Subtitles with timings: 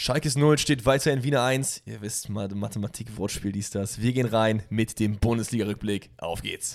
[0.00, 1.82] Schalkes 0 steht weiter in Wiener 1.
[1.84, 4.00] Ihr wisst Mathematik, Wortspiel, dies, das.
[4.00, 6.10] Wir gehen rein mit dem Bundesliga-Rückblick.
[6.18, 6.74] Auf geht's.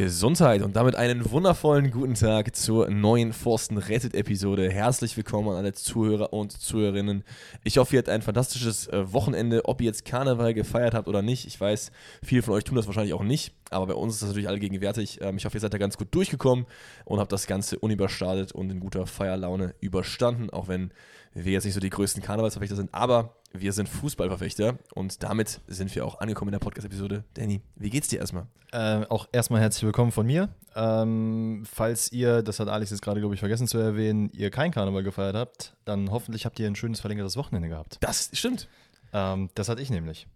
[0.00, 4.70] Gesundheit und damit einen wundervollen guten Tag zur neuen Forsten Rettet Episode.
[4.70, 7.22] Herzlich willkommen an alle Zuhörer und Zuhörerinnen.
[7.64, 11.20] Ich hoffe, ihr hattet ein fantastisches äh, Wochenende, ob ihr jetzt Karneval gefeiert habt oder
[11.20, 11.46] nicht.
[11.46, 11.92] Ich weiß,
[12.22, 14.58] viele von euch tun das wahrscheinlich auch nicht, aber bei uns ist das natürlich alle
[14.58, 15.18] gegenwärtig.
[15.20, 16.64] Ähm, ich hoffe, ihr seid da ganz gut durchgekommen
[17.04, 20.92] und habt das Ganze unüberstartet und in guter Feierlaune überstanden, auch wenn
[21.32, 25.94] wir jetzt nicht so die größten Karnevalsverfechter sind, aber wir sind Fußballverfechter und damit sind
[25.94, 27.24] wir auch angekommen in der Podcast-Episode.
[27.34, 28.46] Danny, wie geht's dir erstmal?
[28.72, 30.48] Äh, auch erstmal herzlich willkommen von mir.
[30.74, 34.70] Ähm, falls ihr, das hat Alex jetzt gerade, glaube ich, vergessen zu erwähnen, ihr kein
[34.70, 37.98] Karneval gefeiert habt, dann hoffentlich habt ihr ein schönes verlängertes Wochenende gehabt.
[38.00, 38.68] Das stimmt.
[39.12, 40.26] Ähm, das hatte ich nämlich.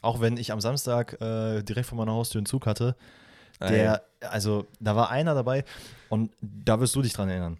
[0.00, 2.96] Auch wenn ich am Samstag äh, direkt vor meiner Haustür einen Zug hatte,
[3.60, 5.64] der, also da war einer dabei
[6.08, 7.58] und da wirst du dich dran erinnern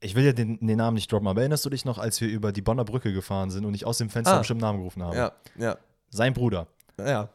[0.00, 2.28] ich will ja den, den, Namen nicht droppen, aber erinnerst du dich noch, als wir
[2.28, 4.34] über die Bonner Brücke gefahren sind und ich aus dem Fenster ah.
[4.34, 5.16] einen bestimmten Namen gerufen habe?
[5.16, 5.76] Ja, ja.
[6.10, 6.66] Sein Bruder
[7.06, 7.28] ja.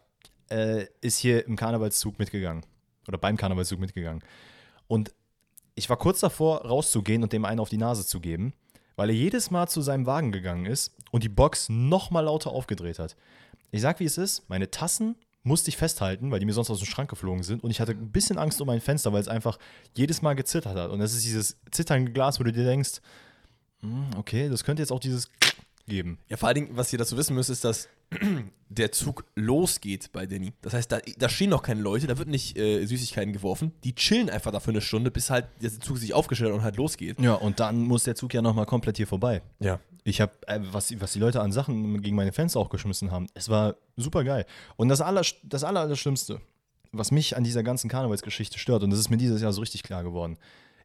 [0.49, 2.65] Äh, ist hier im Karnevalszug mitgegangen.
[3.07, 4.23] Oder beim Karnevalszug mitgegangen.
[4.87, 5.13] Und
[5.75, 8.53] ich war kurz davor, rauszugehen und dem einen auf die Nase zu geben,
[8.95, 12.51] weil er jedes Mal zu seinem Wagen gegangen ist und die Box noch mal lauter
[12.51, 13.15] aufgedreht hat.
[13.71, 15.15] Ich sag, wie es ist, meine Tassen
[15.45, 17.63] musste ich festhalten, weil die mir sonst aus dem Schrank geflogen sind.
[17.63, 19.59] Und ich hatte ein bisschen Angst um mein Fenster, weil es einfach
[19.95, 20.89] jedes Mal gezittert hat.
[20.89, 22.99] Und das ist dieses zitternde Glas, wo du dir denkst,
[23.81, 25.29] hm, okay, das könnte jetzt auch dieses
[25.87, 26.19] geben.
[26.29, 27.87] Ja, vor allen Dingen, was ihr dazu wissen müsst, ist, dass
[28.69, 30.53] der Zug losgeht bei Danny.
[30.61, 33.71] Das heißt, da, da stehen noch keine Leute, da wird nicht äh, Süßigkeiten geworfen.
[33.83, 36.63] Die chillen einfach da für eine Stunde, bis halt der Zug sich aufgestellt hat und
[36.63, 37.19] halt losgeht.
[37.19, 39.41] Ja, und dann muss der Zug ja nochmal komplett hier vorbei.
[39.59, 39.79] Ja.
[40.03, 43.27] Ich habe, äh, was, was die Leute an Sachen gegen meine Fenster auch geschmissen haben,
[43.33, 44.45] es war super geil.
[44.75, 46.41] Und das, aller, das aller, Allerschlimmste,
[46.91, 49.83] was mich an dieser ganzen Karnevalsgeschichte stört, und das ist mir dieses Jahr so richtig
[49.83, 50.37] klar geworden,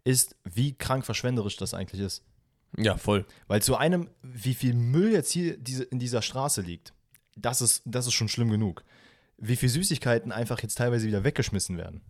[0.05, 2.23] ist, wie krank verschwenderisch das eigentlich ist.
[2.77, 3.27] Ja, voll.
[3.47, 6.93] Weil zu einem, wie viel Müll jetzt hier diese, in dieser Straße liegt,
[7.37, 8.85] das ist, das ist schon schlimm genug.
[9.39, 12.03] Wie viel Süßigkeiten einfach jetzt teilweise wieder weggeschmissen werden.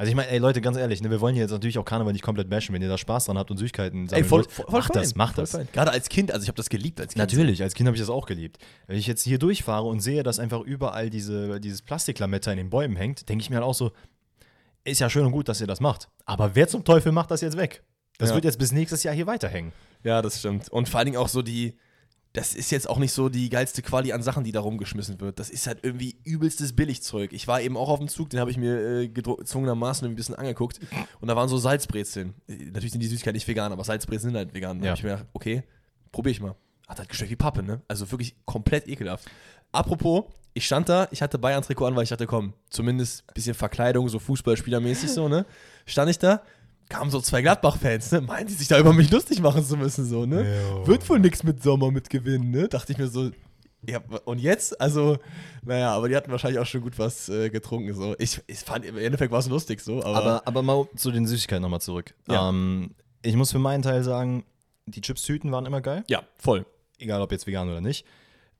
[0.00, 2.14] Also ich meine, ey Leute, ganz ehrlich, ne, wir wollen hier jetzt natürlich auch Karneval
[2.14, 4.64] nicht komplett bashen, wenn ihr da Spaß dran habt und Süßigkeiten sammeln ey, voll, voll,
[4.64, 5.58] voll macht das, macht das.
[5.72, 7.18] Gerade als Kind, also ich habe das geliebt als Kind.
[7.18, 8.56] Natürlich, als Kind habe ich das auch geliebt.
[8.86, 12.70] Wenn ich jetzt hier durchfahre und sehe, dass einfach überall diese, dieses Plastiklametta in den
[12.70, 13.92] Bäumen hängt, denke ich mir halt auch so,
[14.84, 16.08] ist ja schön und gut, dass ihr das macht.
[16.24, 17.82] Aber wer zum Teufel macht das jetzt weg?
[18.16, 18.36] Das ja.
[18.36, 19.72] wird jetzt bis nächstes Jahr hier weiterhängen.
[20.04, 20.68] Ja, das stimmt.
[20.70, 21.76] Und vor allen Dingen auch so die,
[22.32, 25.38] das ist jetzt auch nicht so die geilste Quali an Sachen, die da rumgeschmissen wird.
[25.38, 27.32] Das ist halt irgendwie übelstes Billigzeug.
[27.32, 30.36] Ich war eben auch auf dem Zug, den habe ich mir äh, gezwungenermaßen ein bisschen
[30.36, 30.78] angeguckt.
[31.20, 32.34] Und da waren so Salzbrezeln.
[32.46, 34.78] Natürlich sind die Süßigkeiten nicht vegan, aber Salzbrezeln sind halt vegan.
[34.78, 34.90] Da ja.
[34.90, 35.64] habe ich mir gedacht, okay,
[36.12, 36.54] probiere ich mal.
[36.86, 37.82] Hat halt geschmeckt wie Pappe, ne?
[37.88, 39.26] Also wirklich komplett ekelhaft.
[39.72, 40.24] Apropos,
[40.54, 44.08] ich stand da, ich hatte Bayern-Trikot an, weil ich dachte, komm, zumindest ein bisschen Verkleidung,
[44.08, 45.46] so Fußballspielermäßig so, ne?
[45.86, 46.42] Stand ich da,
[46.90, 48.20] kamen so zwei Gladbach-Fans, ne?
[48.20, 50.60] Meinen die sich da über mich lustig machen zu müssen, so, ne?
[50.70, 50.86] Jo.
[50.86, 52.68] Wird wohl nichts mit Sommer mit gewinnen, ne?
[52.68, 53.30] Dachte ich mir so,
[53.86, 54.78] ja, und jetzt?
[54.78, 55.16] Also,
[55.62, 58.14] naja, aber die hatten wahrscheinlich auch schon gut was äh, getrunken, so.
[58.18, 60.16] Ich, ich fand, im Endeffekt war es lustig, so, aber.
[60.16, 62.14] Aber, aber mal zu den Süßigkeiten nochmal zurück.
[62.28, 62.50] Ja.
[62.50, 64.44] Ähm, ich muss für meinen Teil sagen,
[64.86, 66.04] die Chips-Tüten waren immer geil.
[66.08, 66.66] Ja, voll.
[66.98, 68.04] Egal, ob jetzt vegan oder nicht.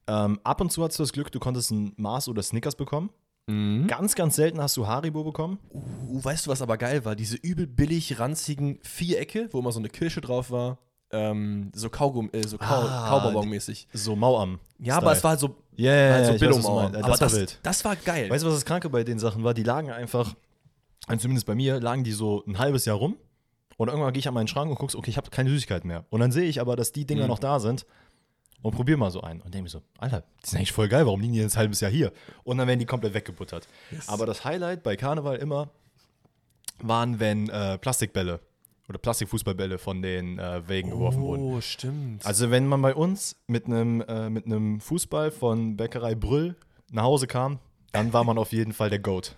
[0.07, 3.11] Ähm, ab und zu hattest du das Glück, du konntest ein Mars oder Snickers bekommen.
[3.47, 3.87] Mhm.
[3.87, 5.59] Ganz, ganz selten hast du Haribo bekommen.
[5.73, 7.17] Uh, weißt du, was aber geil war?
[7.17, 10.79] Diese übel billig ranzigen Vierecke, wo immer so eine Kirsche drauf war.
[11.13, 13.89] Ähm, so Kaugum, äh, so Kau ah, Kaubonbon-mäßig.
[13.93, 14.61] So Mauam.
[14.79, 17.59] Ja, aber es war halt so, yeah, yeah, halt so yeah, Billo Das, das wild.
[17.65, 18.31] Das war geil.
[18.31, 19.53] Weißt du, was das Kranke bei den Sachen war?
[19.53, 20.37] Die lagen einfach,
[21.09, 23.17] also zumindest bei mir, lagen die so ein halbes Jahr rum.
[23.77, 26.05] Und irgendwann gehe ich an meinen Schrank und gucke, okay, ich habe keine Süßigkeit mehr.
[26.11, 27.29] Und dann sehe ich aber, dass die Dinger mhm.
[27.29, 27.87] noch da sind
[28.63, 29.41] und probier mal so einen.
[29.41, 31.61] Und denke mir so, Alter, die sind eigentlich voll geil, warum liegen die jetzt ein
[31.61, 32.13] halbes Jahr hier?
[32.45, 33.67] Und dann werden die komplett weggebuttert.
[33.91, 34.09] Yes.
[34.09, 35.71] Aber das Highlight bei Karneval immer
[36.83, 38.41] waren, wenn äh, Plastikbälle
[38.89, 41.43] oder Plastikfußballbälle von den äh, Wägen oh, geworfen wurden.
[41.43, 42.27] Oh, stimmt.
[42.27, 46.57] Also wenn man bei uns mit einem äh, mit einem Fußball von Bäckerei Brüll
[46.91, 47.61] nach Hause kam,
[47.93, 49.37] dann war man auf jeden Fall der Goat.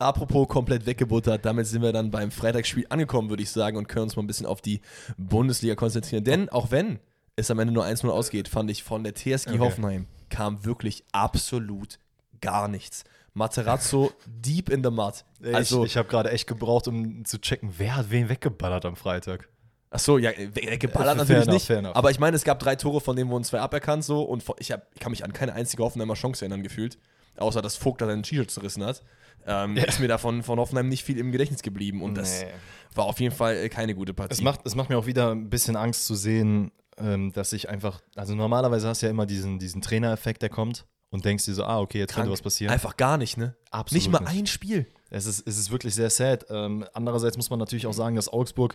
[0.00, 4.04] Apropos komplett weggebuttert, damit sind wir dann beim Freitagsspiel angekommen, würde ich sagen, und können
[4.04, 4.80] uns mal ein bisschen auf die
[5.16, 6.22] Bundesliga konzentrieren.
[6.22, 7.00] Denn auch wenn
[7.38, 9.58] es am Ende nur 1-0 ausgeht, fand ich von der TSG okay.
[9.60, 11.98] Hoffenheim kam wirklich absolut
[12.40, 13.04] gar nichts.
[13.34, 15.24] Materazzo deep in the mud.
[15.52, 18.96] Also, ich, ich habe gerade echt gebraucht, um zu checken, wer hat wen weggeballert am
[18.96, 19.48] Freitag.
[19.90, 21.96] Ach so, ja, weggeballert äh, natürlich enough, nicht.
[21.96, 24.70] Aber ich meine, es gab drei Tore, von denen wurden zwei aberkannt so und ich,
[24.72, 26.98] hab, ich kann mich an keine einzige Hoffenheimer Chance erinnern gefühlt.
[27.38, 29.02] außer dass Vogt da sein T-Shirt zerrissen hat,
[29.46, 32.02] ähm, ist mir davon von Hoffenheim nicht viel im Gedächtnis geblieben.
[32.02, 32.48] Und das Nee.
[32.96, 34.32] war auf jeden Fall äh, keine gute Partie.
[34.34, 36.70] Es macht, es macht mir auch wieder ein bisschen Angst zu sehen,
[37.00, 40.86] ähm, dass ich einfach, also normalerweise hast du ja immer diesen, diesen Trainereffekt, der kommt
[41.10, 42.72] und denkst dir so, ah, okay, jetzt könnte was passieren.
[42.72, 43.56] Einfach gar nicht, ne?
[43.70, 44.38] Absolut nicht mal nicht.
[44.38, 44.86] ein Spiel.
[45.10, 46.46] Es ist, es ist wirklich sehr sad.
[46.50, 48.74] Ähm, andererseits muss man natürlich auch sagen, dass Augsburg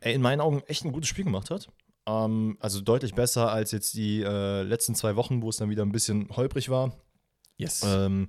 [0.00, 1.68] ey, in meinen Augen echt ein gutes Spiel gemacht hat.
[2.06, 5.84] Ähm, also deutlich besser als jetzt die äh, letzten zwei Wochen, wo es dann wieder
[5.84, 6.96] ein bisschen holprig war.
[7.56, 7.82] Yes.
[7.84, 8.28] Ähm,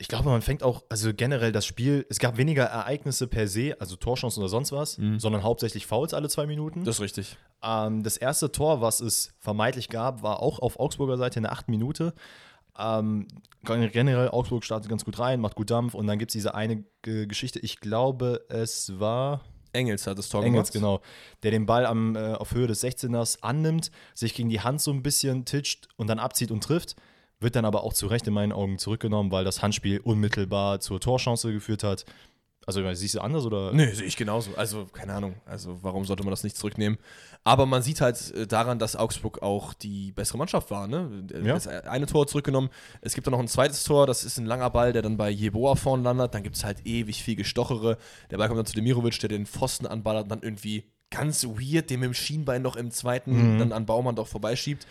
[0.00, 3.76] ich glaube, man fängt auch, also generell das Spiel, es gab weniger Ereignisse per se,
[3.80, 6.84] also Torchancen oder sonst was, sondern hauptsächlich Fouls alle zwei Minuten.
[6.84, 7.36] das ist richtig.
[7.62, 11.52] Ähm, das erste Tor, was es vermeintlich gab, war auch auf Augsburger Seite in der
[11.52, 12.14] achten Minute.
[12.78, 13.26] Ähm,
[13.64, 16.84] generell, Augsburg startet ganz gut rein, macht gut Dampf und dann gibt es diese eine
[17.02, 19.40] G Geschichte, ich glaube, es war
[19.72, 20.72] Engels hat das Tor Engels, gemacht.
[20.72, 21.00] genau,
[21.42, 24.92] der den Ball am, äh, auf Höhe des 16ers annimmt, sich gegen die Hand so
[24.92, 26.96] ein bisschen titscht und dann abzieht und trifft.
[27.40, 31.00] Wird dann aber auch zu Recht in meinen Augen zurückgenommen, weil das Handspiel unmittelbar zur
[31.00, 32.04] Torchance geführt hat.
[32.66, 33.72] Also, siehst du anders oder?
[33.72, 34.50] Nee, sehe ich genauso.
[34.54, 35.36] Also, keine Ahnung.
[35.46, 36.98] Also, warum sollte man das nicht zurücknehmen?
[37.42, 40.86] Aber man sieht halt äh, daran, dass Augsburg auch die bessere Mannschaft war.
[40.86, 41.24] Ne?
[41.32, 41.54] Ja.
[41.54, 42.68] Das eine Tor zurückgenommen.
[43.00, 44.06] Es gibt dann noch ein zweites Tor.
[44.06, 46.34] Das ist ein langer Ball, der dann bei Jeboa vorne landet.
[46.34, 47.96] Dann gibt es halt ewig viel Gestochere.
[48.30, 51.88] Der Ball kommt dann zu Demirovic, der den Pfosten anballert und dann irgendwie ganz weird
[51.88, 54.86] dem Schienbein noch im zweiten dann an Baumann doch vorbeischiebt.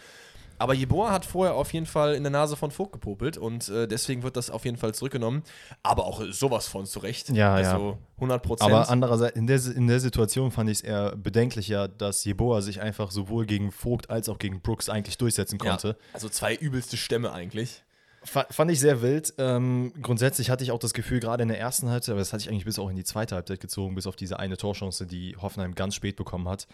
[0.59, 3.88] Aber Jeboa hat vorher auf jeden Fall in der Nase von Vogt gepopelt und äh,
[3.88, 5.44] deswegen wird das auf jeden Fall zurückgenommen.
[5.83, 7.30] Aber auch sowas von zurecht.
[7.30, 7.71] Ja, ja.
[7.74, 8.71] also 100 Prozent.
[8.71, 12.81] Aber andererseits, in der, in der Situation fand ich es eher bedenklicher, dass Jeboa sich
[12.81, 15.89] einfach sowohl gegen Vogt als auch gegen Brooks eigentlich durchsetzen konnte.
[15.89, 17.83] Ja, also zwei übelste Stämme eigentlich.
[18.24, 19.33] Fa- Fand ich sehr wild.
[19.38, 22.42] Ähm, grundsätzlich hatte ich auch das Gefühl, gerade in der ersten Halbzeit, aber das hatte
[22.42, 25.38] ich eigentlich bis auch in die zweite Halbzeit gezogen, bis auf diese eine Torchance, die
[25.39, 26.68] Hoffenheim ganz spät bekommen hat,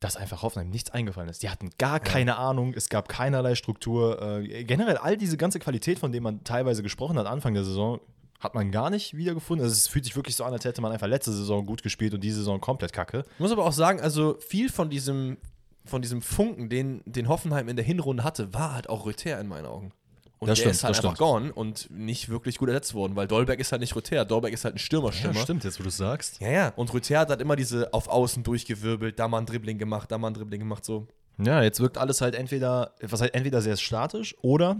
[0.00, 1.42] dass einfach Hoffenheim nichts eingefallen ist.
[1.42, 4.20] Die hatten gar keine Ahnung, es gab keinerlei Struktur.
[4.40, 8.00] Äh, generell all diese ganze Qualität, von der man teilweise gesprochen hat, Anfang der Saison,
[8.40, 9.62] hat man gar nicht wiedergefunden.
[9.62, 12.14] Also es fühlt sich wirklich so an, als hätte man einfach letzte Saison gut gespielt
[12.14, 13.24] und diese Saison komplett kacke.
[13.34, 15.36] Ich muss aber auch sagen, also viel von diesem,
[15.84, 19.48] von diesem Funken, den, den Hoffenheim in der Hinrunde hatte, war halt auch Rüther in
[19.48, 19.92] meinen Augen.
[20.40, 21.18] Und Das der stimmt, ist halt einfach stimmt.
[21.18, 24.64] gone und nicht wirklich gut ersetzt worden, weil Dolberg ist halt nicht Rüther, Dolberg ist
[24.64, 25.38] halt ein Stürmerstürmer.
[25.38, 26.40] stimmt, jetzt wo du sagst.
[26.40, 26.72] Ja, ja.
[26.76, 30.16] Und Rüther hat halt immer diese auf Außen durchgewirbelt, da mal ein Dribbling gemacht, da
[30.16, 31.06] mal ein Dribbling gemacht, so.
[31.38, 34.78] Ja, jetzt wirkt alles halt entweder, was halt entweder sehr statisch oder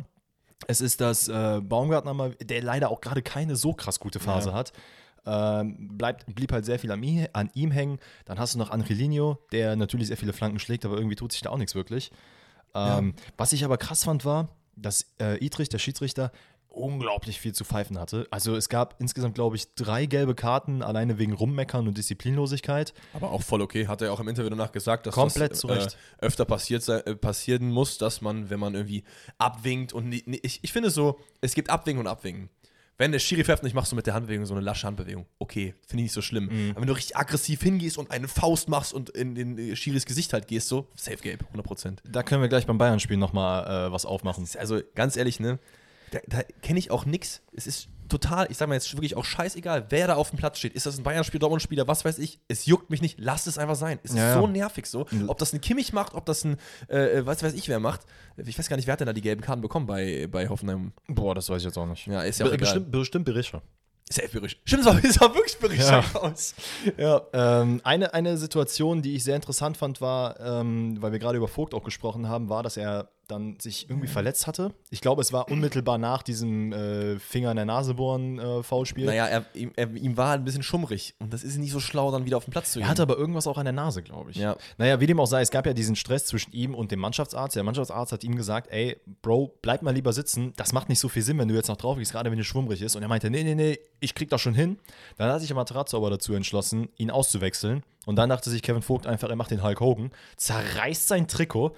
[0.67, 4.49] es ist das äh, Baumgartner mal, der leider auch gerade keine so krass gute Phase
[4.51, 4.55] Ja.
[4.55, 4.73] hat.
[5.27, 7.99] Ähm, bleibt, blieb halt sehr viel an, ihm- an ihm hängen.
[8.25, 11.43] Dann hast du noch Angelino, der natürlich sehr viele Flanken schlägt, aber irgendwie tut sich
[11.43, 12.11] da auch nichts wirklich.
[12.75, 14.49] Ähm, Was ich aber krass fand, war,
[14.81, 16.33] dass äh, Idrich, der Schiedsrichter,
[16.71, 18.27] unglaublich viel zu pfeifen hatte.
[18.31, 22.95] Also es gab insgesamt, glaube ich, drei gelbe Karten, alleine wegen Rummeckern und Disziplinlosigkeit.
[23.13, 25.65] Aber auch voll okay, hat er auch im Interview danach gesagt, dass Komplett das.
[25.65, 25.89] Äh,
[26.21, 29.05] öfter passiert äh, passieren muss, dass man, wenn man irgendwie
[29.39, 32.51] abwinkt und ich, ich finde so, es gibt Abwinken und Abwinken.
[33.01, 35.25] Wenn der Schiri pfeift, nicht machst du mit der Handbewegung so eine lasche Handbewegung.
[35.39, 36.51] Okay, finde ich nicht so schlimm.
[36.53, 36.71] Mhm.
[36.73, 40.05] Aber wenn du richtig aggressiv hingehst und eine Faust machst und in den äh, Schiris
[40.05, 41.97] Gesicht halt gehst, so, safe Gabe, 100%.
[42.05, 44.47] Da können wir gleich beim Bayern-Spiel nochmal äh, was aufmachen.
[44.59, 45.59] Also ganz ehrlich, ne,
[46.11, 47.41] da, da kenne ich auch nix.
[47.55, 50.59] Es ist total, ich sag mal jetzt wirklich auch scheißegal, wer da auf dem Platz
[50.59, 50.75] steht.
[50.75, 52.39] Ist das ein Bayern-Spiel, Dortmund-Spieler, was weiß ich.
[52.49, 53.19] Es juckt mich nicht.
[53.19, 53.99] Lasst es einfach sein.
[54.03, 54.47] Es ist Ja, so ja.
[54.49, 55.07] nervig so.
[55.29, 56.59] Ob das ein Kimmich macht, ob das ein,
[56.89, 58.03] äh, was weiß ich wer macht.
[58.37, 60.93] Ich weiß gar nicht, wer hat denn da die gelben Karten bekommen bei, bei Hoffenheim.
[61.09, 62.07] Boah, das weiß ich jetzt auch nicht.
[62.07, 62.67] Ja, ist ja auch Be egal.
[62.67, 63.63] bestimmt, bestimmt Berisha.
[64.13, 64.59] Safe Bericht.
[64.65, 66.05] Stimmt, es war wirklich Bericht Ja.
[66.15, 66.55] aus.
[66.99, 71.39] Ja, ähm, eine, eine Situation, die ich sehr interessant fand, war, ähm, weil wir gerade
[71.39, 74.73] über Vogt auch gesprochen haben, war, dass er dann sich irgendwie verletzt hatte.
[74.91, 79.07] Ich glaube, es war unmittelbar nach diesem äh, Finger in der Nase bohren äh, Foulspiel.
[79.07, 81.15] Naja, er, ihm, er, ihm war halt ein bisschen schummrig.
[81.19, 82.87] Und das ist nicht so schlau, dann wieder auf den Platz zu gehen.
[82.87, 84.37] Er hatte aber irgendwas auch an der Nase, glaube ich.
[84.37, 84.57] Ja.
[84.79, 87.57] Naja, wie dem auch sei, es gab ja diesen Stress zwischen ihm und dem Mannschaftsarzt.
[87.57, 90.53] Der Mannschaftsarzt hat ihm gesagt, ey, Bro, bleib mal lieber sitzen.
[90.57, 92.45] Das macht nicht so viel Sinn, wenn du jetzt noch drauf gehst, gerade wenn du
[92.45, 92.97] schwummrig ist.
[92.97, 94.79] Und er meinte, nee, nee, nee, ich krieg das schon hin.
[95.17, 97.83] Dann hat sich der Materazzo aber dazu entschlossen, ihn auszuwechseln.
[98.07, 101.75] Und dann dachte sich Kevin Vogt einfach, er macht den Hulk Hogan, zerreißt sein Trikot,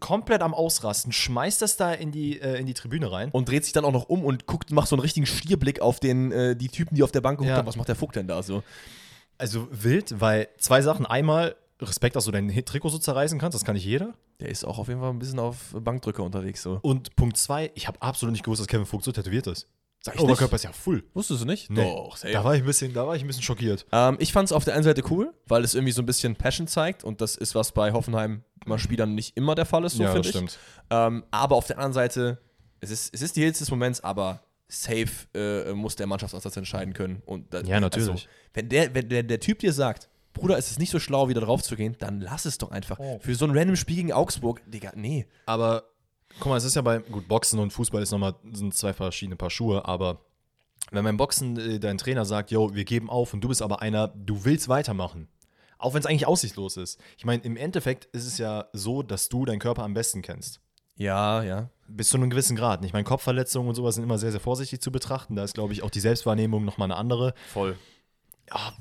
[0.00, 3.30] komplett am Ausrasten, schmeißt das da in die, äh, in die Tribüne rein.
[3.32, 6.00] und dreht sich dann auch noch um und guckt, macht so einen richtigen Stierblick auf
[6.00, 7.56] den, äh, die Typen, die auf der Bank geguckt Ja.
[7.58, 7.66] haben.
[7.66, 8.62] Was macht der Vogt denn da so?
[9.38, 11.04] Also wild, weil zwei Sachen.
[11.04, 14.14] Einmal, Respekt, dass du dein Trikot so zerreißen kannst, das kann nicht jeder.
[14.40, 16.78] Der ist auch auf jeden Fall ein bisschen auf Bankdrücker unterwegs so.
[16.82, 19.68] Und Punkt zwei, ich habe absolut nicht gewusst, dass Kevin Vogt so tätowiert ist.
[20.06, 21.02] Sag Sein Oberkörper ist ja full.
[21.14, 21.68] Wusstest du nicht?
[21.68, 21.82] Nee.
[21.82, 22.32] Doch, safe.
[22.32, 23.86] Da war ich ein bisschen, da war ich ein bisschen schockiert.
[23.90, 26.36] Ähm, ich fand es auf der einen Seite cool, weil es irgendwie so ein bisschen
[26.36, 29.94] Passion zeigt und das ist, was bei Hoffenheim mal Spielern nicht immer der Fall ist,
[29.96, 30.36] so Ja, finde das ich.
[30.36, 30.58] stimmt.
[30.90, 32.38] Ähm, aber auf der anderen Seite,
[32.80, 36.56] es ist, es ist die Hits des Moments, aber safe äh, muss der Mannschaftsarzt das
[36.56, 37.20] entscheiden können.
[37.26, 38.08] Und da, Ja, natürlich.
[38.08, 41.28] Also, wenn der, wenn der, der Typ dir sagt, Bruder, es ist nicht so schlau,
[41.28, 42.98] wieder drauf zu gehen, dann lass es doch einfach.
[43.00, 43.18] Oh.
[43.20, 45.26] Für so ein random Spiel gegen Augsburg, Digga, nee.
[45.46, 45.84] Aber
[46.38, 49.36] Guck mal, es ist ja bei, gut, Boxen und Fußball ist nochmal, sind zwei verschiedene
[49.36, 50.20] Paar Schuhe, aber
[50.90, 53.82] wenn beim Boxen äh, dein Trainer sagt, yo, wir geben auf und du bist aber
[53.82, 55.28] einer, du willst weitermachen,
[55.78, 57.00] auch wenn es eigentlich aussichtslos ist.
[57.16, 60.60] Ich meine, im Endeffekt ist es ja so, dass du deinen Körper am besten kennst.
[60.96, 61.70] Ja, ja.
[61.88, 62.84] Bis zu einem gewissen Grad.
[62.84, 65.36] Ich meine, Kopfverletzungen und sowas sind immer sehr, sehr vorsichtig zu betrachten.
[65.36, 67.34] Da ist, glaube ich, auch die Selbstwahrnehmung nochmal eine andere.
[67.52, 67.76] Voll.
[68.48, 68.72] Ja,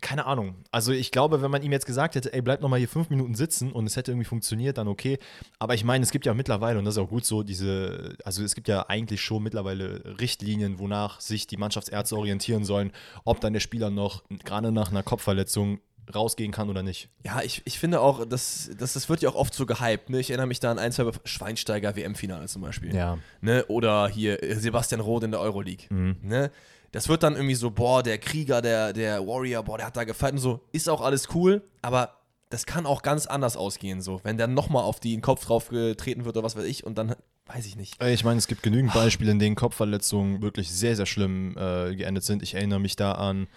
[0.00, 0.56] keine Ahnung.
[0.70, 3.34] Also ich glaube, wenn man ihm jetzt gesagt hätte, ey, bleib nochmal hier fünf Minuten
[3.34, 5.18] sitzen und es hätte irgendwie funktioniert, dann okay.
[5.58, 8.42] Aber ich meine, es gibt ja mittlerweile, und das ist auch gut so, diese, also
[8.42, 12.92] es gibt ja eigentlich schon mittlerweile Richtlinien, wonach sich die Mannschaftsärzte orientieren sollen,
[13.24, 15.80] ob dann der Spieler noch gerade nach einer Kopfverletzung
[16.14, 17.08] rausgehen kann oder nicht.
[17.24, 20.10] Ja, ich, ich finde auch, das, das, das wird ja auch oft so gehypt.
[20.10, 20.20] Ne?
[20.20, 22.94] Ich erinnere mich da an ein, zwei Schweinsteiger WM-Finale zum Beispiel.
[22.94, 23.18] Ja.
[23.40, 23.64] Ne?
[23.66, 25.86] Oder hier äh, Sebastian Roth in der Euroleague.
[25.90, 26.16] Mhm.
[26.22, 26.50] Ne?
[26.92, 30.04] Das wird dann irgendwie so, boah, der Krieger, der, der Warrior, boah, der hat da
[30.04, 30.60] gefeiert und so.
[30.72, 32.14] Ist auch alles cool, aber
[32.50, 34.20] das kann auch ganz anders ausgehen, so.
[34.24, 37.14] Wenn dann nochmal auf den Kopf drauf getreten wird oder was weiß ich und dann
[37.46, 38.02] weiß ich nicht.
[38.02, 42.24] Ich meine, es gibt genügend Beispiele, in denen Kopfverletzungen wirklich sehr, sehr schlimm äh, geendet
[42.24, 42.42] sind.
[42.42, 43.48] Ich erinnere mich da an,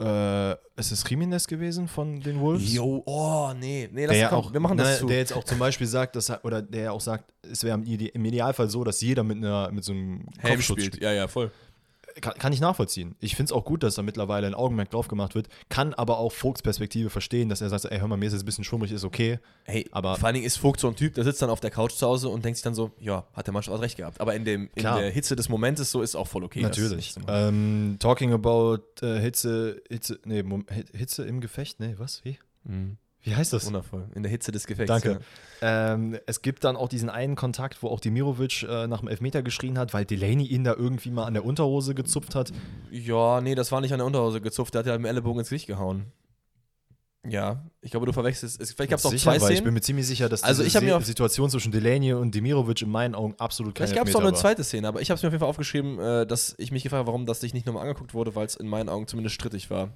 [0.00, 2.72] äh, ist es Jimenez gewesen von den Wolves?
[2.72, 5.06] Jo, oh, nee, nee, der das ja kommt, auch, wir machen das ne, zu.
[5.06, 7.84] Der jetzt auch zum Beispiel sagt, dass er, oder der auch sagt, es wäre im
[7.84, 11.02] Ide- im Idealfall so, dass jeder mit einer mit so einem Helm Kopfschutz spielt.
[11.02, 11.50] Ja, ja, voll.
[12.20, 13.14] Kann, kann ich nachvollziehen.
[13.20, 16.18] Ich finde es auch gut, dass da mittlerweile ein Augenmerk drauf gemacht wird, kann aber
[16.18, 18.64] auch Vogts Perspektive verstehen, dass er sagt, ey, hör mal, mir ist jetzt ein bisschen
[18.64, 19.38] schwummrig, ist okay.
[19.64, 21.70] Hey, Aber- vor allen Dingen ist Vogt so ein Typ, der sitzt dann auf der
[21.70, 24.20] Couch zu Hause und denkt sich dann so, ja, hat der Mannschaft recht gehabt.
[24.20, 26.62] Aber in, dem, in der Hitze des Momentes so ist auch voll okay.
[26.62, 27.14] Natürlich.
[27.28, 30.44] Ähm, talking about äh, Hitze, Hitze, nee,
[30.92, 32.24] Hitze im Gefecht, nee, was?
[32.24, 32.38] Wie?
[32.64, 32.96] Mhm.
[33.22, 33.66] Wie heißt das?
[33.66, 34.08] Wundervoll.
[34.14, 34.88] In der Hitze des Gefechts.
[34.88, 35.20] Danke.
[35.60, 39.42] Ähm, es gibt dann auch diesen einen Kontakt, wo auch Demirovic äh, nach dem Elfmeter
[39.42, 42.50] geschrien hat, weil Delaney ihn da irgendwie mal an der Unterhose gezupft hat.
[42.90, 43.36] Ja.
[43.36, 45.40] ja, nee, das war nicht an der Unterhose gezupft, der hat ja mit dem Ellenbogen
[45.40, 46.06] ins Gesicht gehauen.
[47.28, 48.58] Ja, ich glaube, du verwechselst.
[48.58, 49.64] Es, vielleicht gab es auch Sicher, zwei weil ich Szenen.
[49.64, 52.88] bin mir ziemlich sicher, dass Also ich mir auf- Situation zwischen Delaney und Demirovic in
[52.90, 55.22] meinen Augen absolut keine Vielleicht gab es Elfmeter eine zweite Szene, aber ich habe es
[55.22, 57.82] mir auf jeden Fall aufgeschrieben, äh, dass ich mich gefragt habe, warum das nicht nochmal
[57.82, 59.90] angeguckt wurde, weil es in meinen Augen zumindest strittig war.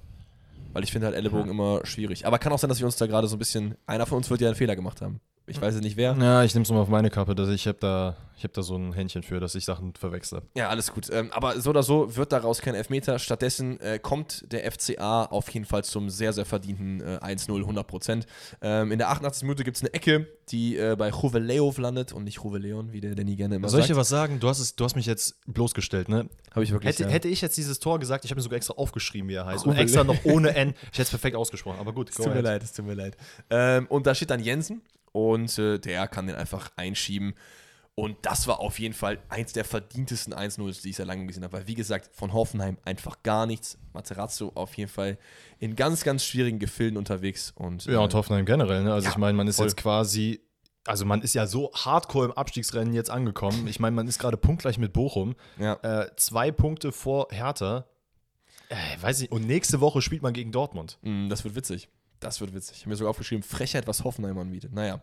[0.75, 2.27] Weil ich finde halt Ellenbogen immer schwierig.
[2.27, 3.75] Aber kann auch sein, dass wir uns da gerade so ein bisschen.
[3.87, 5.21] Einer von uns wird ja einen Fehler gemacht haben.
[5.47, 6.15] Ich weiß es nicht wer.
[6.19, 8.63] Ja, ich nehme es mal auf meine Kappe, dass ich habe da, ich hab da
[8.63, 10.41] so ein Händchen für, dass ich Sachen verwechsle.
[10.55, 11.07] Ja, alles gut.
[11.11, 13.19] Ähm, aber so oder so wird daraus kein Elfmeter.
[13.19, 17.85] Stattdessen äh, kommt der FCA auf jeden Fall zum sehr, sehr verdienten äh, 1-0, 100
[17.85, 18.25] Prozent.
[18.61, 19.43] Ähm, in der 88.
[19.43, 23.13] Minute gibt es eine Ecke, die äh, bei Juveleo landet und nicht Juveleon, wie der
[23.13, 24.01] Danny gerne immer Soll ich dir sagt.
[24.01, 24.39] was sagen?
[24.39, 26.27] Du hast, es, du hast mich jetzt bloßgestellt, ne?
[26.51, 26.91] Habe ich wirklich.
[26.91, 27.09] Hätte, ja.
[27.09, 29.65] hätte ich jetzt dieses Tor gesagt, ich habe mir sogar extra aufgeschrieben, wie er heißt.
[29.65, 29.79] Und Cool.
[29.79, 30.73] extra noch ohne N.
[30.91, 32.09] Ich hätte es perfekt ausgesprochen, aber gut.
[32.09, 33.15] Es tut mir leid, es tut mir leid.
[33.51, 34.81] Ähm, und da steht dann Jensen
[35.15, 37.33] und äh, der kann den einfach einschieben.
[37.97, 41.45] Und das war auf jeden Fall eins der verdientesten 1-0, die ich sehr lange gesehen
[41.45, 41.53] habe.
[41.53, 43.77] Weil, wie gesagt, von Hoffenheim einfach gar nichts.
[43.93, 45.17] Materazzo auf jeden Fall
[45.59, 47.53] in ganz, ganz schwierigen Gefilden unterwegs.
[47.55, 48.93] Und, Ja, und äh, Hoffenheim generell, ne?
[48.93, 49.67] Also Ja, ich meine, man ist voll.
[49.67, 50.41] jetzt quasi,
[50.85, 53.65] also man ist ja so hardcore im Abstiegsrennen jetzt angekommen.
[53.69, 55.35] Ich meine, man ist gerade punktgleich mit Bochum.
[55.57, 55.75] ja.
[55.75, 57.85] Äh, zwei Punkte vor Hertha.
[58.67, 59.31] Äh, weiß ich.
[59.31, 60.97] Und nächste Woche spielt man gegen Dortmund.
[61.01, 61.87] Mm, Das wird witzig.
[62.25, 62.77] Das wird witzig.
[62.77, 64.73] Ich habe mir sogar aufgeschrieben, Frechheit, was Hoffenheim anbietet.
[64.73, 64.99] Naja.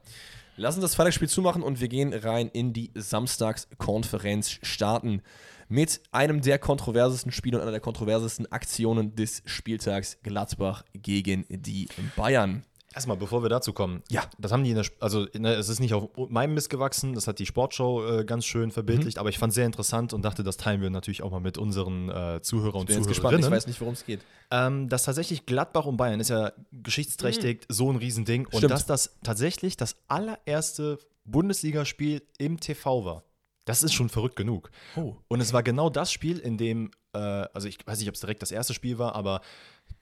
[0.57, 5.23] Lass uns das Freitagsspiel zumachen und wir gehen rein in die Samstagskonferenz starten
[5.69, 11.89] mit einem der kontroversesten Spiele und einer der kontroversesten Aktionen des Spieltags Gladbach gegen die
[12.17, 12.65] Bayern.
[12.95, 14.03] Erstmal, bevor wir dazu kommen.
[14.11, 14.23] Ja.
[14.39, 17.27] Das haben die in der, also ne, es ist nicht auf meinem Mist gewachsen, das
[17.27, 20.43] hat die Sportshow äh, ganz schön verbildlicht, aber ich fand es sehr interessant und dachte,
[20.43, 23.51] das teilen wir natürlich auch mal mit unseren äh, Zuhörer und Bin jetzt gespannt, ich
[23.51, 24.21] weiß nicht, worum es geht.
[24.51, 28.73] Ähm, dass tatsächlich Gladbach und Bayern ist ja geschichtsträchtig so ein Riesending und Stimmt.
[28.73, 33.25] dass das tatsächlich das allererste Bundesligaspiel im TV war.
[33.65, 34.71] Das ist schon verrückt genug.
[34.97, 35.15] Oh.
[35.29, 38.21] Und es war genau das Spiel, in dem, äh, also ich weiß nicht, ob es
[38.21, 39.41] direkt das erste Spiel war, aber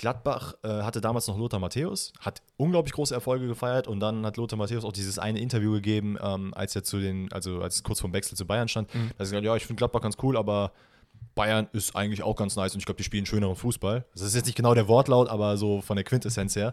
[0.01, 4.39] Gladbach äh, hatte damals noch Lothar Matthäus, hat unglaublich große Erfolge gefeiert und dann hat
[4.39, 7.83] Lothar Matthäus auch dieses eine Interview gegeben, ähm, als er zu den, also als es
[7.83, 8.89] kurz vorm Wechsel zu Bayern stand.
[8.95, 10.73] Da hat er gesagt, ja, ich finde Gladbach ganz cool, aber
[11.35, 14.07] Bayern ist eigentlich auch ganz nice und ich glaube, die spielen schöneren Fußball.
[14.15, 16.73] Das ist jetzt nicht genau der Wortlaut, aber so von der Quintessenz her.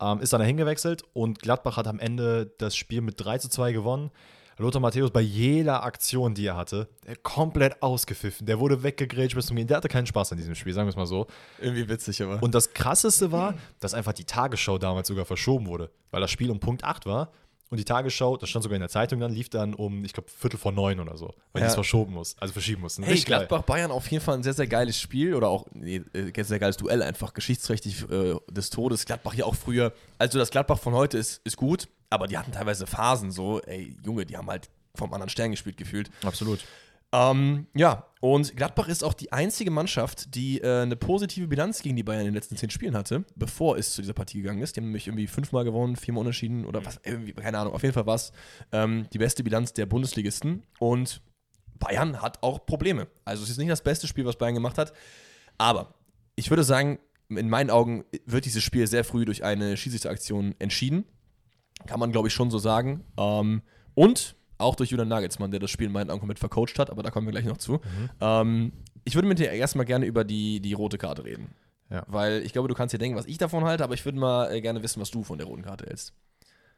[0.00, 3.50] Ähm, ist dann dahin gewechselt und Gladbach hat am Ende das Spiel mit 3 zu
[3.50, 4.10] 2 gewonnen.
[4.58, 8.46] Lothar Matthäus bei jeder Aktion, die er hatte, der komplett ausgepfiffen.
[8.46, 9.66] Der wurde weggegrätscht bis zum Gehen.
[9.66, 11.26] Der hatte keinen Spaß an diesem Spiel, sagen wir es mal so.
[11.60, 12.42] Irgendwie witzig, aber.
[12.42, 16.50] Und das Krasseste war, dass einfach die Tagesschau damals sogar verschoben wurde, weil das Spiel
[16.50, 17.32] um Punkt 8 war.
[17.70, 20.30] Und die Tagesschau, das stand sogar in der Zeitung dann, lief dann um, ich glaube,
[20.30, 21.66] Viertel vor neun oder so, weil die Ja.
[21.68, 23.02] es verschoben muss, also verschieben mussten.
[23.02, 23.18] Hey.
[23.18, 26.76] Gladbach-Bayern auf jeden Fall ein sehr, sehr geiles Spiel oder auch nee, äh, sehr geiles
[26.76, 29.06] Duell, einfach geschichtsträchtig äh, des Todes.
[29.06, 32.52] Gladbach ja auch früher, also das Gladbach von heute ist, ist gut, aber die hatten
[32.52, 36.10] teilweise Phasen so, ey, Junge, die haben halt vom anderen Stern gespielt gefühlt.
[36.24, 36.60] Absolut.
[37.14, 41.94] Ähm, ja, und Gladbach ist auch die einzige Mannschaft, die äh, eine positive Bilanz gegen
[41.94, 44.74] die Bayern in den letzten zehn Spielen hatte, bevor es zu dieser Partie gegangen ist.
[44.74, 47.72] Die haben nämlich irgendwie fünfmal gewonnen, viermal unentschieden oder was, irgendwie, keine Ahnung.
[47.72, 48.32] Auf jeden Fall war es
[48.72, 50.64] ähm, die beste Bilanz der Bundesligisten.
[50.80, 51.22] Und
[51.78, 53.06] Bayern hat auch Probleme.
[53.24, 54.92] Also es ist nicht das beste Spiel, was Bayern gemacht hat.
[55.56, 55.94] Aber
[56.34, 61.04] ich würde sagen, in meinen Augen wird dieses Spiel sehr früh durch eine Schiedsrichteraktion entschieden.
[61.86, 63.04] Kann man, glaube ich, schon so sagen.
[63.16, 63.62] Ähm,
[63.94, 67.02] und auch durch Julian Nagelsmann, der das Spiel in meinen Augen komplett vercoacht hat, aber
[67.02, 67.80] da kommen wir gleich noch zu.
[68.20, 68.72] Ähm,
[69.04, 71.54] ich würde mit dir erstmal gerne über die, die rote Karte reden.
[71.90, 72.04] Ja.
[72.06, 74.50] Weil ich glaube, du kannst dir denken, was ich davon halte, aber ich würde mal
[74.52, 76.14] äh, gerne wissen, was du von der roten Karte hältst.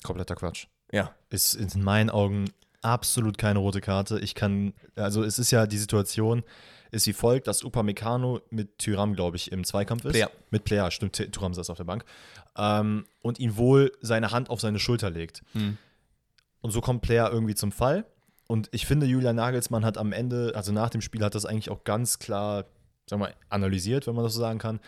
[0.03, 0.67] Kompletter Quatsch.
[0.93, 1.15] Ja.
[1.31, 2.51] Ist in meinen Augen
[2.83, 4.19] absolut keine rote Karte.
[4.19, 6.43] Ich kann, also es ist ja die Situation,
[6.91, 10.13] ist wie folgt, dass Upamecano mit Tyram, glaube ich, im Zweikampf ist.
[10.13, 10.31] Player.
[10.51, 12.05] Mit Player, stimmt, Ty- Thuram saß auf der Bank.
[12.57, 15.43] Ähm, und ihn wohl seine Hand auf seine Schulter legt.
[15.53, 15.79] Hm.
[16.67, 18.05] Und so kommt Player irgendwie zum Fall.
[18.49, 21.71] Und ich finde, Julian Nagelsmann hat am Ende, also nach dem Spiel, hat das eigentlich
[21.71, 22.65] auch ganz klar,
[23.09, 24.81] sagen wir mal, analysiert, wenn man das so sagen kann,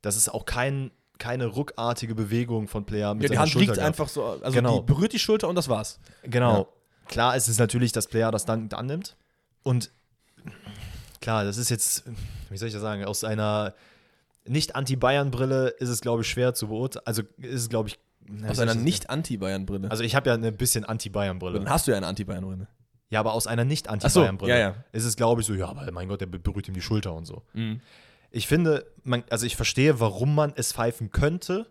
[0.00, 3.76] dass es auch kein, keine ruckartige Bewegung von Player mit Ja, die Hand Schulter liegt
[3.76, 3.84] gab.
[3.86, 4.78] einfach so, also Genau.
[4.80, 6.00] die berührt die Schulter und das war's.
[6.22, 6.58] Genau.
[6.58, 6.66] Ja.
[7.08, 9.14] Klar ist es natürlich, dass Player das dann annimmt.
[9.62, 9.90] Und
[11.20, 12.04] klar, das ist jetzt,
[12.48, 13.74] wie soll ich das sagen, aus einer
[14.46, 17.04] nicht-Anti-Bayern-Brille ist es, glaube ich, schwer zu beurteilen.
[17.06, 17.98] Also ist es, glaube ich,
[18.46, 19.90] Aus einer Nicht-Anti-Bayern-Brille.
[19.90, 21.58] Also ich habe ja eine bisschen Anti-Bayern-Brille.
[21.58, 22.68] dann hast du ja eine Anti-Bayern-Brille.
[23.10, 24.74] Ja, aber aus einer Ach so, nicht-Anti-Bayern-Brille ja, ja.
[24.92, 27.24] ist es, glaube ich, so, ja, aber mein Gott, der berührt ihm die Schulter und
[27.26, 27.42] so.
[27.54, 27.80] Mhm.
[28.30, 31.66] Ich finde, man, also ich verstehe, warum man es pfeifen könnte.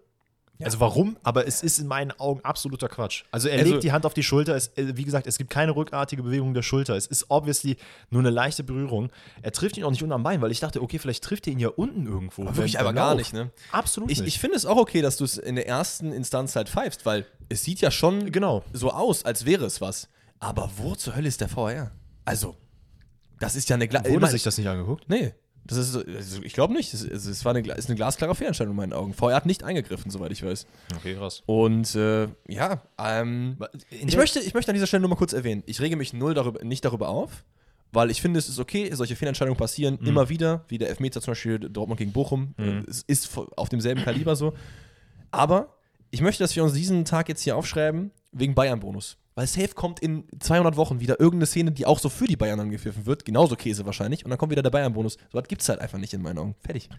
[0.62, 3.24] Also warum, aber es ist in meinen Augen absoluter Quatsch.
[3.32, 5.50] Also er Also- legt die Hand auf die Schulter, es, äh, wie gesagt, es gibt
[5.50, 6.96] keine rückartige Bewegung der Schulter.
[6.98, 7.78] Es ist obviously
[8.10, 9.10] nur eine leichte Berührung.
[9.42, 11.54] Er trifft ihn auch nicht unten am Bein, weil ich dachte, okay, vielleicht trifft er
[11.54, 12.42] ihn ja unten irgendwo.
[12.44, 13.52] Aber wirklich aber gar nicht, ne?
[13.72, 14.28] Absolut Ich, nicht.
[14.28, 17.26] ich finde es auch okay, dass du es in der ersten Instanz halt pfeifst, weil
[17.48, 18.64] es sieht ja schon genau.
[18.74, 20.10] so aus, als wäre es was.
[20.40, 21.92] Aber wo zur Hölle ist der VR?
[22.26, 22.58] Also,
[23.40, 25.06] das ist ja eine Gla Wurde ich- sich das nicht angeguckt?
[25.08, 25.34] Nee,
[25.70, 26.94] das ist, also ich glaube nicht.
[26.94, 29.14] Es, es, es war eine, ist eine glasklare Fehlentscheidung in meinen Augen.
[29.14, 30.66] VR hat nicht eingegriffen, soweit ich weiß.
[30.98, 31.44] Okay, krass.
[31.46, 33.58] Und äh, ja, ähm,
[33.90, 36.34] ich, möchte, ich möchte an dieser Stelle nur mal kurz erwähnen, ich rege mich null
[36.34, 37.44] darüber, nicht darüber auf,
[37.92, 40.08] weil ich finde, es ist okay, solche Fehlentscheidungen passieren Mhm.
[40.08, 42.54] immer wieder, wie der Elfmeter zum Beispiel Dortmund gegen Bochum.
[42.58, 44.54] Äh, Es ist auf demselben Kaliber so.
[45.32, 45.76] Aber
[46.12, 49.18] ich möchte, dass wir uns diesen Tag jetzt hier aufschreiben, wegen Bayern-Bonus.
[49.36, 52.60] Weil safe kommt in 200 Wochen wieder irgendeine Szene, die auch so für die Bayern
[52.60, 53.26] angepfiffen wird.
[53.26, 54.26] Genauso Käse wahrscheinlich.
[54.26, 55.14] Und dann kommt wieder der Bayern-Bonus.
[55.14, 56.56] So was gibt es halt einfach nicht in meinen Augen.
[56.62, 56.90] Fertig.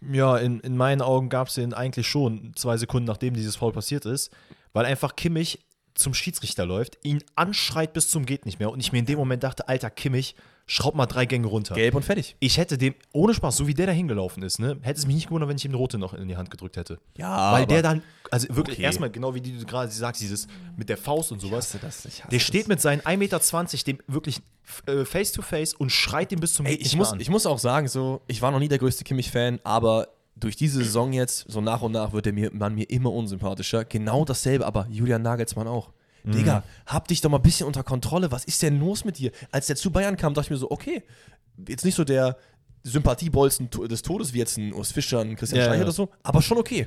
[0.00, 3.72] Ja, in, in meinen Augen gab es den eigentlich schon zwei Sekunden, nachdem dieses Foul
[3.72, 4.30] passiert ist,
[4.72, 5.58] weil einfach Kimmich
[5.94, 9.18] zum Schiedsrichter läuft, ihn anschreit bis zum geht nicht mehr und ich mir in dem
[9.18, 10.34] Moment dachte, alter Kimmich,
[10.66, 11.74] schraub mal drei Gänge runter.
[11.74, 12.36] Gelb und fertig.
[12.40, 15.16] Ich hätte dem, ohne Spaß, so wie der da hingelaufen ist, ne, hätte es mich
[15.16, 16.98] nicht gewundert, wenn ich ihm eine rote noch in die Hand gedrückt hätte.
[17.16, 18.84] Ja, Weil der dann, also wirklich Okay.
[18.84, 20.46] erstmal, genau wie du gerade sagst, dieses
[20.76, 21.76] mit der Faust und sowas.
[21.80, 22.04] das.
[22.04, 23.38] Ich hasse Der steht mit seinen 1,20 Meter
[23.86, 24.40] dem wirklich
[24.86, 27.20] äh, face to face und schreit ihm bis zum Ey, ich muss, an.
[27.20, 30.78] ich muss auch sagen, so, ich war noch nie der größte Kimmich-Fan, aber durch diese
[30.82, 33.84] Saison jetzt, so nach und nach, wird der mir, man mir immer unsympathischer.
[33.84, 35.90] Genau dasselbe, aber Julian Nagelsmann auch.
[36.24, 36.32] Mhm.
[36.32, 38.30] Digga, hab dich doch mal ein bisschen unter Kontrolle.
[38.30, 39.32] Was ist denn los mit dir?
[39.50, 41.02] Als der zu Bayern kam, dachte ich mir so, okay,
[41.68, 42.36] jetzt nicht so der
[42.84, 45.84] Sympathiebolzen des Todes wie jetzt ein Urs Fischer, ein Christian Ja, Streich ja.
[45.84, 46.86] oder so, aber schon okay.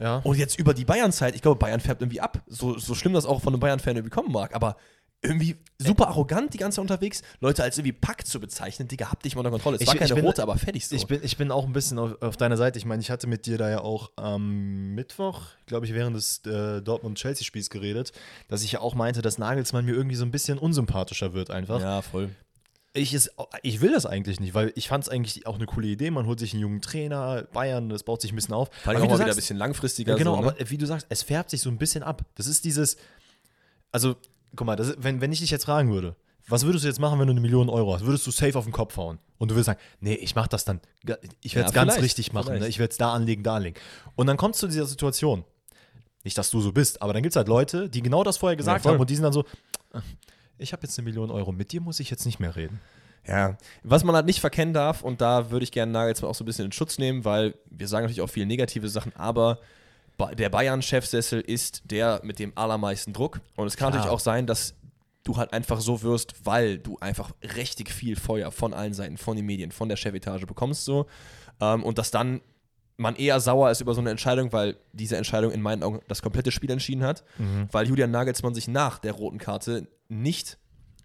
[0.00, 0.18] ja.
[0.18, 2.42] Und jetzt über die Bayern-Zeit, ich glaube, Bayern färbt irgendwie ab.
[2.48, 4.76] So, so schlimm das auch von einem Bayern-Fan irgendwie kommen mag, aber
[5.26, 9.22] irgendwie super arrogant die ganze Zeit unterwegs, Leute als irgendwie Pack zu bezeichnen, Digga, hab
[9.22, 9.76] dich mal unter Kontrolle.
[9.76, 10.96] Es Ich- war keine bin- rote, aber fertig so.
[10.96, 12.78] Ich bin, ich bin auch ein bisschen auf, auf deiner Seite.
[12.78, 16.40] Ich meine, ich hatte mit dir da ja auch am Mittwoch, glaube ich, während des
[16.46, 18.12] äh, Dortmund-Chelsea-Spiels geredet,
[18.48, 21.80] dass ich ja auch meinte, dass Nagelsmann mir irgendwie so ein bisschen unsympathischer wird einfach.
[21.80, 22.30] ja, voll.
[22.98, 23.30] Ich, ist,
[23.62, 26.10] ich will das eigentlich nicht, weil ich fand es eigentlich auch eine coole Idee.
[26.10, 28.70] Man holt sich einen jungen Trainer, Bayern, das baut sich ein bisschen auf.
[28.72, 30.12] Vor allem Aber wie wieder ein bisschen langfristiger.
[30.12, 30.46] ja, genau, so, ne?
[30.58, 32.22] aber wie du sagst, es färbt sich so ein bisschen ab.
[32.36, 32.96] Das ist dieses,
[33.92, 34.16] also,
[34.56, 36.16] guck mal, das wenn, wenn ich dich jetzt fragen würde,
[36.48, 38.04] was würdest du jetzt machen, wenn du eine Million Euro hast?
[38.04, 39.18] Würdest du safe auf den Kopf hauen?
[39.38, 40.80] Und du würdest sagen, nee, ich mach das dann,
[41.42, 42.68] ich werde es Ja, ganz richtig machen, ne?
[42.68, 43.76] ich werde es da anlegen, da anlegen.
[44.14, 45.44] Und dann kommst du zu dieser Situation.
[46.24, 48.56] Nicht, dass du so bist, aber dann gibt es halt Leute, die genau das vorher
[48.56, 48.92] gesagt voll.
[48.92, 49.44] haben und die sind dann so,
[49.92, 50.02] "Ah,
[50.58, 52.80] ich habe jetzt eine Million Euro, mit dir muss ich jetzt nicht mehr reden.
[53.26, 56.44] Ja, was man halt nicht verkennen darf, und da würde ich gerne Nagelsmann auch so
[56.44, 59.58] ein bisschen in Schutz nehmen, weil wir sagen natürlich auch viele negative Sachen, aber
[60.16, 63.40] Ba- der Bayern-Chefsessel ist der mit dem allermeisten Druck.
[63.56, 64.00] Und es kann Klar.
[64.00, 64.74] natürlich auch sein, dass
[65.24, 69.36] du halt einfach so wirst, weil du einfach richtig viel Feuer von allen Seiten, von
[69.36, 71.06] den Medien, von der Chefetage bekommst so.
[71.60, 72.40] Ähm, und dass dann
[72.98, 76.22] man eher sauer ist über so eine Entscheidung, weil diese Entscheidung in meinen Augen das
[76.22, 77.24] komplette Spiel entschieden hat,
[77.70, 80.56] weil Julian Nagelsmann sich nach der roten Karte nicht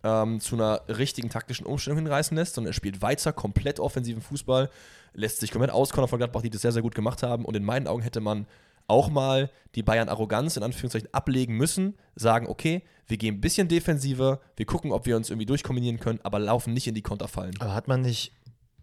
[0.02, 4.70] ähm, zu einer richtigen taktischen Umstellung hinreißen lässt, sondern er spielt weiter komplett offensiven Fußball,
[5.14, 7.44] lässt sich komplett auskonnen von Gladbach, die das sehr, sehr gut gemacht haben.
[7.44, 8.48] Und in meinen Augen hätte man
[8.92, 14.42] auch mal die Bayern-Arroganz in Anführungszeichen ablegen müssen, sagen, okay, wir gehen ein bisschen defensiver,
[14.58, 17.54] wir gucken, ob wir uns irgendwie durchkombinieren können, aber laufen nicht in die Konterfallen.
[17.60, 18.34] Aber hat man nicht,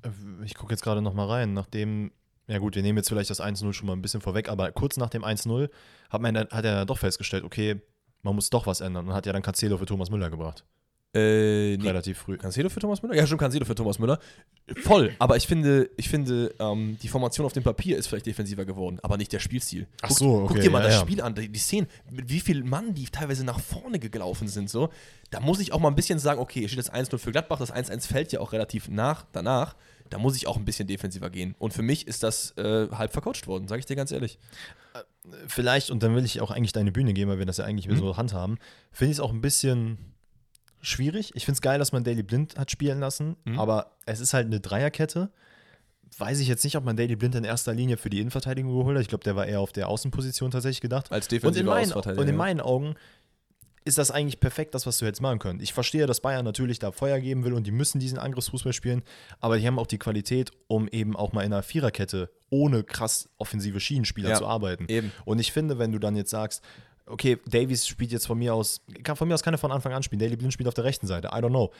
[0.02, 0.10] äh,
[0.44, 2.10] ich gucke jetzt gerade nochmal rein, nachdem,
[2.46, 4.96] ja gut, wir nehmen jetzt vielleicht das 1-0 schon mal ein bisschen vorweg, aber kurz
[4.96, 5.68] nach dem 1-0
[6.10, 7.80] hat, man hat er doch festgestellt, okay,
[8.22, 10.64] man muss doch was ändern und hat ja dann Cancelo für Thomas Müller gebracht.
[11.14, 11.86] Äh, nee.
[11.86, 12.36] Relativ früh.
[12.36, 13.14] Cancelo für Thomas Müller?
[13.14, 14.18] Ja, schon Cancelo für Thomas Müller.
[14.82, 18.66] Voll, aber ich finde, ich finde ähm, die Formation auf dem Papier ist vielleicht defensiver
[18.66, 19.86] geworden, aber nicht der Spielstil.
[20.02, 21.00] Ach guck, so, okay, Guck dir mal ja, das ja.
[21.00, 24.68] Spiel an, die, die Szenen, mit wie viel Mann die teilweise nach vorne gelaufen sind,
[24.68, 24.90] so.
[25.30, 27.72] Da muss ich auch mal ein bisschen sagen, okay, steht jetzt 1-0 für Gladbach, das
[27.72, 29.76] 1-1 fällt ja auch relativ nach, danach.
[30.10, 31.54] Da muss ich auch ein bisschen defensiver gehen.
[31.58, 34.38] Und für mich ist das äh, halb vercoacht worden, sage ich dir ganz ehrlich.
[35.46, 37.88] Vielleicht, und dann will ich auch eigentlich deine Bühne geben, weil wir das ja eigentlich
[37.88, 37.98] Mhm.
[37.98, 38.58] so handhaben,
[38.90, 39.98] finde ich es auch ein bisschen
[40.80, 41.32] schwierig.
[41.34, 43.58] Ich finde es geil, dass man Daily Blind hat spielen lassen, Mhm.
[43.58, 45.30] aber es ist halt eine Dreierkette.
[46.16, 48.96] Weiß ich jetzt nicht, ob man Daily Blind in erster Linie für die Innenverteidigung geholt
[48.96, 49.02] hat.
[49.02, 51.12] Ich glaube, der war eher auf der Außenposition tatsächlich gedacht.
[51.12, 52.22] Als Und in, defensiver meinen, Außenverteidiger.
[52.22, 52.94] und in meinen Augen
[53.84, 55.60] ist das eigentlich perfekt, das, was du jetzt machen können.
[55.60, 59.02] Ich verstehe, dass Bayern natürlich da Feuer geben will und die müssen diesen Angriffsfußball spielen,
[59.40, 63.28] aber die haben auch die Qualität, um eben auch mal in einer Viererkette ohne krass
[63.38, 64.86] offensive Schienenspieler Ja, zu arbeiten.
[64.88, 65.12] eben.
[65.24, 66.62] Und ich finde, wenn du dann jetzt sagst,
[67.08, 69.92] okay, Davies spielt jetzt von mir aus, kann, von mir aus kann er von Anfang
[69.92, 71.72] an spielen, Daily Blind spielt auf der rechten Seite, I don't know.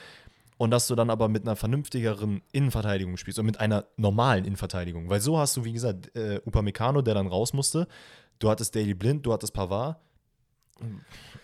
[0.56, 5.08] Und dass du dann aber mit einer vernünftigeren Innenverteidigung spielst und mit einer normalen Innenverteidigung.
[5.08, 7.86] Weil so hast du, wie gesagt, äh, Upamecano, der dann raus musste.
[8.40, 9.98] Du hattest Daily Blind, du hattest Pavard.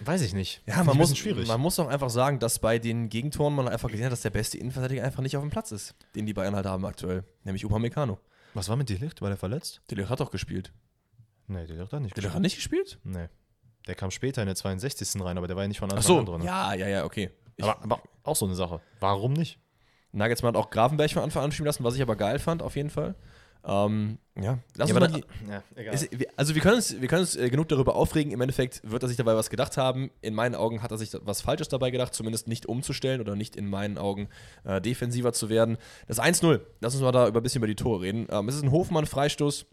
[0.00, 0.62] Weiß ich nicht.
[0.66, 1.46] Ja, man muss, schwierig.
[1.46, 4.30] man muss auch einfach sagen, dass bei den Gegentoren man einfach gesehen hat, dass der
[4.30, 7.64] beste Innenverteidiger einfach nicht auf dem Platz ist, den die Bayern halt haben aktuell, nämlich
[7.64, 8.18] Upamecano.
[8.54, 9.22] Was war mit Delicht?
[9.22, 9.80] War der verletzt?
[9.90, 10.72] Der Ligt hat doch gespielt.
[11.46, 12.98] Nee, Delicht hat nicht Der Ligt hat nicht gespielt?
[13.02, 13.28] Nee.
[13.86, 15.20] Der kam später in der 62.
[15.22, 16.42] rein, aber der war ja nicht von Anfang Ach so, an drin.
[16.42, 17.30] ja, ja, ja, okay.
[17.56, 18.80] Ich, Aber, aber auch so eine Sache.
[19.00, 19.58] Warum nicht?
[20.12, 22.76] Nagelsmann hat auch Grafenberg von Anfang an spielen lassen, was ich aber geil fand, auf
[22.76, 23.14] jeden Fall.
[23.66, 27.08] Ähm, ja, lass Ja, uns aber mal die, ja, ist, also wir können uns, wir
[27.08, 28.30] können uns äh, genug darüber aufregen.
[28.30, 30.10] Im Endeffekt wird er sich dabei was gedacht haben.
[30.20, 33.56] In meinen Augen hat er sich was Falsches dabei gedacht, zumindest nicht umzustellen oder nicht
[33.56, 34.28] in meinen Augen
[34.64, 35.78] äh, defensiver zu werden.
[36.08, 38.26] Das 1-0, lass uns mal da über ein bisschen über die Tore reden.
[38.30, 39.66] Ähm, es ist ein Hofmann-Freistoß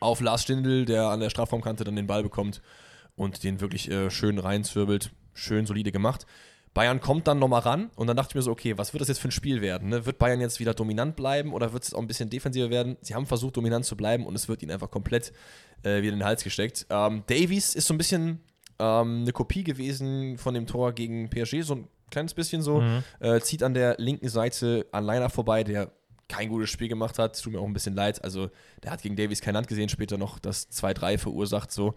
[0.00, 2.60] auf Lars Stindl, der an der Strafraumkante dann den Ball bekommt
[3.16, 5.10] und den wirklich äh, schön reinzwirbelt.
[5.34, 6.26] Schön solide gemacht.
[6.72, 9.08] Bayern kommt dann nochmal ran und dann dachte ich mir so, okay, was wird das
[9.08, 9.88] jetzt für ein Spiel werden?
[9.88, 10.04] Ne?
[10.04, 12.98] Wird Bayern jetzt wieder dominant bleiben oder wird es auch ein bisschen defensiver werden?
[13.00, 15.32] Sie haben versucht, dominant zu bleiben und es wird ihnen einfach komplett
[15.82, 16.86] äh, wieder in den Hals gesteckt.
[16.90, 18.40] Ähm, Davies ist so ein bisschen
[18.78, 22.82] ähm, eine Kopie gewesen von dem Tor gegen PSG, so ein kleines bisschen so.
[23.20, 25.90] Äh, zieht an der linken Seite an Leiner vorbei, der
[26.28, 27.40] kein gutes Spiel gemacht hat.
[27.40, 28.22] Tut mir auch ein bisschen leid.
[28.24, 28.50] Also,
[28.82, 31.94] der hat gegen Davies kein Land gesehen, später noch das 2-3 verursacht so.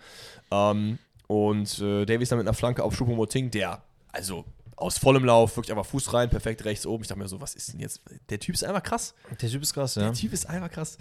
[0.51, 5.55] Ähm, und äh, Davies dann mit einer Flanke auf Choupo-Moting, der, also aus vollem Lauf,
[5.57, 7.03] wirklich einfach Fuß rein, perfekt rechts oben.
[7.03, 8.01] Ich dachte mir so, was ist denn jetzt?
[8.29, 9.13] Der Typ ist einfach krass.
[9.39, 10.03] Der Typ ist krass, ja.
[10.03, 10.97] Der Typ ist einfach krass.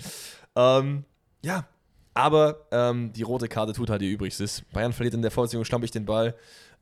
[0.55, 1.05] Ähm,
[1.43, 1.67] ja,
[2.13, 4.65] aber ähm, die rote Karte tut halt ihr Übrigstes.
[4.71, 6.35] Bayern verliert in der Vorbeziehung schlampig den Ball.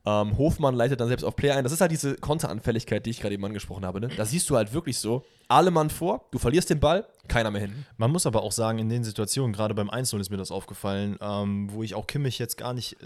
[0.07, 1.65] Ähm, Hofmann leitet dann selbst auf Player ein.
[1.65, 3.99] Das ist halt diese Konteranfälligkeit, die ich gerade eben angesprochen habe.
[3.99, 4.07] Ne?
[4.15, 7.61] Da siehst du halt wirklich so, alle Mann vor, du verlierst den Ball, keiner mehr
[7.61, 7.85] hin.
[7.97, 11.17] Man muss aber auch sagen, in den Situationen, gerade beim 1-0 ist mir das aufgefallen,
[11.19, 13.05] ähm, wo ich auch Kimmich jetzt gar nicht, äh,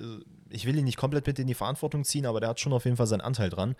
[0.52, 2.86] ich will ihn nicht komplett mit in die Verantwortung ziehen, aber der hat schon auf
[2.86, 3.76] jeden Fall seinen Anteil dran.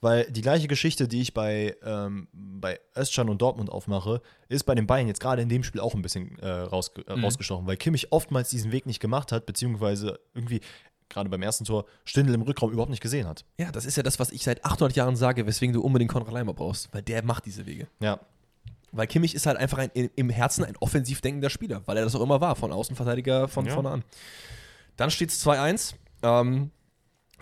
[0.00, 4.74] Weil die gleiche Geschichte, die ich bei, ähm, bei Özcan und Dortmund aufmache, ist bei
[4.74, 7.76] den Bayern jetzt gerade in dem Spiel auch ein bisschen äh, rausge äh, rausgestochen, weil
[7.76, 10.60] Kimmich oftmals diesen Weg nicht gemacht hat, beziehungsweise irgendwie,
[11.08, 13.44] gerade beim ersten Tor, Stindl im Rückraum überhaupt nicht gesehen hat.
[13.58, 16.32] Ja, das ist ja das, was ich seit 800 Jahren sage, weswegen du unbedingt Konrad
[16.32, 17.86] Leimer brauchst, weil der macht diese Wege.
[18.00, 18.20] Ja,
[18.92, 22.14] Weil Kimmich ist halt einfach ein, im Herzen ein offensiv denkender Spieler, weil er das
[22.14, 23.74] auch immer war, von Außenverteidiger von Ja.
[23.74, 24.04] vorne an.
[24.96, 25.94] Dann steht es 2-1.
[26.22, 26.70] Ähm,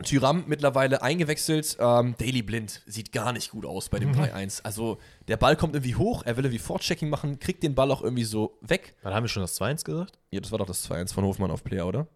[0.02, 1.76] Tyram mittlerweile eingewechselt.
[1.78, 4.62] Ähm, Daily Blind sieht gar nicht gut aus bei dem 3-1.
[4.64, 4.98] Also
[5.28, 8.24] der Ball kommt irgendwie hoch, er will irgendwie Vorchecking machen, kriegt den Ball auch irgendwie
[8.24, 8.96] so weg.
[9.04, 10.18] dann haben wir schon das 2-1 gesagt?
[10.32, 12.08] Ja, das war doch das 2-1 von Hofmann auf Player, oder?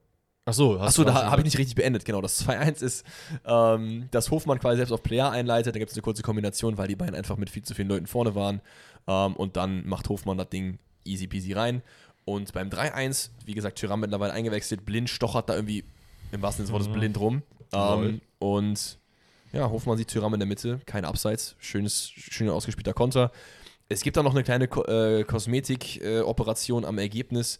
[0.48, 2.06] Achso, Achso, da habe ich nicht richtig beendet.
[2.06, 3.04] Genau, das 2-1 ist,
[3.44, 5.74] ähm, dass Hofmann quasi selbst auf Player einleitet.
[5.74, 8.06] Da gibt es eine kurze Kombination, weil die beiden einfach mit viel zu vielen Leuten
[8.06, 8.62] vorne waren.
[9.06, 11.82] Ähm, und dann macht Hofmann das Ding easy peasy rein.
[12.24, 14.86] Und beim 3-1, wie gesagt, Tyram mittlerweile eingewechselt.
[14.86, 15.84] Blind stochert da irgendwie
[16.32, 17.42] im wahrsten Sinne des Wortes blind rum.
[17.72, 18.98] Ähm, und
[19.52, 20.80] ja, Hofmann sieht Tyram in der Mitte.
[20.86, 21.56] Kein Abseits.
[21.58, 23.32] Schönes, schöner ausgespielter Konter.
[23.90, 27.58] Es gibt da noch eine kleine Ko äh, Kosmetik-Operation am Ergebnis,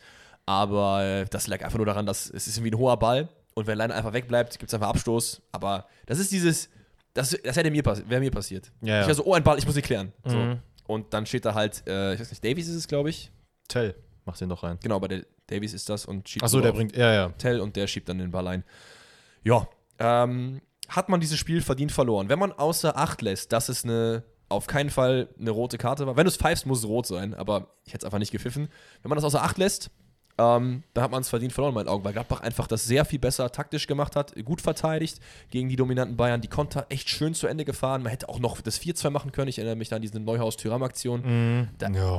[0.49, 3.67] aber äh, das lag einfach nur daran, dass es ist irgendwie ein hoher Ball und
[3.67, 5.43] wenn Leiner einfach wegbleibt, gibt es einfach Abstoß.
[5.53, 6.71] Aber das ist dieses,
[7.13, 8.73] das, das hätte mir, pass wäre mir passiert.
[8.81, 9.01] Ja, ja.
[9.03, 10.11] Ich war so, oh, ein Ball, ich muss ihn klären.
[10.25, 10.39] So.
[10.39, 10.61] Mhm.
[10.87, 13.31] Und dann steht da halt, äh, ich weiß nicht, Davies ist es, glaube ich.
[13.69, 14.79] Tell, mach den doch rein.
[14.83, 17.29] Genau, bei der Davies ist das und schiebt Achso, so der bringt, ja, ja.
[17.37, 18.65] Tell und der schiebt dann den Ball ein.
[19.45, 22.31] Ja, ähm, hat man dieses Spiel verdient verloren.
[22.31, 26.17] Wenn man außer Acht lässt, dass es eine auf keinen Fall eine rote Karte war.
[26.17, 28.69] Wenn du es pfeifst, muss es rot sein, aber ich hätte es einfach nicht gepfiffen.
[29.03, 29.91] Wenn man das außer Acht lässt,
[30.39, 33.05] ähm, da hat man es verdient verloren in meinen Augen, weil Gladbach einfach das sehr
[33.05, 35.19] viel besser taktisch gemacht hat, gut verteidigt
[35.51, 38.03] gegen die dominanten Bayern, die Konter echt schön zu Ende gefahren.
[38.03, 39.49] Man hätte auch noch das 4-2 machen können.
[39.49, 41.69] Ich erinnere mich da an diese Neuhaus-Tyram-Aktion.
[41.79, 42.19] Da- ja.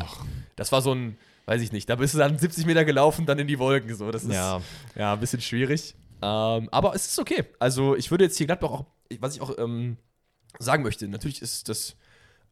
[0.55, 3.39] Das war so ein, weiß ich nicht, da bist du dann 70 Meter gelaufen, dann
[3.39, 3.95] in die Wolken.
[3.95, 4.11] So.
[4.11, 4.61] Das ist Ja.
[4.95, 5.95] ja ein bisschen schwierig.
[6.21, 7.45] Ähm, aber es ist okay.
[7.59, 8.85] Also ich würde jetzt hier Gladbach auch,
[9.19, 9.95] was ich auch ähm,
[10.59, 11.95] sagen möchte, natürlich ist das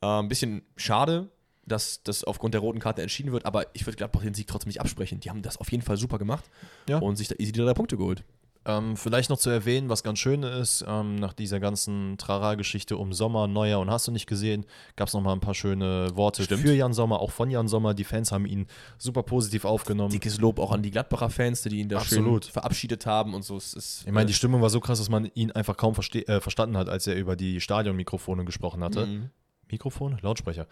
[0.02, 1.30] äh, ein bisschen schade,
[1.68, 4.70] dass das aufgrund der roten Karte entschieden wird, aber ich würde Gladbach den Sieg trotzdem
[4.70, 5.20] nicht absprechen.
[5.20, 6.46] Die haben das auf jeden Fall super gemacht
[6.90, 6.98] Ja.
[7.00, 8.24] und sich da easy die drei Punkte geholt.
[8.66, 13.14] Ähm, vielleicht noch zu erwähnen, was ganz schön ist, ähm, nach dieser ganzen Trara-Geschichte um
[13.14, 14.66] Sommer, Neujahr und hast du nicht gesehen,
[14.98, 16.64] gab es nochmal ein paar schöne Worte Stimmt.
[16.64, 17.94] für Jan Sommer, auch von Jan Sommer.
[17.94, 20.12] Die Fans haben ihn super positiv aufgenommen.
[20.12, 22.44] Dickes Lob auch an die Gladbacher Fans, die ihn da Absolut.
[22.44, 23.56] schön verabschiedet haben und so.
[23.56, 26.42] Es ist, ich meine, die Stimmung war so krass, dass man ihn einfach kaum äh,
[26.42, 29.06] verstanden hat, als er über die Stadionmikrofone gesprochen hatte.
[29.06, 29.30] Mhm.
[29.72, 30.18] Mikrofon?
[30.22, 30.68] Lautsprecher.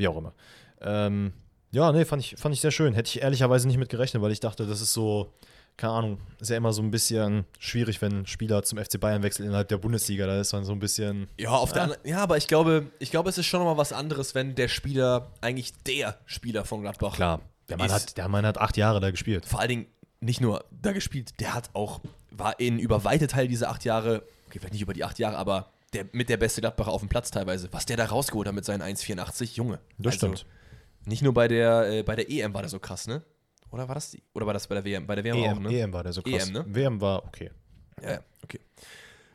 [0.00, 0.32] Wie auch immer.
[0.80, 1.32] Ähm,
[1.72, 2.94] ja, nee, fand ich, fand ich sehr schön.
[2.94, 5.34] Hätte ich ehrlicherweise nicht mit gerechnet, weil ich dachte, das ist so,
[5.76, 9.22] keine Ahnung, ist ja immer so ein bisschen schwierig, wenn ein Spieler zum FC Bayern
[9.22, 10.26] wechselt innerhalb der Bundesliga.
[10.26, 11.28] Da ist man so ein bisschen.
[11.38, 14.34] Ja, auf der ja, aber ich glaube, ich glaube, es ist schon nochmal was anderes,
[14.34, 17.92] wenn der Spieler eigentlich der Spieler von Gladbach Klar, der Mann, ist.
[17.92, 19.44] hat, der Mann hat acht Jahre da gespielt.
[19.44, 19.86] vor allen Dingen
[20.20, 24.22] nicht nur da gespielt, der hat auch, war in über weite Teil dieser acht Jahre,
[24.46, 27.08] okay, vielleicht nicht über die acht Jahre, aber der, mit der beste Gladbacher auf dem
[27.08, 27.68] Platz teilweise.
[27.72, 29.80] Was der da rausgeholt hat mit seinen 1,84, Junge.
[29.98, 30.46] Das Also, stimmt.
[31.06, 33.22] Nicht nur bei der, äh, bei der EM war der so krass, ne?
[33.70, 34.22] Oder war das die?
[34.34, 35.06] Oder war das bei der WM?
[35.06, 35.80] Bei der WM auch, EM, ne?
[35.80, 36.48] EM war der so krass.
[36.48, 36.64] EM, ne?
[36.66, 37.50] WM war okay.
[38.02, 38.60] Ja, ja, okay.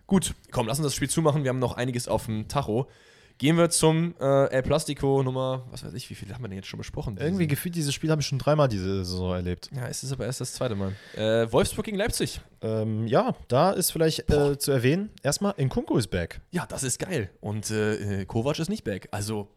[0.07, 1.43] Gut, komm, lass uns das Spiel zumachen.
[1.43, 2.87] Wir haben noch einiges auf dem Tacho.
[3.37, 6.55] Gehen wir zum äh, El Plastico Nummer, was weiß ich, wie viel haben wir denn
[6.57, 7.17] jetzt schon besprochen?
[7.17, 9.69] Irgendwie gefühlt, dieses Spiel habe ich schon dreimal diese Saison erlebt.
[9.75, 10.93] Ja, es ist aber erst das zweite Mal.
[11.17, 12.39] Äh, Wolfsburg gegen Leipzig.
[12.61, 16.39] Ähm, ja, da ist vielleicht äh, zu erwähnen, erstmal, Nkunku ist back.
[16.51, 17.29] Ja, das ist geil.
[17.41, 19.09] Und äh, äh, Kovac ist nicht back.
[19.11, 19.49] Also,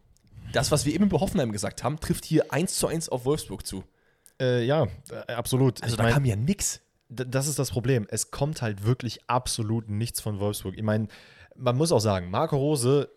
[0.51, 3.65] das, was wir eben bei Hoffenheim gesagt haben, trifft hier 1 zu 1 auf Wolfsburg
[3.65, 3.85] zu.
[4.41, 4.87] Äh, ja,
[5.27, 5.81] absolut.
[5.83, 6.81] Also, Ich da mein- kam ja nix.
[7.07, 8.07] Das ist das Problem.
[8.09, 10.75] Es kommt halt wirklich absolut nichts von Wolfsburg.
[10.77, 11.07] Ich meine,
[11.55, 13.09] man muss auch sagen, Marco Rose,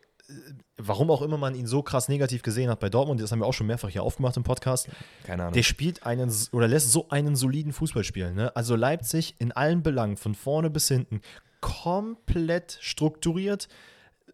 [0.77, 3.47] warum auch immer man ihn so krass negativ gesehen hat bei Dortmund, das haben wir
[3.47, 4.89] auch schon mehrfach hier aufgemacht im Podcast,
[5.25, 5.55] Keine Ahnung.
[5.55, 8.35] der spielt einen oder lässt so einen soliden Fußball spielen.
[8.35, 8.55] Ne?
[8.57, 11.21] Also Leipzig in allen Belangen, von vorne bis hinten,
[11.61, 13.69] komplett strukturiert,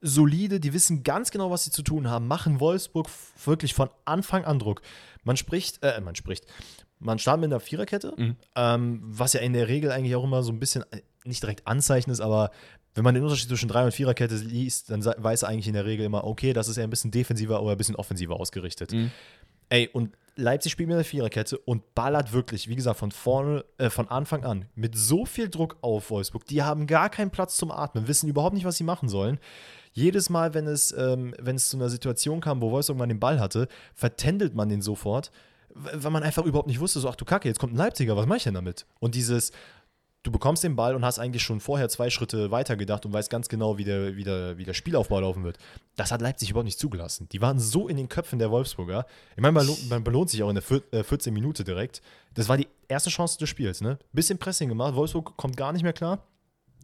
[0.00, 3.08] solide, die wissen ganz genau, was sie zu tun haben, machen Wolfsburg
[3.44, 4.82] wirklich von Anfang an Druck.
[5.24, 6.46] Man spricht, äh, man spricht,
[7.00, 8.36] man startet mit einer Viererkette, Mhm.
[8.54, 11.66] ähm, was ja in der Regel eigentlich auch immer so ein bisschen, äh, nicht direkt
[11.66, 12.50] Anzeichen ist, aber
[12.98, 15.86] wenn man den Unterschied zwischen Drei- und Viererkette liest, dann weiß er eigentlich in der
[15.86, 18.92] Regel immer, okay, das ist eher ein bisschen defensiver oder ein bisschen offensiver ausgerichtet.
[18.92, 19.12] Mhm.
[19.68, 23.88] Ey, und Leipzig spielt mit einer Viererkette und ballert wirklich, wie gesagt, von vorne, äh,
[23.88, 26.44] von Anfang an mit so viel Druck auf Wolfsburg.
[26.46, 29.38] Die haben gar keinen Platz zum Atmen, wissen überhaupt nicht, was sie machen sollen.
[29.92, 33.20] Jedes Mal, wenn es, ähm, wenn es zu einer Situation kam, wo Wolfsburg mal den
[33.20, 35.30] Ball hatte, vertändelt man den sofort,
[35.70, 38.26] weil man einfach überhaupt nicht wusste, so, ach du Kacke, jetzt kommt ein Leipziger, was
[38.26, 38.86] mache ich denn damit?
[39.00, 39.52] Und dieses,
[40.24, 43.30] du bekommst den Ball und hast eigentlich schon vorher zwei Schritte weiter gedacht und weißt
[43.30, 45.58] ganz genau, wie der, wie der, wie der Spielaufbau laufen wird.
[45.96, 47.28] Das hat Leipzig überhaupt nicht zugelassen.
[47.32, 49.06] Die waren so in den Köpfen der Wolfsburger.
[49.36, 52.02] Ich meine, man, lo- man belohnt sich auch in der vier- äh, 14 Minute direkt.
[52.34, 53.80] Das war die erste Chance des Spiels.
[53.80, 53.98] Ne?
[54.12, 56.24] Bisschen Pressing gemacht, Wolfsburg kommt gar nicht mehr klar.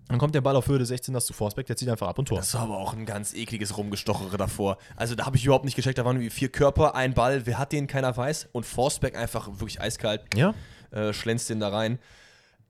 [0.08, 2.18] Dann kommt der Ball auf Höhe des 16 das zu Forsbeck, der zieht einfach ab
[2.18, 2.36] und Tor.
[2.36, 4.76] Das war aber auch ein ganz ekliges Rumgestochere davor.
[4.96, 5.96] Also da habe ich überhaupt nicht gecheckt.
[5.96, 8.48] Da waren wie vier Körper, ein Ball, wer hat den, keiner weiß.
[8.52, 10.52] Und Forsberg einfach wirklich eiskalt Ja,
[10.90, 11.98] äh, schlänzt den da rein.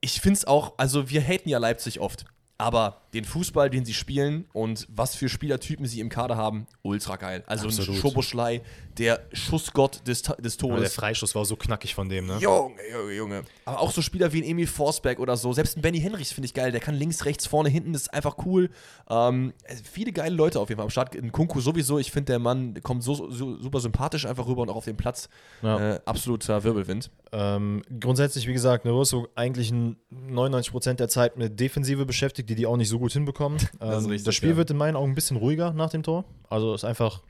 [0.05, 2.27] Ich finde es auch, also wir haten ja Leipzig oft.
[2.59, 7.17] Aber den Fußball, den sie spielen und was für Spielertypen sie im Kader haben, ultra
[7.17, 7.43] geil.
[7.47, 8.01] Also ein Absolut.
[8.01, 8.61] Schoboschlei,
[8.99, 10.95] der Schussgott des, des aber der Todes.
[10.95, 12.39] Freischuss war so knackig von dem, ne?
[12.41, 13.43] Junge, Junge, Junge.
[13.65, 15.53] Aber auch so Spieler wie ein Emil Forsberg oder so.
[15.53, 16.73] Selbst ein Benny Henrichs finde ich geil.
[16.73, 17.93] Der kann links, rechts, vorne, hinten.
[17.93, 18.71] Das ist einfach cool.
[19.09, 19.53] Ähm,
[19.91, 21.15] viele geile Leute auf jeden Fall am Start.
[21.15, 21.99] In Kunku sowieso.
[21.99, 24.97] Ich finde, der Mann kommt so, so super sympathisch einfach rüber und auch auf dem
[24.97, 25.29] Platz.
[25.63, 25.95] Ja.
[25.95, 27.11] Äh, absoluter Wirbelwind.
[27.33, 32.55] Ähm, grundsätzlich, wie gesagt, ne, so eigentlich ein 99% der Zeit mit Defensive beschäftigt, die
[32.55, 33.59] die auch nicht so gut hinbekommen.
[33.81, 34.57] Ähm, Das richtig, das Spiel ja.
[34.57, 36.25] wird in meinen Augen ein bisschen ruhiger nach dem Tor.
[36.49, 37.23] Also ist einfach,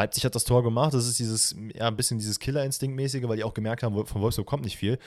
[0.00, 3.44] Leipzig hat das Tor gemacht, das ist dieses, ja, ein bisschen dieses Killerinstinkt-mäßige, weil die
[3.44, 4.98] auch gemerkt haben, von Wolfsburg kommt nicht viel.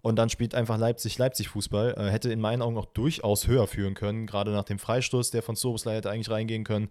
[0.00, 1.94] Und dann spielt einfach Leipzig Leipzig-Fußball.
[1.98, 5.42] Äh, hätte in meinen Augen auch durchaus höher führen können, gerade nach dem Freistoß, der
[5.42, 6.88] von Soboslai hätte eigentlich reingehen können.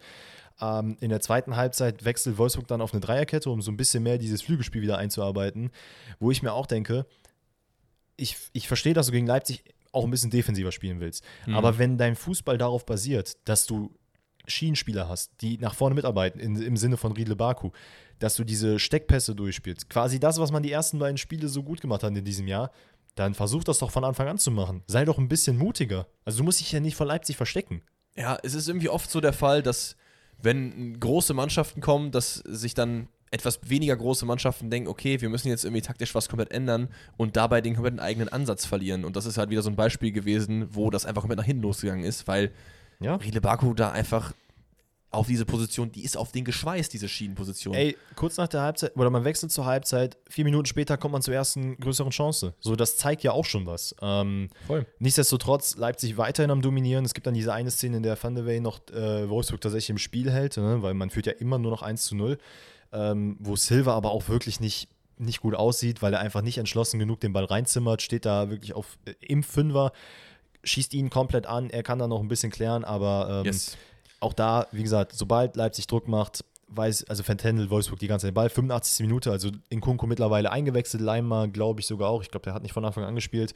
[0.60, 4.04] Ähm, in der zweiten Halbzeit wechselt Wolfsburg dann auf eine Dreierkette, um so ein bisschen
[4.04, 5.72] mehr dieses Flügelspiel wieder einzuarbeiten,
[6.20, 7.06] wo ich mir auch denke,
[8.18, 11.24] ich, ich verstehe, dass du gegen Leipzig auch ein bisschen defensiver spielen willst.
[11.56, 13.97] Aber wenn dein Fußball darauf basiert, dass du
[14.48, 17.72] Schienenspieler hast, die nach vorne mitarbeiten, in, im Sinne von Riedle Baku,
[18.20, 21.82] dass du diese Steckpässe durchspielst, quasi das, was man die ersten beiden Spiele so gut
[21.82, 22.72] gemacht hat in diesem Jahr,
[23.16, 24.84] dann versuch das doch von Anfang an zu machen.
[24.88, 26.08] Sei doch ein bisschen mutiger.
[26.24, 27.82] Also du musst dich ja nicht vor Leipzig verstecken.
[28.16, 29.96] Ja, es ist irgendwie oft so der Fall, dass
[30.40, 35.50] wenn große Mannschaften kommen, dass sich dann etwas weniger große Mannschaften denken, okay, wir müssen
[35.50, 39.04] jetzt irgendwie taktisch was komplett ändern und dabei den kompletten eigenen Ansatz verlieren.
[39.04, 41.64] Und das ist halt wieder so ein Beispiel gewesen, wo das einfach komplett nach hinten
[41.64, 42.52] losgegangen ist, weil
[43.00, 43.16] Ja.
[43.16, 44.34] Riedle Baku da einfach
[45.10, 47.74] auf diese Position, die ist auf den geschweißt, diese Schienenposition.
[47.74, 51.22] Ey, kurz nach der Halbzeit, oder man wechselt zur Halbzeit, vier Minuten später kommt man
[51.22, 52.54] zur ersten größeren Chance.
[52.60, 53.96] So, das zeigt ja auch schon was.
[54.02, 54.86] Ähm, Voll.
[55.00, 57.06] Nichtsdestotrotz, Leipzig weiterhin am Dominieren.
[57.06, 59.92] Es gibt dann diese eine Szene, in der Van de Wey noch äh, Wolfsburg tatsächlich
[59.92, 60.82] im Spiel hält, ne?
[60.82, 62.38] weil man führt ja immer nur noch 1 zu 0.
[62.94, 67.00] Ähm, wo Silva aber auch wirklich nicht, nicht gut aussieht, weil er einfach nicht entschlossen
[67.00, 69.94] genug den Ball reinzimmert, steht da wirklich auf, äh, im Fünfer,
[70.68, 71.70] schießt ihn komplett an.
[71.70, 73.78] Er kann da noch ein bisschen klären, aber ähm, Yes.
[74.20, 78.32] auch da, wie gesagt, sobald Leipzig Druck macht, weiß, also Fentendel, Wolfsburg die ganze Zeit
[78.32, 79.06] den Ball, 85.
[79.08, 82.62] Minute, also in Kunku mittlerweile eingewechselt, Leimer glaube ich sogar auch, ich glaube, der hat
[82.62, 83.54] nicht von Anfang an gespielt.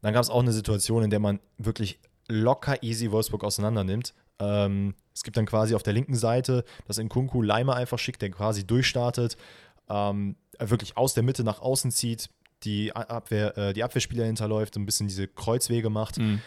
[0.00, 1.98] Dann gab es auch eine Situation, in der man wirklich
[2.28, 4.14] locker easy Wolfsburg auseinander nimmt.
[4.38, 8.22] Ähm, es gibt dann quasi auf der linken Seite, dass in Kunku Leimer einfach schickt,
[8.22, 9.36] der quasi durchstartet,
[9.90, 12.30] ähm, wirklich aus der Mitte nach außen zieht,
[12.64, 16.18] die Abwehr, äh, die Abwehrspieler hinterläuft, ein bisschen diese Kreuzwege macht.
[16.18, 16.40] Mhm.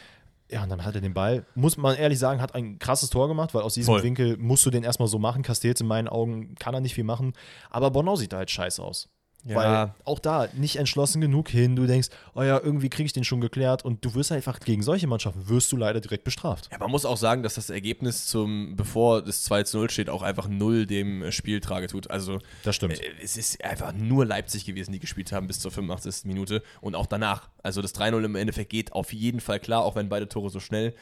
[0.51, 3.27] Ja, und dann hat er den Ball, muss man ehrlich sagen, hat ein krasses Tor
[3.27, 4.03] gemacht, weil aus diesem Voll.
[4.03, 5.41] Winkel musst du den erstmal so machen.
[5.41, 7.33] Castells in meinen Augen kann er nicht viel machen.
[7.69, 9.09] Aber Bonau sieht da halt scheiße aus.
[9.45, 9.55] Ja.
[9.55, 11.75] Weil auch da nicht entschlossen genug hin.
[11.75, 13.83] Du denkst, oh ja, irgendwie kriege ich den schon geklärt.
[13.83, 16.69] Und du wirst einfach gegen solche Mannschaften, wirst du leider direkt bestraft.
[16.71, 20.09] Ja, man muss auch sagen, dass das Ergebnis zum, bevor das 2 zu 0 steht,
[20.09, 22.09] auch einfach null dem äh, Spiel Trage tut.
[22.09, 23.01] Also Das stimmt.
[23.01, 26.23] äh, es ist einfach nur Leipzig gewesen, die gespielt haben bis zur 85.
[26.25, 27.49] Minute und auch danach.
[27.61, 30.61] Also das 3-0 im Endeffekt geht auf jeden Fall klar, auch wenn beide Tore so
[30.61, 30.93] schnell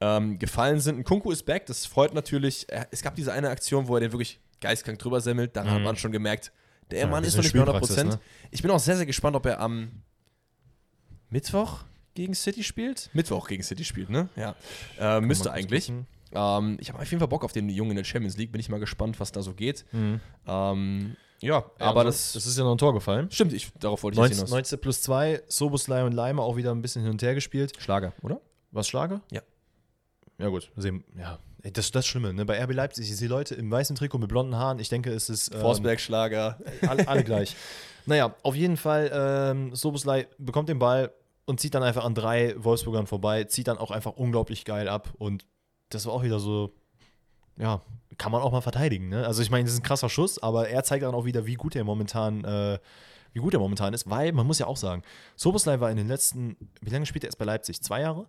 [0.00, 0.96] ähm, gefallen sind.
[0.98, 2.64] Ein Kunku ist back, das freut natürlich.
[2.70, 5.54] Er- Es gab diese eine Aktion, wo er den wirklich geistkrank drüber semmelt.
[5.54, 6.50] Da hat man schon gemerkt,
[6.92, 7.00] der.
[7.00, 7.68] Ja, Mann ist noch nicht mehr 100%.
[7.68, 8.20] Spielpraxis, ne?
[8.50, 10.02] Ich bin auch sehr, sehr gespannt, ob er am
[11.30, 13.10] Mittwoch gegen City spielt.
[13.12, 14.28] Mittwoch gegen City spielt, ne?
[14.36, 14.54] Ja.
[14.98, 15.92] Äh, müsste eigentlich.
[16.32, 18.52] Ähm, ich habe auf jeden Fall Bock auf den Jungen in der Champions League.
[18.52, 19.84] Bin ich mal gespannt, was da so geht.
[19.92, 20.20] Mhm.
[20.46, 23.30] Ähm, ja, aber das, das ist ja noch ein Tor gefallen.
[23.30, 23.52] stimmt.
[23.52, 24.50] Ich, darauf wollte ich jetzt 19, hinaus.
[24.50, 27.72] 19 plus 2, Soboslai und Leimer auch wieder ein bisschen hin und her gespielt.
[27.78, 28.40] Schlager, oder?
[28.72, 29.22] Was Schlager?
[29.30, 29.40] Ja.
[30.38, 30.70] Ja, gut.
[30.76, 31.38] Sehen, ja.
[31.62, 32.44] Das ist das Schlimme, ne?
[32.46, 34.78] Bei RB Leipzig, ich sehe Leute im weißen Trikot mit blonden Haaren.
[34.78, 35.54] Ich denke, es ist.
[35.54, 36.58] ähm, Forsberg, Schlager.
[36.86, 37.54] alle, alle gleich.
[38.06, 41.12] Naja, auf jeden Fall, ähm, Soboslai bekommt den Ball
[41.44, 45.12] und zieht dann einfach an drei Wolfsburgern vorbei, zieht dann auch einfach unglaublich geil ab.
[45.18, 45.44] Und
[45.90, 46.72] das war auch wieder so,
[47.58, 47.82] ja,
[48.16, 49.08] kann man auch mal verteidigen.
[49.08, 49.26] Ne?
[49.26, 51.54] Also ich meine, das ist ein krasser Schuss, aber er zeigt dann auch wieder, wie
[51.54, 52.78] gut er momentan, äh,
[53.32, 55.02] wie gut er momentan ist, weil man muss ja auch sagen,
[55.36, 57.80] Soboslai war in den letzten, wie lange spielt er jetzt bei Leipzig?
[57.82, 58.26] Zwei Jahre?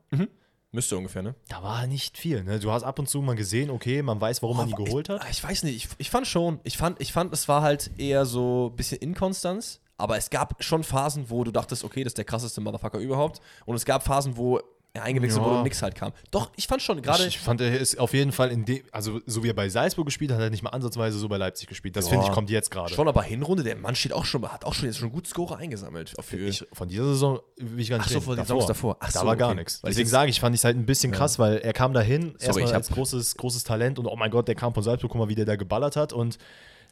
[0.73, 1.35] Müsste ungefähr, ne?
[1.49, 2.43] Da war nicht viel.
[2.43, 2.59] Ne?
[2.59, 5.15] Du hast ab und zu mal gesehen, okay, man weiß, warum man die geholt ich,
[5.15, 5.29] hat.
[5.29, 6.61] Ich weiß nicht, ich, ich fand schon.
[6.63, 9.81] Ich fand, ich fand, es war halt eher so ein bisschen Inkonstanz.
[9.97, 13.41] Aber es gab schon Phasen, wo du dachtest, okay, das ist der krasseste Motherfucker überhaupt.
[13.65, 14.59] Und es gab Phasen, wo
[14.99, 15.45] eingewechselt Ja.
[15.47, 16.11] wurde und nichts halt kam.
[16.31, 17.21] Doch, ich fand schon, gerade.
[17.23, 19.69] ich, ich fand, er ist auf jeden Fall in dem, also so wie er bei
[19.69, 21.95] Salzburg gespielt hat, hat er nicht mal ansatzweise so bei Leipzig gespielt.
[21.95, 22.11] Das Ja.
[22.11, 22.93] finde ich, kommt jetzt gerade.
[22.93, 25.55] Schon aber Hinrunde, der Mann steht auch schon, hat auch schon jetzt schon gut Score
[25.57, 26.13] eingesammelt.
[26.33, 28.25] Ich, von dieser Saison will ich gar nicht Ach so, reden.
[28.25, 28.97] von den Saisons davor.
[28.99, 29.59] Ach da so, war gar okay.
[29.59, 29.81] nichts.
[29.81, 32.65] Deswegen sage ich, fand ich es halt ein bisschen krass, weil er kam dahin, erstmal
[32.65, 35.19] ich hab- als großes, großes Talent und oh mein Gott, der kam von Salzburg, guck
[35.19, 36.37] mal, wie der da geballert hat und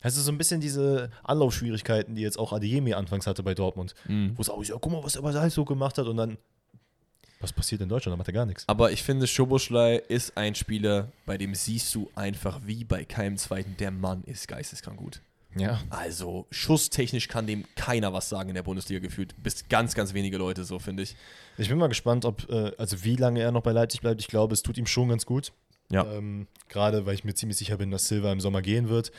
[0.01, 3.93] es ist so ein bisschen diese Anlaufschwierigkeiten, die jetzt auch Adeyemi anfangs hatte bei Dortmund,
[4.07, 4.33] Mhm.
[4.37, 6.37] wo es auch, ja, guck mal, was er bei Salzburg gemacht hat und dann,
[7.39, 8.67] was passiert in Deutschland, da macht er gar nichts.
[8.67, 13.37] Aber ich finde, Schoboschlei ist ein Spieler, bei dem siehst du einfach wie bei keinem
[13.37, 15.21] zweiten, der Mann ist geisteskrank gut.
[15.55, 15.81] Ja.
[15.89, 19.33] Also, schusstechnisch kann dem keiner was sagen in der Bundesliga gefühlt.
[19.41, 21.15] Bis ganz, ganz wenige Leute, so finde ich.
[21.57, 24.21] Ich bin mal gespannt, ob, äh, also wie lange er noch bei Leipzig bleibt.
[24.21, 25.51] Ich glaube, es tut ihm schon ganz gut.
[25.91, 26.05] Ja.
[26.05, 29.11] Ähm, Gerade weil ich mir ziemlich sicher bin, dass Silva im Sommer gehen wird,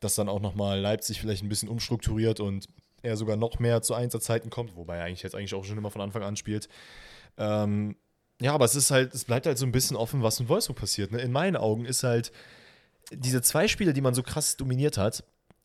[0.00, 2.66] dass dann auch nochmal Leipzig vielleicht ein bisschen umstrukturiert und
[3.02, 5.90] er sogar noch mehr zu Einsatzzeiten kommt, wobei er eigentlich jetzt eigentlich auch schon immer
[5.90, 6.68] von Anfang an spielt.
[7.38, 7.96] Ähm,
[8.40, 10.78] ja, aber es ist halt, es bleibt halt so ein bisschen offen, was in Wolfsburg
[10.78, 11.12] passiert.
[11.12, 11.20] Ne?
[11.20, 12.32] In meinen Augen ist halt,
[13.10, 15.24] diese zwei Spiele, die man so krass dominiert hat,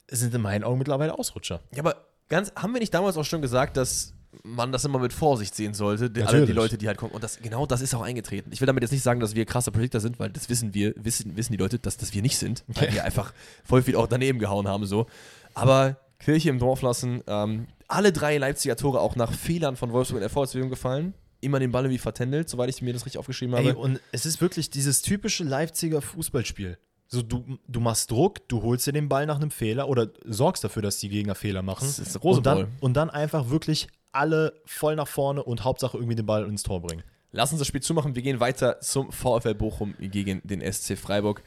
[0.10, 1.62] sind in meinen Augen mittlerweile Ausrutscher.
[1.74, 5.12] Ja, aber ganz, haben wir nicht damals auch schon gesagt, dass man das immer mit
[5.12, 6.54] Vorsicht sehen sollte, die, alle die.
[6.54, 7.12] Leute, die halt kommen.
[7.12, 8.52] Und das, genau das ist auch eingetreten.
[8.54, 10.94] Ich will damit jetzt nicht sagen, dass wir krasse Predictor sind, weil das wissen wir,
[10.96, 14.08] wissen, wissen die Leute, dass das wir nicht sind, weil wir einfach voll viel auch
[14.08, 14.86] daneben gehauen haben.
[14.86, 15.08] so.
[15.54, 20.18] Aber Kirche im Dorf lassen, ähm, alle drei Leipziger Tore auch nach Fehlern von Wolfsburg
[20.18, 21.14] in der Vorwärtsbewegung gefallen.
[21.42, 23.70] Immer den Ball irgendwie vertändelt, soweit ich mir das richtig aufgeschrieben habe.
[23.70, 26.78] Ey, und es ist wirklich dieses typische Leipziger Fußballspiel.
[27.08, 30.64] So, du, du machst Druck, du holst dir den Ball nach einem Fehler oder sorgst
[30.64, 31.86] dafür, dass die Gegner Fehler machen.
[31.86, 36.16] Das ist und, dann, und dann einfach wirklich alle voll nach vorne und Hauptsache irgendwie
[36.16, 37.04] den Ball ins Tor bringen.
[37.34, 38.16] Lass uns das Spiel zumachen.
[38.16, 41.44] Wir gehen weiter zum VfL Bochum gegen den SC Freiburg.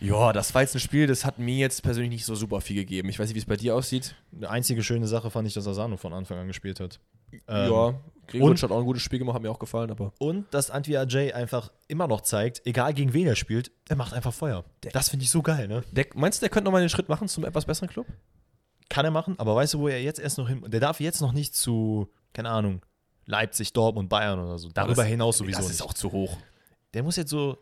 [0.00, 2.74] Ja, das war jetzt ein Spiel, das hat mir jetzt persönlich nicht so super viel
[2.74, 3.08] gegeben.
[3.08, 4.16] Ich weiß nicht, wie es bei dir aussieht.
[4.36, 6.98] Eine einzige schöne Sache fand ich, dass Asano von Anfang an gespielt hat.
[7.46, 7.94] Ähm, ja,
[8.34, 10.96] Und- hat auch ein gutes Spiel gemacht, hat mir auch gefallen, aber Und dass Antwi
[10.96, 14.64] Ajay einfach immer noch zeigt, egal gegen wen er spielt, er macht einfach Feuer.
[14.92, 15.82] Das finde ich so geil, ne?
[15.92, 18.06] der, meinst du, der könnte nochmal den Schritt machen zum etwas besseren Club?
[18.88, 21.22] kann er machen, aber weißt du, wo er jetzt erst noch hin, der darf jetzt
[21.22, 22.82] noch nicht zu, keine Ahnung,
[23.24, 24.68] Leipzig, Dortmund, Bayern oder so.
[24.68, 25.74] Darüber das, hinaus sowieso Das nicht.
[25.76, 26.36] ist auch zu hoch.
[26.92, 27.56] der muss jetzt so,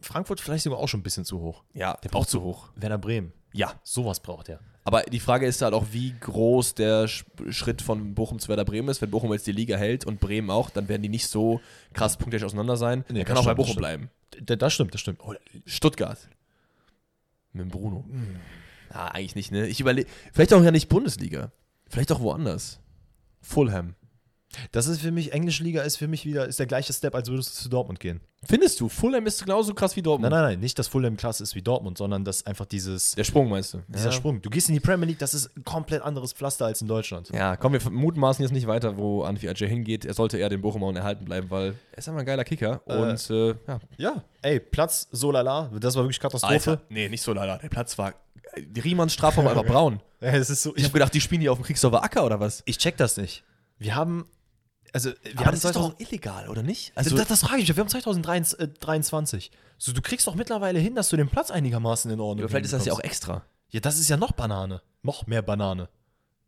[0.00, 1.64] Frankfurt vielleicht sogar auch schon ein bisschen zu hoch.
[1.74, 2.68] Ja, der braucht zu hoch.
[2.76, 3.74] Werder Bremen, Ja.
[3.82, 4.60] sowas braucht er.
[4.84, 8.66] Aber die Frage ist halt auch, wie groß der Sch Schritt von Bochum zu Werder
[8.66, 9.00] Bremen ist.
[9.00, 11.60] Wenn Bochum jetzt die Liga hält und Bremen auch, dann werden die nicht so
[11.94, 13.04] krass punktisch auseinander sein.
[13.08, 14.10] Nee, er kann auch bei Bochum bleiben.
[14.44, 15.20] Das stimmt, das stimmt.
[15.24, 16.28] Oh, Stuttgart.
[17.52, 18.04] Mit Bruno.
[18.90, 19.66] Ah, eigentlich nicht, ne?
[19.68, 20.08] Ich überlege.
[20.32, 21.50] Vielleicht auch ja nicht Bundesliga.
[21.88, 22.80] Vielleicht auch woanders.
[23.40, 23.94] Fulham.
[24.72, 27.28] Das ist für mich, englische Liga ist für mich wieder, ist der gleiche Step, als
[27.28, 28.20] würdest du zu Dortmund gehen.
[28.46, 30.30] Findest du, Fulham ist genauso krass wie Dortmund?
[30.30, 33.24] Nein, nein, nein, nicht, dass Fulham klasse ist wie Dortmund, sondern dass einfach dieses, Der
[33.24, 33.82] Sprung meinst du?
[33.88, 34.42] dieser Sprung.
[34.42, 37.30] Du gehst in die Premier League, das ist ein komplett anderes Pflaster als in Deutschland.
[37.32, 40.04] Ja, komm, wir mutmaßen jetzt nicht weiter, wo Anfi Ajay hingeht.
[40.04, 42.82] Er sollte eher den Bochumauen erhalten bleiben, weil er ist einfach ein geiler Kicker.
[42.86, 46.70] Äh, und äh, ja, Ja, ey, Platz so lala, das war wirklich Katastrophe.
[46.72, 46.82] Alter.
[46.90, 47.56] Nee, nicht so leider.
[47.58, 48.12] Der Platz war.
[48.58, 50.00] Die Riemanns Strafraum war einfach braun.
[50.20, 52.24] Ja, es ist so, Ich ich, habe gedacht, die spielen hier auf dem Kriegsdorfer Acker
[52.26, 52.62] oder was?
[52.66, 53.42] ich check das nicht.
[53.78, 54.26] Wir haben,
[54.94, 56.92] also, wir Aber haben das ist 2000 doch illegal, oder nicht?
[56.94, 59.50] also, das, das frage ich mich, wir haben 2023.
[59.76, 62.66] So, du kriegst doch mittlerweile hin, dass du den Platz einigermaßen in Ordnung aber vielleicht
[62.66, 63.44] ist das ja auch extra.
[63.70, 64.80] Ja, das ist ja noch Banane.
[65.02, 65.88] Noch mehr Banane.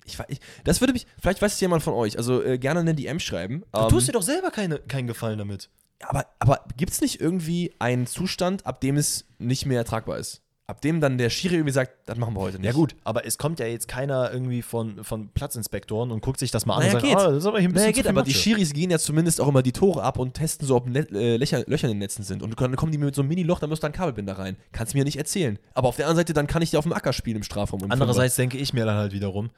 [0.04, 2.94] Ich, ich, das würde mich, vielleicht weiß es jemand von euch, also äh, gerne eine
[2.94, 3.64] DM schreiben.
[3.72, 5.68] Du Ähm, tust dir doch selber keine, keinen Gefallen damit.
[6.00, 10.42] aber aber gibt es nicht irgendwie einen Zustand, ab dem es nicht mehr ertragbar ist?
[10.68, 12.66] Ab dem dann der Schiri irgendwie sagt, das machen wir heute nicht.
[12.66, 16.50] Ja gut, aber es kommt ja jetzt keiner irgendwie von, von Platzinspektoren und guckt sich
[16.50, 17.16] das mal an Naja, und sagt, geht.
[17.16, 18.42] ah, das ist aber hier ein bisschen Naja, geht, aber die Matsche.
[18.42, 21.36] Schiris gehen ja zumindest auch immer die Tore ab und testen so, ob Net, äh,
[21.36, 22.42] Löcher, Löcher in den Netzen sind.
[22.42, 24.56] Und dann kommen die mit so einem Mini-Loch, da muss da ein Kabelbinder rein.
[24.72, 25.56] Kannst du mir nicht erzählen.
[25.74, 27.84] Aber auf der anderen Seite, dann kann ich dir auf dem Acker spielen im Strafraum.
[27.84, 29.50] im Andererseits denke ich mir dann halt wiederum,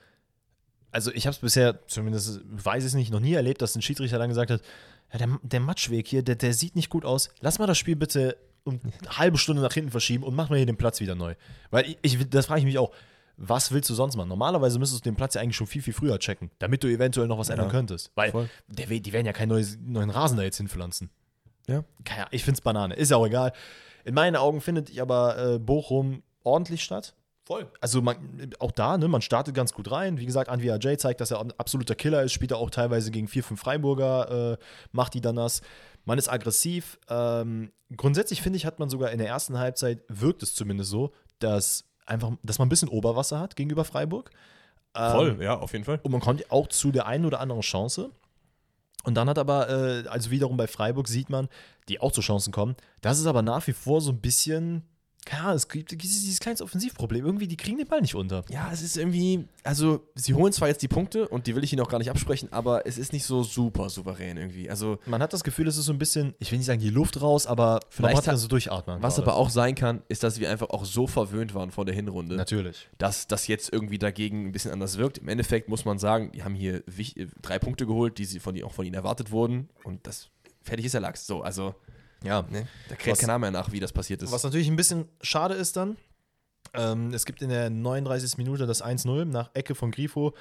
[0.91, 3.83] also ich habe es bisher, zumindest weiß ich es nicht, noch nie erlebt, dass ein
[3.83, 4.61] Schiedsrichter dann gesagt hat,
[5.13, 7.31] ja, der, der Matschweg hier, der, der sieht nicht gut aus.
[7.41, 10.57] Lass mal das Spiel bitte um eine halbe Stunde nach hinten verschieben und mach mal
[10.57, 11.35] hier den Platz wieder neu.
[11.71, 12.93] Weil ich, ich das frage ich mich auch,
[13.37, 14.29] was willst du sonst machen?
[14.29, 17.29] Normalerweise müsstest du den Platz ja eigentlich schon viel, viel früher checken, damit du eventuell
[17.29, 18.11] noch was ändern könntest.
[18.17, 18.33] Weil
[18.67, 21.11] der, die werden ja keinen neues, neuen Rasen da jetzt hinpflanzen.
[21.69, 21.85] Ja.
[22.05, 22.95] Keine Ahnung, ich finde es Banane.
[22.95, 23.53] Ist ja auch egal.
[24.05, 27.15] In meinen Augen findet ich aber äh, Bochum ordentlich statt.
[27.45, 27.67] Voll.
[27.81, 28.17] Also man,
[28.59, 30.19] auch da, ne, man startet ganz gut rein.
[30.19, 33.11] Wie gesagt, Anvi Ajay zeigt, dass er ein absoluter Killer ist, spielt er auch teilweise
[33.11, 34.57] gegen vier, fünf Freiburger, äh,
[34.93, 35.63] macht die dann das.
[36.09, 36.99] Man ist aggressiv.
[37.11, 41.13] Ähm, grundsätzlich finde ich, hat man sogar in der ersten Halbzeit, wirkt es zumindest so,
[41.39, 44.31] dass einfach, dass man ein bisschen Oberwasser hat gegenüber Freiburg.
[44.95, 46.01] Ähm, Voll, ja, auf jeden Fall.
[46.03, 48.11] und man kommt auch zu der einen oder anderen Chance.
[49.05, 51.47] Und dann hat aber, äh, also wiederum bei Freiburg sieht man,
[51.91, 52.75] die auch zu Chancen kommen.
[53.03, 54.85] Das ist aber nach wie vor so ein bisschen,
[55.31, 57.25] ja, es gibt dieses kleines Offensivproblem.
[57.25, 58.45] Irgendwie, die kriegen den Ball nicht unter.
[58.49, 61.73] Ja, es ist irgendwie, also sie holen zwar jetzt die Punkte und die will ich
[61.73, 64.71] ihnen auch gar nicht absprechen, aber es ist nicht so super souverän irgendwie.
[64.71, 66.91] Also Man hat das Gefühl, es ist so ein bisschen, ich will nicht sagen die
[66.91, 69.03] Luft raus, aber Vielleicht hat so durchatmen.
[69.03, 71.95] was aber auch sein kann, ist, dass wir einfach auch so verwöhnt waren von der
[71.95, 72.89] Hinrunde, Natürlich.
[72.99, 75.19] dass das jetzt irgendwie dagegen ein bisschen anders wirkt.
[75.19, 78.61] Im Endeffekt muss man sagen, die haben hier äh, drei Punkte geholt, die sie von,
[78.63, 80.29] auch von ihnen erwartet wurden und das
[80.63, 81.27] fertig ist der Lachs.
[81.27, 81.75] So, also
[82.23, 82.43] Ja.
[82.51, 84.33] ne, da kräht Was- keiner mehr nach, wie das passiert ist.
[84.33, 85.97] Was natürlich ein bisschen schade ist dann,
[86.75, 88.37] ähm, es gibt in der 39.
[88.39, 90.35] Minute das 1-0 nach Ecke von Grifo.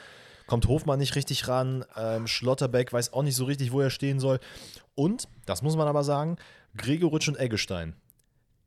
[0.47, 4.19] Kommt Hofmann nicht richtig ran, ähm, Schlotterbeck weiß auch nicht so richtig, wo er stehen
[4.19, 4.39] soll.
[4.95, 6.37] Und, das muss man aber sagen,
[6.77, 7.95] Gregoritsch und Eggestein.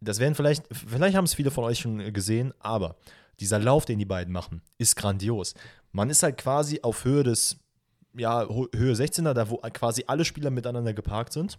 [0.01, 2.97] Das werden vielleicht, vielleicht haben es viele von euch schon gesehen, aber
[3.41, 5.55] dieser Lauf, den die beiden machen, ist grandios.
[5.93, 7.57] Man ist halt quasi auf Höhe des,
[8.15, 11.59] ja, Höhe 16er, da wo quasi alle Spieler miteinander geparkt sind.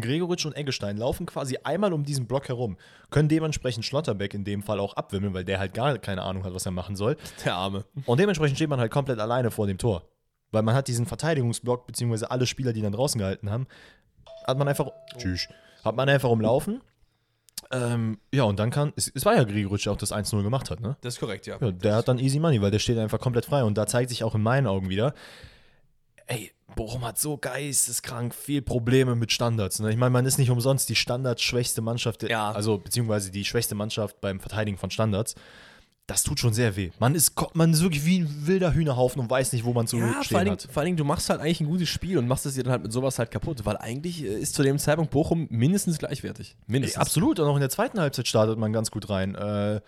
[0.00, 2.76] Gregoritsch und Eggestein laufen quasi einmal um diesen Block herum,
[3.10, 6.54] können dementsprechend Schlotterbeck in dem Fall auch abwimmeln, weil der halt gar keine Ahnung hat,
[6.54, 7.16] was er machen soll.
[7.44, 7.84] der Arme.
[8.06, 10.08] Und dementsprechend steht man halt komplett alleine vor dem Tor.
[10.50, 13.66] Weil man hat diesen Verteidigungsblock, beziehungsweise alle Spieler, die dann draußen gehalten haben,
[14.46, 15.48] hat man einfach, tschüss,
[15.84, 16.80] hat man einfach umlaufen.
[17.70, 20.70] Ähm, ja, und dann kann, es, es war ja Gregoritsch, der auch das 1-0 gemacht
[20.70, 20.96] hat, ne?
[21.02, 21.58] Das ist korrekt, ja.
[21.60, 23.62] Ja, der hat dann easy money, weil der steht einfach komplett frei.
[23.62, 25.12] Und da zeigt sich auch in meinen Augen wieder,
[26.26, 29.80] ey, Bochum hat so geisteskrank viel Probleme mit Standards.
[29.80, 29.90] Ne?
[29.90, 32.52] Ich meine, man ist nicht umsonst die standardschwächste Mannschaft, Ja.
[32.52, 35.34] also beziehungsweise die schwächste Mannschaft beim Verteidigen von Standards.
[36.08, 36.90] Das tut schon sehr weh.
[36.98, 39.98] Man ist, man ist wirklich wie ein wilder Hühnerhaufen und weiß nicht, wo man zu
[39.98, 40.72] Ja, vor stehen allen, Dingen, hat.
[40.72, 42.72] vor allen Dingen, du machst halt eigentlich ein gutes Spiel und machst es dir dann
[42.72, 46.56] halt mit sowas halt kaputt, weil eigentlich äh, ist zu dem Zeitpunkt Bochum mindestens gleichwertig.
[46.60, 46.98] Ey, Mindestens.
[46.98, 49.34] absolut, und auch in der zweiten Halbzeit startet man ganz gut rein.
[49.34, 49.82] Äh,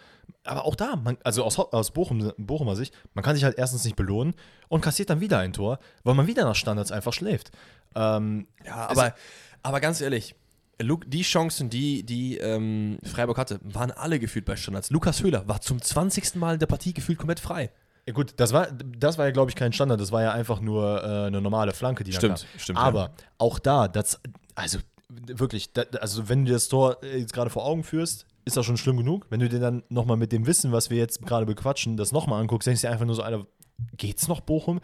[0.45, 3.85] aber auch da, man, also aus, aus Bochum, Bochumer Sicht, man kann sich halt erstens
[3.85, 4.35] nicht belohnen
[4.69, 7.51] und kassiert dann wieder ein Tor, weil man wieder nach Standards einfach schläft.
[7.95, 9.15] Ähm, Ja, aber,
[9.63, 10.35] aber ganz ehrlich,
[10.81, 14.91] Lu- die Chancen, die, die ähm, Freiburg hatte, waren alle gefühlt bei Standards.
[14.91, 16.37] Lukas Höhler war zum 20.
[16.37, 17.71] Mal in der Partie gefühlt komplett frei.
[18.07, 20.61] ja gut, das war, das war ja, glaube ich, kein Standard, das war ja einfach
[20.61, 22.61] nur äh, eine normale Flanke, die da Stimmt, kam.
[22.61, 24.21] stimmt, Aber auch da, das,
[24.55, 24.79] also
[25.09, 28.65] wirklich, da, also wenn du dir das Tor jetzt gerade vor Augen führst, ist auch
[28.65, 29.27] schon schlimm genug.
[29.29, 32.41] Wenn du dir dann nochmal mit dem Wissen, was wir jetzt gerade bequatschen, das nochmal
[32.41, 33.47] anguckst, denkst du dir einfach nur so, Alter,
[33.97, 34.81] geht's noch Bochum?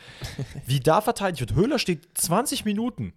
[0.66, 1.54] Wie da verteidigt wird.
[1.54, 3.12] Höhler steht 20 Minuten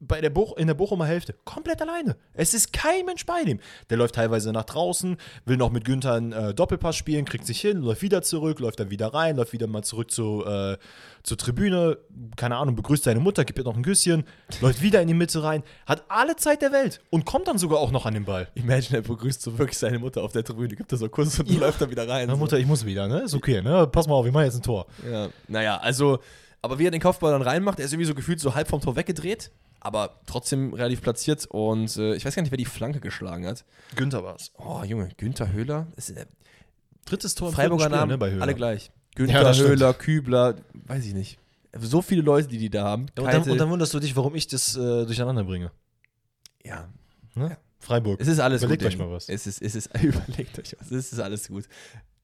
[0.00, 2.16] bei der Buch, in der Bochumer Hälfte komplett alleine.
[2.34, 3.58] Es ist kein Mensch bei dem.
[3.88, 5.16] Der läuft teilweise nach draußen,
[5.46, 8.80] will noch mit Günther einen äh, Doppelpass spielen, kriegt sich hin, läuft wieder zurück, läuft
[8.80, 10.76] dann wieder rein, läuft wieder mal zurück zu, äh,
[11.22, 11.96] zur Tribüne,
[12.36, 14.24] keine Ahnung, begrüßt seine Mutter, gibt ihr noch ein Küsschen,
[14.60, 17.78] läuft wieder in die Mitte rein, hat alle Zeit der Welt und kommt dann sogar
[17.78, 18.48] auch noch an den Ball.
[18.54, 21.48] Imagine, er begrüßt so wirklich seine Mutter auf der Tribüne, gibt er so Kuss und
[21.50, 21.60] Ja.
[21.60, 22.26] läuft dann wieder rein.
[22.26, 22.38] Na, so.
[22.40, 23.20] Mutter, ich muss wieder, ne?
[23.22, 23.86] Ist okay, ne?
[23.86, 24.86] Pass mal auf, ich mache jetzt ein Tor.
[25.10, 26.18] Ja, naja, also,
[26.60, 28.80] aber wie er den Kopfball dann reinmacht, er ist irgendwie so gefühlt so halb vom
[28.82, 29.50] Tor weggedreht,
[29.84, 33.64] aber trotzdem relativ platziert und äh, ich weiß gar nicht, wer die Flanke geschlagen hat.
[33.94, 34.50] Günther war's.
[34.58, 35.86] Oh, Junge, Günther Höhler?
[35.96, 36.26] Ist, äh,
[37.04, 38.42] Drittes Tor im Freiburger Namen, ne, bei Höhler.
[38.42, 38.86] alle gleich.
[38.86, 39.68] Ja, Günther, stimmt.
[39.68, 40.56] Höhler, Kübler,
[40.86, 41.38] weiß ich nicht.
[41.78, 43.06] So viele Leute, die die da haben.
[43.16, 45.70] Ja, und, dann, und dann wunderst du dich, warum ich das äh, durcheinander bringe.
[46.64, 46.88] ja,
[47.34, 47.50] Ne?
[47.50, 47.56] Ja.
[47.80, 48.18] Freiburg.
[48.20, 48.88] es ist alles Überlegt gut.
[48.88, 49.06] euch Ding.
[49.06, 49.28] mal was.
[49.28, 50.90] Es ist, es ist, überlegt euch was.
[50.90, 51.64] Es ist alles gut.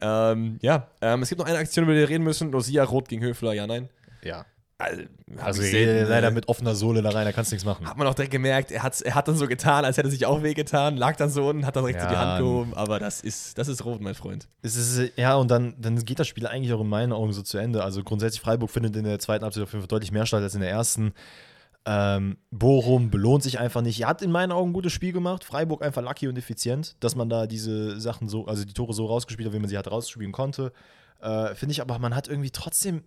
[0.01, 2.51] Ähm, ja, ähm, es gibt noch eine Aktion, über die wir reden müssen.
[2.53, 3.91] Lucia rot gegen Höfler, ja, nein.
[4.25, 4.47] Ja.
[4.81, 5.03] Also,
[5.37, 7.87] Also selten, leider äh, mit offener Sohle da rein, da kannst du nichts machen.
[7.87, 10.11] Hat man auch direkt gemerkt, er, hat's, er hat dann so getan, als hätte er
[10.11, 12.75] sich auch wehgetan, lag dann so unten, hat dann direkt so die Ja, Hand gehoben,
[12.75, 14.49] aber das ist, das ist rot, mein Freund.
[14.63, 17.43] Es ist, ja, und dann, dann geht das Spiel eigentlich auch in meinen Augen so
[17.43, 17.85] zu Ende.
[17.85, 20.55] Also grundsätzlich, Freiburg findet in der zweiten Halbzeit auf jeden Fall deutlich mehr statt als
[20.55, 21.13] in der ersten.
[21.87, 24.01] Ähm, Bochum belohnt sich einfach nicht.
[24.01, 25.45] Er hat in meinen Augen ein gutes Spiel gemacht.
[25.45, 29.07] Freiburg einfach lucky und effizient, dass man da diese Sachen so, also die Tore so
[29.07, 30.73] rausgespielt hat, wie man sie halt rausspielen konnte.
[31.21, 33.03] Äh, Finde ich aber, man hat irgendwie trotzdem.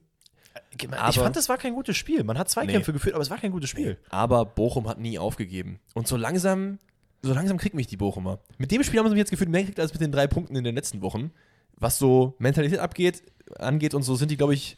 [0.77, 2.23] Ich Aber- fand, das war kein gutes Spiel.
[2.23, 3.97] Man hat Zweikämpfe geführt, aber es war kein gutes Spiel.
[4.09, 5.79] Aber Bochum hat nie aufgegeben.
[5.93, 6.79] Und so langsam,
[7.21, 8.39] so langsam kriegt mich die Bochumer.
[8.57, 10.55] Mit dem Spiel haben sie mich jetzt gefühlt mehr gekriegt als mit den drei Punkten
[10.55, 11.31] in den letzten Wochen.
[11.77, 13.23] Was so Mentalität abgeht,
[13.57, 14.77] angeht und so sind die, glaube ich,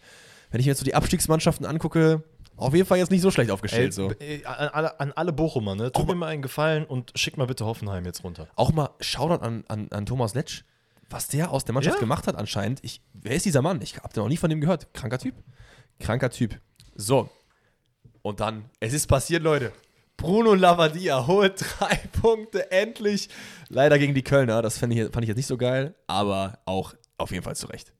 [0.52, 2.24] wenn ich mir jetzt so die Abstiegsmannschaften angucke,
[2.58, 3.94] auf jeden Fall jetzt nicht so schlecht aufgestellt.
[3.94, 4.08] so.
[4.10, 5.92] b- äh, an, alle, an alle Bochumer, ne?
[5.92, 8.48] Tut mir mal einen Gefallen und schick mal bitte Hoffenheim jetzt runter.
[8.56, 10.64] Auch mal Shoutout an, an, an Thomas Letsch,
[11.10, 12.00] was der aus der Mannschaft Ja.
[12.00, 12.80] gemacht hat anscheinend.
[12.84, 13.82] Ich, wer ist dieser Mann?
[13.82, 14.94] Ich habe noch nie von dem gehört.
[14.94, 15.36] Kranker Typ.
[16.00, 16.60] Kranker Typ.
[16.96, 17.30] So.
[18.22, 19.72] Und dann, es ist passiert, Leute.
[20.18, 23.30] Bruno Lavadia holt drei Punkte endlich.
[23.70, 24.62] Leider gegen die Kölner.
[24.62, 27.94] Das fand ich, fand ich jetzt nicht so geil, aber auch auf jeden Fall zurecht.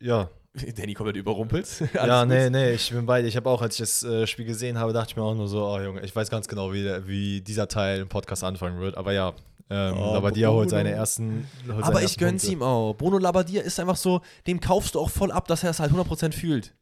[0.00, 0.30] Ja,
[0.76, 1.66] Danny komplett überrumpelt.
[1.94, 2.52] ja, nee, gut.
[2.52, 3.28] nee, ich bin bei dir.
[3.28, 5.48] Ich habe auch, als ich das äh, Spiel gesehen habe, dachte ich mir auch nur
[5.48, 8.78] so, oh Junge, ich weiß ganz genau, wie, der, wie dieser Teil im Podcast anfangen
[8.78, 8.96] wird.
[8.96, 9.34] Aber ja,
[9.74, 11.46] ähm, Oh, Labadia holt seine ersten.
[11.66, 12.56] Holt Aber seine ich gönn's Punkte.
[12.58, 12.94] ihm auch.
[12.94, 15.92] Bruno Labbadia ist einfach so, dem kaufst du auch voll ab, dass er es halt
[15.92, 16.74] 100% fühlt.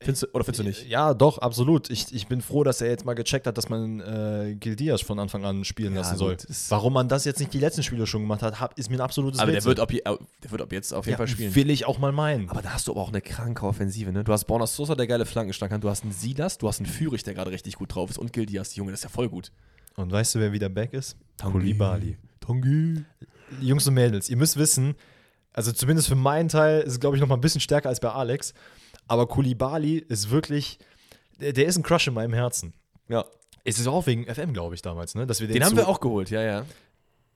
[0.00, 0.88] Findest du, oder findest du nicht?
[0.88, 1.88] Ja, doch, absolut.
[1.88, 5.18] Ich, ich bin froh, dass er jetzt mal gecheckt hat, dass man äh, Gildias von
[5.18, 6.36] Anfang an spielen Ja, lassen soll.
[6.68, 9.00] Warum man das jetzt nicht die letzten Spiele schon gemacht hat, hab, ist mir ein
[9.00, 11.54] absolutes Aber der wird, ab, der wird ab jetzt auf jeden ja, Fall spielen.
[11.54, 12.50] Will ich auch mal meinen.
[12.50, 14.24] Aber da hast du aber auch eine kranke Offensive, ne?
[14.24, 15.82] Du hast Borna Sosa, der geile Flankenschlag hat.
[15.82, 18.18] Du hast einen Silas, du hast einen Führig, der gerade richtig gut drauf ist.
[18.18, 19.52] Und Gildias, Junge, das ist ja voll gut.
[19.96, 21.16] Und weißt du, wer wieder back ist?
[21.40, 22.16] Koulibaly.
[22.40, 23.04] Tangi.
[23.60, 24.94] Jungs und Mädels, ihr müsst wissen,
[25.52, 28.00] also zumindest für meinen Teil ist es, glaube ich, noch mal ein bisschen stärker als
[28.00, 28.54] bei Alex.
[29.06, 30.78] Aber Koulibaly ist wirklich,
[31.40, 32.74] der, der ist ein Crush in meinem Herzen.
[33.08, 33.24] Ja.
[33.62, 35.26] Es ist auch wegen FM, glaube ich, damals, ne?
[35.26, 36.66] Dass wir den, Den haben wir auch geholt, ja, ja.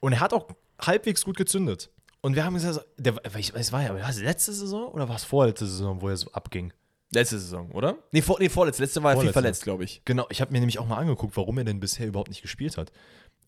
[0.00, 0.48] Und er hat auch
[0.80, 1.90] halbwegs gut gezündet.
[2.20, 5.16] Und wir haben gesagt, der, ich weiß, war ja, war es letzte Saison oder war
[5.16, 6.72] es vorletzte Saison, wo er so abging?
[7.10, 7.96] Letzte Saison, oder?
[8.12, 8.82] Nee, vor, nee vorletzte.
[8.82, 10.02] Letzte war er viel verletzt, glaube ich.
[10.04, 12.76] Genau, ich habe mir nämlich auch mal angeguckt, warum er denn bisher überhaupt nicht gespielt
[12.76, 12.92] hat.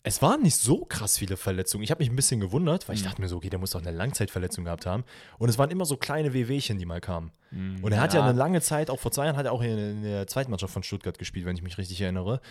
[0.03, 1.83] Es waren nicht so krass viele Verletzungen.
[1.83, 3.81] Ich habe mich ein bisschen gewundert, weil ich dachte mir so, okay, der muss doch
[3.81, 5.03] eine Langzeitverletzung gehabt haben.
[5.37, 7.31] Und es waren immer so kleine Wehwehchen, die mal kamen.
[7.51, 8.21] Und er hat ja.
[8.21, 8.25] Ja.
[8.25, 10.73] eine lange Zeit, auch vor zwei Jahren, hat er auch in, in der zweiten Mannschaft
[10.73, 12.41] von Stuttgart gespielt, wenn ich mich richtig erinnere.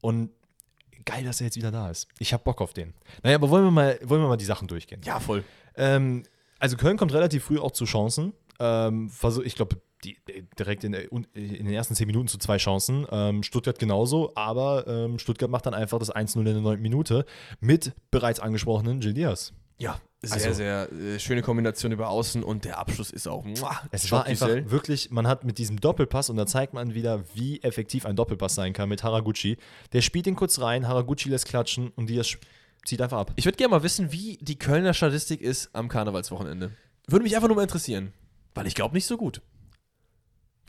[0.00, 0.30] Und
[1.04, 2.08] geil, dass er jetzt wieder da ist.
[2.18, 2.94] Ich habe Bock auf den.
[3.22, 5.02] Naja, aber wollen wir mal, wollen wir mal die Sachen durchgehen?
[5.04, 5.44] Ja, voll.
[5.74, 6.22] Ähm,
[6.58, 8.32] also Köln kommt relativ früh auch zu Chancen.
[8.58, 9.10] Ähm,
[9.44, 10.16] ich glaube, die,
[10.58, 13.06] direkt in, in den ersten zehn Minuten zu zwei Chancen.
[13.10, 17.24] Ähm, Stuttgart genauso, aber ähm, Stuttgart macht dann einfach das 1-0 in der neunten Minute
[17.60, 19.52] mit bereits angesprochenen Gil Diaz.
[19.78, 23.44] Ja, sehr, Also- sehr äh, schöne Kombination über Außen und der Abschluss ist auch.
[23.44, 24.70] Muah, Es war einfach Schockgesell.
[24.70, 28.54] wirklich, man hat mit diesem Doppelpass, und da zeigt man wieder, wie effektiv ein Doppelpass
[28.54, 29.58] sein kann mit Haraguchi.
[29.92, 32.38] Der spielt ihn kurz rein, Haraguchi lässt klatschen und Diaz
[32.86, 33.32] zieht einfach ab.
[33.36, 36.70] Ich würde gerne mal wissen, wie die Kölner Statistik ist am Karnevalswochenende.
[37.08, 38.12] Würde mich einfach nur mal interessieren.
[38.54, 39.42] Weil ich glaube nicht so gut.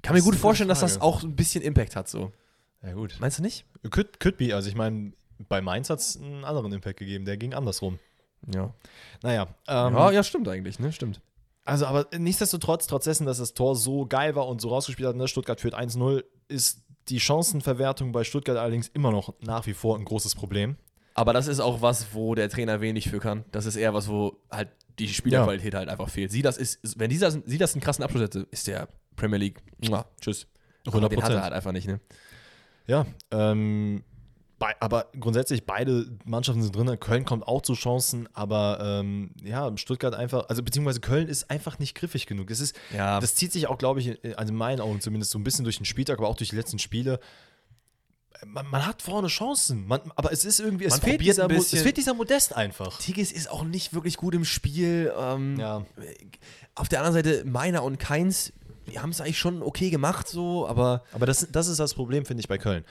[0.07, 2.31] Ich kann mir gut vorstellen, dass das auch ein bisschen Impact hat so.
[2.81, 3.17] Ja, gut.
[3.19, 3.65] Meinst du nicht?
[3.89, 5.11] Could, could be, also ich meine,
[5.49, 7.99] bei Mainz hat es einen anderen Impact gegeben, der ging andersrum.
[8.53, 8.73] Ja.
[9.21, 10.93] Naja, ähm, ja, ja, stimmt eigentlich, ne?
[10.93, 11.19] Stimmt.
[11.65, 15.17] Also, aber nichtsdestotrotz, trotz dessen, dass das Tor so geil war und so rausgespielt hat,
[15.17, 19.97] ne, Stuttgart führt 1-0, ist die Chancenverwertung bei Stuttgart allerdings immer noch nach wie vor
[19.97, 20.77] ein großes Problem.
[21.15, 23.43] Aber das ist auch was, wo der Trainer wenig für kann.
[23.51, 26.31] Das ist eher was, wo halt die Spielerqualität halt einfach fehlt.
[26.31, 28.87] Sie das ist, wenn dieser, sie das einen krassen Abschluss hätte, ist der
[29.17, 29.59] Premier League.
[29.85, 30.47] Muah, tschüss.
[30.85, 31.35] Aber Den hat 100%.
[31.35, 31.99] er halt einfach nicht, ne?
[32.87, 34.03] Ja, ähm,
[34.59, 36.97] Bei, aber grundsätzlich beide Mannschaften sind drin.
[36.99, 41.77] Köln kommt auch zu Chancen, aber ähm, ja, Stuttgart einfach, also beziehungsweise Köln ist einfach
[41.79, 42.47] nicht griffig genug.
[42.47, 43.19] Das, ist, Ja.
[43.19, 45.63] das zieht sich auch, glaube ich, in- also in meinen Augen zumindest so ein bisschen
[45.65, 47.19] durch den Spieltag, aber auch durch die letzten Spiele.
[48.45, 51.69] Man, man hat vorne Chancen, man, aber es ist irgendwie, es, Man fehlt dieser, es
[51.71, 52.99] fehlt dieser Modest einfach.
[52.99, 55.11] Tigges ist auch nicht wirklich gut im Spiel.
[55.17, 55.85] Ähm, Ja.
[56.75, 58.53] Auf der anderen Seite, Meiner und Keins,
[58.89, 62.25] die haben es eigentlich schon okay gemacht, so, aber Aber das, das ist das Problem,
[62.25, 62.83] finde ich, bei Köln.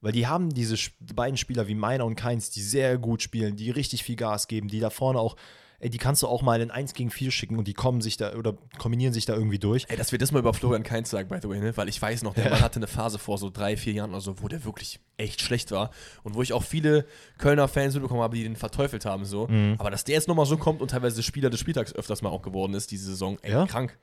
[0.00, 0.76] Weil die haben diese
[1.14, 4.68] beiden Spieler wie Meiner und Keins, die sehr gut spielen, die richtig viel Gas geben,
[4.68, 5.34] die da vorne auch,
[5.80, 8.16] ey, die kannst du auch mal in 1 gegen 4 schicken und die kommen sich
[8.18, 9.86] da oder kombinieren sich da irgendwie durch.
[9.88, 11.74] ey, dass wir das mal über Florian Keins sagen, by the way, ne?
[11.76, 12.50] weil ich weiß noch, der Ja.
[12.50, 15.40] Mann hatte eine Phase vor so drei, vier Jahren oder so, wo der wirklich echt
[15.40, 15.90] schlecht war
[16.22, 17.06] und wo ich auch viele
[17.38, 19.46] Kölner Fans mitbekommen habe, die den verteufelt haben, so.
[19.48, 19.76] Mhm.
[19.78, 22.42] Aber dass der jetzt nochmal so kommt und teilweise Spieler des Spieltags öfters mal auch
[22.42, 23.66] geworden ist, diese Saison, ey, Ja.
[23.66, 23.96] krank.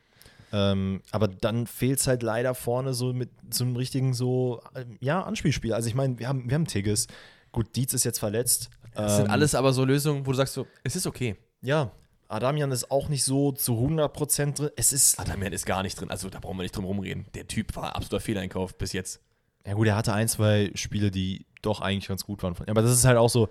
[0.53, 4.97] Ähm, aber dann fehlt es halt leider vorne so mit so einem richtigen so, ähm,
[4.99, 5.73] ja, Anspielspiel.
[5.73, 7.07] Also ich meine, wir haben, wir haben Tigges.
[7.51, 8.69] Gut, Dietz ist jetzt verletzt.
[8.93, 11.35] Das sind Ähm, alles aber so Lösungen, wo du sagst so, es ist okay.
[11.61, 11.91] Ja,
[12.27, 14.69] Adamian ist auch nicht so zu 100% drin.
[14.75, 17.25] Es ist, Adamian ist gar nicht drin, also da brauchen wir nicht drum rumreden.
[17.33, 19.19] Der Typ war absoluter Fehleinkauf bis jetzt.
[19.65, 22.55] Ja, gut, er hatte ein, zwei Spiele, die doch eigentlich ganz gut waren.
[22.67, 23.49] Aber das ist halt auch so.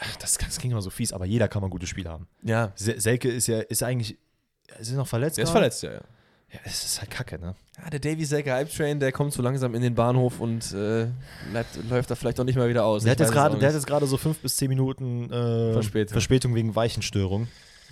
[0.00, 2.28] Ach, das, das klingt immer so fies, aber jeder kann mal gute Spiele haben.
[2.42, 4.16] Ja, Se- Selke ist ja ist eigentlich.
[4.78, 5.38] Ist er noch verletzt?
[5.38, 5.60] der ist gerade?
[5.60, 6.00] verletzt, ja, ja.
[6.50, 7.54] Ja, es ist halt kacke, ne?
[7.76, 11.08] Ja, der Davy Selke Hype Train, der kommt so langsam in den Bahnhof und äh,
[11.50, 13.02] bleibt, läuft da vielleicht auch nicht mal wieder aus.
[13.02, 16.12] Der hat, jetzt auch der hat jetzt gerade so fünf bis zehn Minuten äh, Verspätung.
[16.14, 17.48] Verspätung wegen Weichenstörung.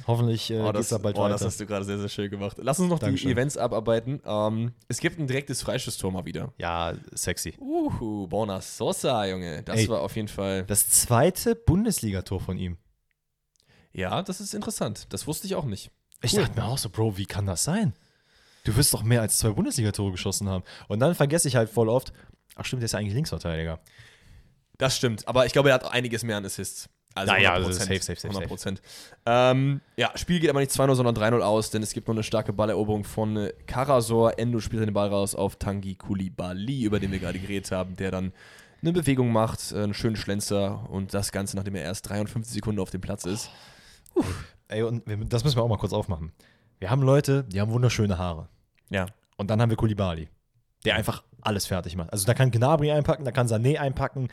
[0.06, 1.34] Hoffentlich äh, Oh, geht's das, da bald oh, weiter.
[1.34, 2.56] das hast du gerade sehr, sehr schön gemacht.
[2.60, 3.28] Lass uns noch Dankeschön.
[3.28, 4.20] die Events abarbeiten.
[4.24, 6.52] Ähm, es gibt ein direktes Freistoßtor mal wieder.
[6.58, 7.54] ja, sexy.
[7.58, 9.62] Uhu, Bona Sosa, Junge.
[9.64, 9.88] Das Ey.
[9.88, 10.64] war auf jeden Fall.
[10.64, 12.78] Das zweite Bundesligator von ihm.
[13.92, 15.06] Ja, das ist interessant.
[15.10, 15.90] Das wusste ich auch nicht.
[16.22, 16.40] Ich Cool.
[16.42, 17.92] dachte mir auch so, Bro, wie kann das sein?
[18.64, 20.64] Du wirst doch mehr als zwei Bundesligatore geschossen haben.
[20.88, 22.12] Und dann vergesse ich halt voll oft,
[22.56, 23.78] ach stimmt, der ist ja eigentlich Linksverteidiger.
[24.78, 26.88] Das stimmt, aber ich glaube, er hat einiges mehr an Assists.
[27.14, 27.54] Also Naja, 100%.
[27.54, 28.82] also safe, safe, safe, 100 Prozent.
[29.24, 32.22] Ähm, ja, Spiel geht aber nicht 2-0, sondern 3-0 aus, denn es gibt noch eine
[32.22, 34.38] starke Balleroberung von Karasor.
[34.38, 38.10] Endo spielt den Ball raus auf Tangi Kulibali, über den wir gerade geredet haben, der
[38.10, 38.32] dann
[38.82, 42.90] eine Bewegung macht, einen schönen Schlenzer und das Ganze, nachdem er erst 53 Sekunden auf
[42.90, 43.48] dem Platz ist.
[44.68, 46.32] Ey, und das müssen wir auch mal kurz aufmachen.
[46.78, 48.48] Wir haben Leute, die haben wunderschöne Haare.
[48.90, 49.06] Ja.
[49.36, 50.28] Und dann haben wir Kulibali,
[50.84, 52.12] der einfach alles fertig macht.
[52.12, 54.28] Also da kann Gnabry einpacken, da kann Sané einpacken.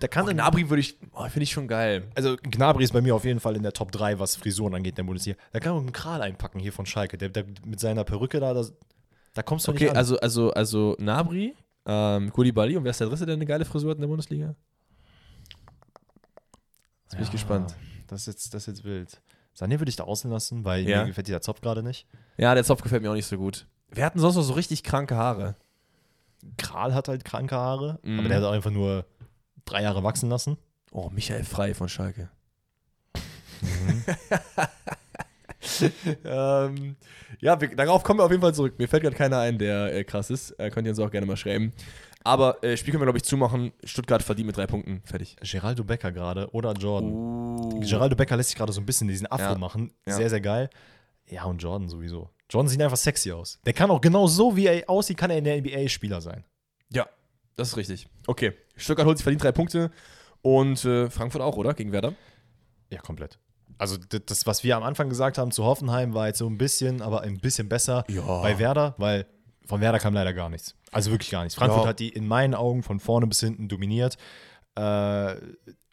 [0.00, 2.08] Da kann Oh, Gnabry würde ich, oh, finde ich schon geil.
[2.14, 4.92] also Gnabry ist bei mir auf jeden Fall in der Top 3, was Frisuren angeht
[4.92, 5.38] in der Bundesliga.
[5.52, 7.16] Da kann man einen Kral einpacken hier von Schalke.
[7.16, 8.74] Der, der mit seiner Perücke da, das,
[9.32, 9.96] da kommst du Okay, nicht an.
[9.96, 11.54] also, also, also Nabri,
[11.86, 14.54] ähm, Kulibali und wer ist der dritte, der eine geile Frisur hat in der Bundesliga?
[17.04, 17.74] Jetzt bin ich Ja, gespannt.
[18.08, 19.20] Das ist jetzt, das ist jetzt wild.
[19.58, 21.00] Sané würde ich da außen lassen, weil Ja.
[21.02, 22.06] mir gefällt dieser Zopf gerade nicht.
[22.36, 23.66] Ja, der Zopf gefällt mir auch nicht so gut.
[23.90, 25.56] Wir hatten sonst noch so richtig kranke Haare.
[26.56, 28.20] Kral hat halt kranke Haare, Mhm.
[28.20, 29.04] aber der hat auch einfach nur
[29.64, 30.56] drei Jahre wachsen lassen.
[30.92, 32.30] Oh, Michael Frei von Schalke.
[36.24, 36.96] ähm,
[37.40, 38.74] ja, wir, darauf kommen wir auf jeden Fall zurück.
[38.78, 40.52] Mir fällt gerade keiner ein, der äh, krass ist.
[40.52, 41.72] Äh, könnt ihr uns auch gerne mal schreiben.
[42.24, 43.72] Aber äh, Spiel können wir, glaube ich, zumachen.
[43.84, 45.00] Stuttgart verdient mit drei Punkten.
[45.04, 45.36] Fertig.
[45.40, 47.10] Geraldo Becker gerade oder Jordan.
[47.12, 47.80] Uh.
[47.80, 49.58] Geraldo Becker lässt sich gerade so ein bisschen diesen Afro Ja.
[49.58, 49.92] machen.
[50.06, 50.14] Ja.
[50.14, 50.68] Sehr, sehr geil.
[51.26, 52.30] Ja, und Jordan sowieso.
[52.50, 53.58] Jordan sieht einfach sexy aus.
[53.66, 56.44] Der kann auch genau so, wie er aussieht, kann er in der NBA Spieler sein.
[56.90, 57.06] Ja,
[57.56, 58.08] das ist richtig.
[58.26, 59.90] Okay, Stuttgart holt sich verdient drei Punkte.
[60.42, 61.74] Und äh, Frankfurt auch, oder?
[61.74, 62.14] Gegen Werder?
[62.90, 63.38] Ja, komplett.
[63.76, 67.02] Also das, was wir am Anfang gesagt haben zu Hoffenheim, war jetzt so ein bisschen,
[67.02, 68.22] aber ein bisschen besser Ja.
[68.42, 69.26] bei Werder, weil
[69.66, 70.74] von Werder kam leider gar nichts.
[70.92, 71.54] Also wirklich gar nichts.
[71.54, 71.88] Frankfurt Ja.
[71.88, 74.16] hat die in meinen Augen von vorne bis hinten dominiert.
[74.76, 75.34] Äh,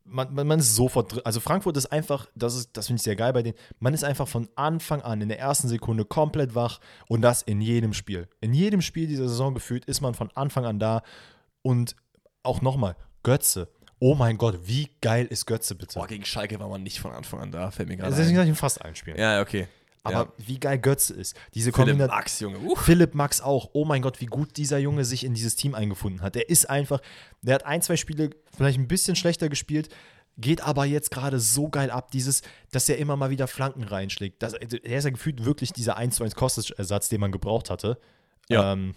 [0.08, 1.22] man, man, man ist sofort drin.
[1.26, 3.58] Also Frankfurt ist einfach, das ist, das finde ich sehr geil bei denen.
[3.80, 7.60] Man ist einfach von Anfang an in der ersten Sekunde komplett wach und das in
[7.62, 8.28] jedem Spiel.
[8.42, 11.02] In jedem Spiel dieser Saison gefühlt ist man von Anfang an da
[11.64, 11.96] und
[12.44, 13.68] auch nochmal Götze.
[14.00, 15.98] Oh mein Gott, wie geil ist Götze bitte?
[15.98, 17.72] Boah, gegen Schalke war man nicht von Anfang an da.
[17.72, 18.36] Fällt mir gerade deswegen ein.
[18.36, 19.18] sag ich in fast allen Spielen.
[19.18, 19.68] Ja, okay.
[20.06, 20.34] Aber ja.
[20.38, 21.36] wie geil Götze ist.
[21.56, 22.18] Diese Philipp Kombination.
[22.18, 22.60] Max, Junge.
[22.60, 22.76] Uh.
[22.76, 23.72] Philipp Max auch.
[23.74, 26.36] Oh mein Gott, wie gut dieser Junge sich in dieses Team eingefunden hat.
[26.36, 27.02] Der ist einfach,
[27.42, 29.90] der hat ein, zwei Spiele vielleicht ein bisschen schlechter gespielt,
[30.38, 34.44] geht aber jetzt gerade so geil ab, dieses, dass er immer mal wieder Flanken reinschlägt.
[34.44, 37.98] Das, er ist ja gefühlt wirklich dieser 1 zu 1 Kostic-Ersatz, den man gebraucht hatte.
[38.48, 38.74] Ja.
[38.74, 38.96] Ähm,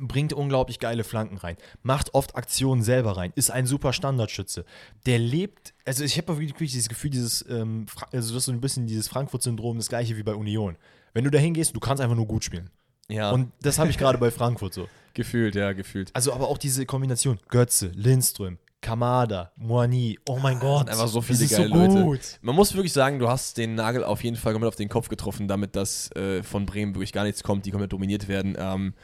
[0.00, 4.64] bringt unglaublich geile Flanken rein, macht oft Aktionen selber rein, ist ein super Standardschütze.
[5.06, 8.60] Der lebt, also ich habe wirklich dieses Gefühl, dieses, ähm, also das ist so ein
[8.60, 10.76] bisschen dieses Frankfurt-Syndrom, das gleiche wie bei Union.
[11.12, 12.70] Wenn du da hingehst, du kannst einfach nur gut spielen.
[13.08, 14.88] Ja, Und das habe ich gerade bei Frankfurt so.
[15.14, 16.10] gefühlt, ja, gefühlt.
[16.14, 20.88] Also aber auch diese Kombination, Götze, Lindström, Kamada, Moani, oh mein Gott.
[20.90, 22.02] einfach so das viele ist geile so Leute.
[22.02, 22.38] gut.
[22.42, 25.08] Man muss wirklich sagen, du hast den Nagel auf jeden Fall komplett auf den Kopf
[25.08, 28.56] getroffen, damit das äh, von Bremen wirklich gar nichts kommt, die komplett dominiert werden.
[28.58, 28.94] Ähm,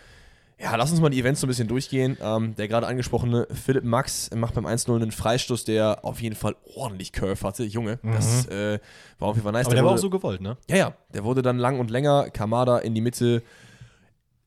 [0.62, 2.18] Ja, lass uns mal die Events so ein bisschen durchgehen.
[2.20, 6.54] Ähm, der gerade angesprochene Philipp Max macht beim 1-0 einen Freistoß, der auf jeden Fall
[6.76, 7.64] ordentlich Curve hatte.
[7.64, 8.78] Junge, das äh,
[9.18, 9.66] war auf jeden Fall nice.
[9.66, 10.58] Aber der war auch wurde- so gewollt, ne?
[10.68, 12.28] Ja, ja, der wurde dann lang und länger.
[12.30, 13.42] Kamada in die Mitte.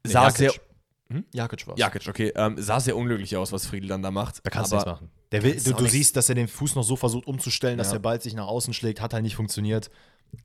[0.06, 0.38] Sah Jakic.
[0.38, 1.24] sehr.
[1.34, 1.80] Jakic war's.
[1.80, 2.32] Jakic, okay.
[2.36, 4.40] Ähm, sah sehr unglücklich aus, was Friedel dann da macht.
[4.44, 5.10] Da kannst du nichts machen.
[5.32, 7.94] Der will, du, du siehst, dass er den Fuß noch so versucht umzustellen, dass Ja.
[7.94, 9.90] der Ball sich nach außen schlägt, hat halt nicht funktioniert.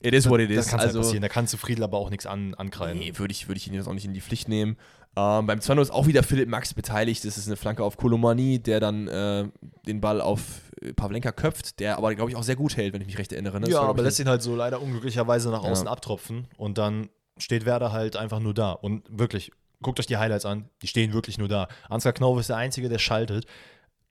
[0.00, 0.70] It is what it Das is.
[0.70, 1.22] kann halt Also, passieren.
[1.22, 2.98] Da kannst du Friedel aber auch nichts an, ankreiden.
[2.98, 4.76] nee, würde ich, würd ich ihn jetzt auch nicht in die Pflicht nehmen.
[5.16, 7.24] Ähm, beim 2 ist auch wieder Philipp Max beteiligt.
[7.24, 9.48] Das ist eine Flanke auf Kolomani, der dann äh,
[9.86, 10.40] den Ball auf
[10.82, 13.32] äh, Pavlenka köpft, der aber, glaube ich, auch sehr gut hält, wenn ich mich recht
[13.32, 13.56] erinnere.
[13.58, 13.66] ne?
[13.66, 15.70] Das Ja, war, aber lässt ihn halt so leider unglücklicherweise nach Ja.
[15.70, 17.08] außen abtropfen und dann
[17.38, 18.72] steht Werder halt einfach nur da.
[18.72, 19.50] Und wirklich,
[19.82, 21.68] guckt euch die Highlights an, die stehen wirklich nur da.
[21.88, 23.46] Ansgar Knauf ist der Einzige, der schaltet.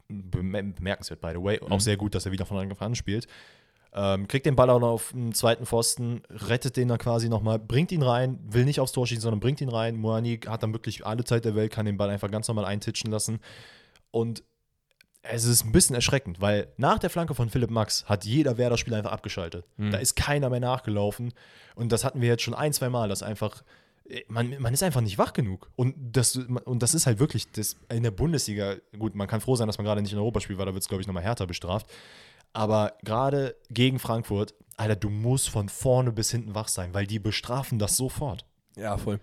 [0.10, 1.60] Bem- Bemerkenswert, by the way.
[1.62, 1.72] Mhm.
[1.72, 3.28] Auch sehr gut, dass er wieder von Anfang an spielt.
[4.00, 7.58] Ähm, kriegt den Ball auch noch auf den zweiten Pfosten, rettet den dann quasi nochmal,
[7.58, 9.96] bringt ihn rein, will nicht aufs Tor schießen, sondern bringt ihn rein.
[9.96, 13.10] Moani hat dann wirklich alle Zeit der Welt, kann den Ball einfach ganz normal eintitschen
[13.10, 13.40] lassen.
[14.12, 14.44] Und
[15.24, 18.98] es ist ein bisschen erschreckend, weil nach der Flanke von Philipp Max hat jeder Werder-Spieler
[18.98, 19.66] einfach abgeschaltet.
[19.92, 21.34] Da ist keiner mehr nachgelaufen.
[21.74, 23.64] Und das hatten wir jetzt schon ein, zwei Mal, dass einfach,
[24.08, 25.72] äh, man, man ist einfach nicht wach genug.
[25.76, 29.56] Und das, und das ist halt wirklich das, in der Bundesliga, gut, man kann froh
[29.56, 31.24] sein, dass man gerade nicht in Europa spielt, weil da wird es, glaube ich, nochmal
[31.24, 31.88] härter bestraft.
[32.54, 37.20] Aber gerade gegen Frankfurt, Alter, du musst von vorne bis hinten wach sein, weil die
[37.20, 38.46] bestrafen das sofort.
[38.76, 39.20] Ja, voll.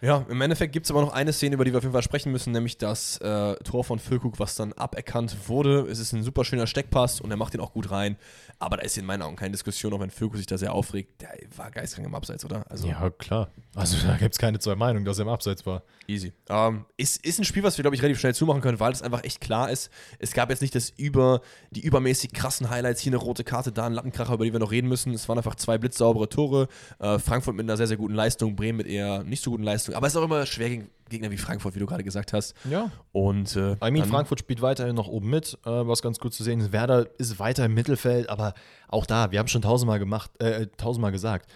[0.00, 2.04] Ja, im Endeffekt gibt es aber noch eine Szene, über die wir auf jeden Fall
[2.04, 5.80] sprechen müssen, nämlich das äh, Tor von Füllkrug, was dann aberkannt wurde.
[5.90, 8.16] Es ist ein super schöner Steckpass und er macht den auch gut rein.
[8.60, 11.22] Aber da ist in meinen Augen keine Diskussion, auch wenn Füllkrug sich da sehr aufregt.
[11.22, 12.64] Der war geistkrank im Abseits, oder?
[12.68, 13.50] Also klar.
[13.76, 15.84] Also da gibt es keine zwei Meinungen, dass er im Abseits war.
[16.08, 16.32] easy.
[16.48, 19.02] Ähm, ist, ist ein Spiel, was wir, glaube ich, relativ schnell zumachen können, weil es
[19.02, 19.90] einfach echt klar ist.
[20.18, 21.40] Es gab jetzt nicht das über,
[21.70, 24.72] die übermäßig krassen Highlights, hier eine rote Karte, da ein Lattenkracher, über die wir noch
[24.72, 25.14] reden müssen.
[25.14, 26.66] Es waren einfach zwei blitzsaubere Tore.
[26.98, 29.96] Äh, Frankfurt mit einer sehr, sehr guten Leistung, Bremen mit eher nicht so guten Leistungen.
[29.96, 32.54] Aber es ist auch immer schwer gegen Gegner wie Frankfurt, wie du gerade gesagt hast.
[32.68, 32.90] Ja.
[33.12, 36.42] Und äh, I mean, Frankfurt spielt weiterhin noch oben mit, äh, was ganz gut zu
[36.42, 36.72] sehen ist.
[36.72, 38.54] Werder ist weiter im Mittelfeld, aber
[38.88, 41.50] auch da, wir haben schon tausendmal gemacht, äh, tausendmal gesagt.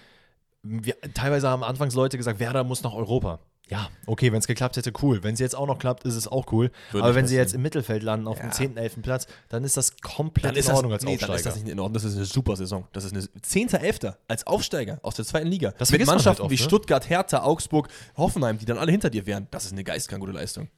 [0.63, 3.41] Wir, teilweise haben anfangs Leute gesagt, Werder muss nach Europa.
[3.73, 5.23] Ja, okay, wenn es geklappt hätte, cool.
[5.23, 6.71] Wenn es jetzt auch noch klappt, ist es auch cool.
[6.91, 8.43] Würde aber wenn sie jetzt im Mittelfeld landen, auf Ja.
[8.43, 9.01] dem 10., 11.
[9.01, 11.37] Platz, dann ist das komplett dann ist, in das, Ordnung als nee, dann Aufsteiger.
[11.39, 11.95] ist das nicht in Ordnung.
[11.95, 12.87] Das ist eine super Saison.
[12.93, 14.15] Das ist eine 10.11.
[14.29, 15.73] als Aufsteiger aus der zweiten Liga.
[15.79, 16.63] Das Mit halt Mannschaften oft, wie ne?
[16.63, 19.49] Stuttgart, Hertha, Augsburg, Hoffenheim, die dann alle hinter dir wären.
[19.51, 20.69] Das ist eine geistkrank gute Leistung.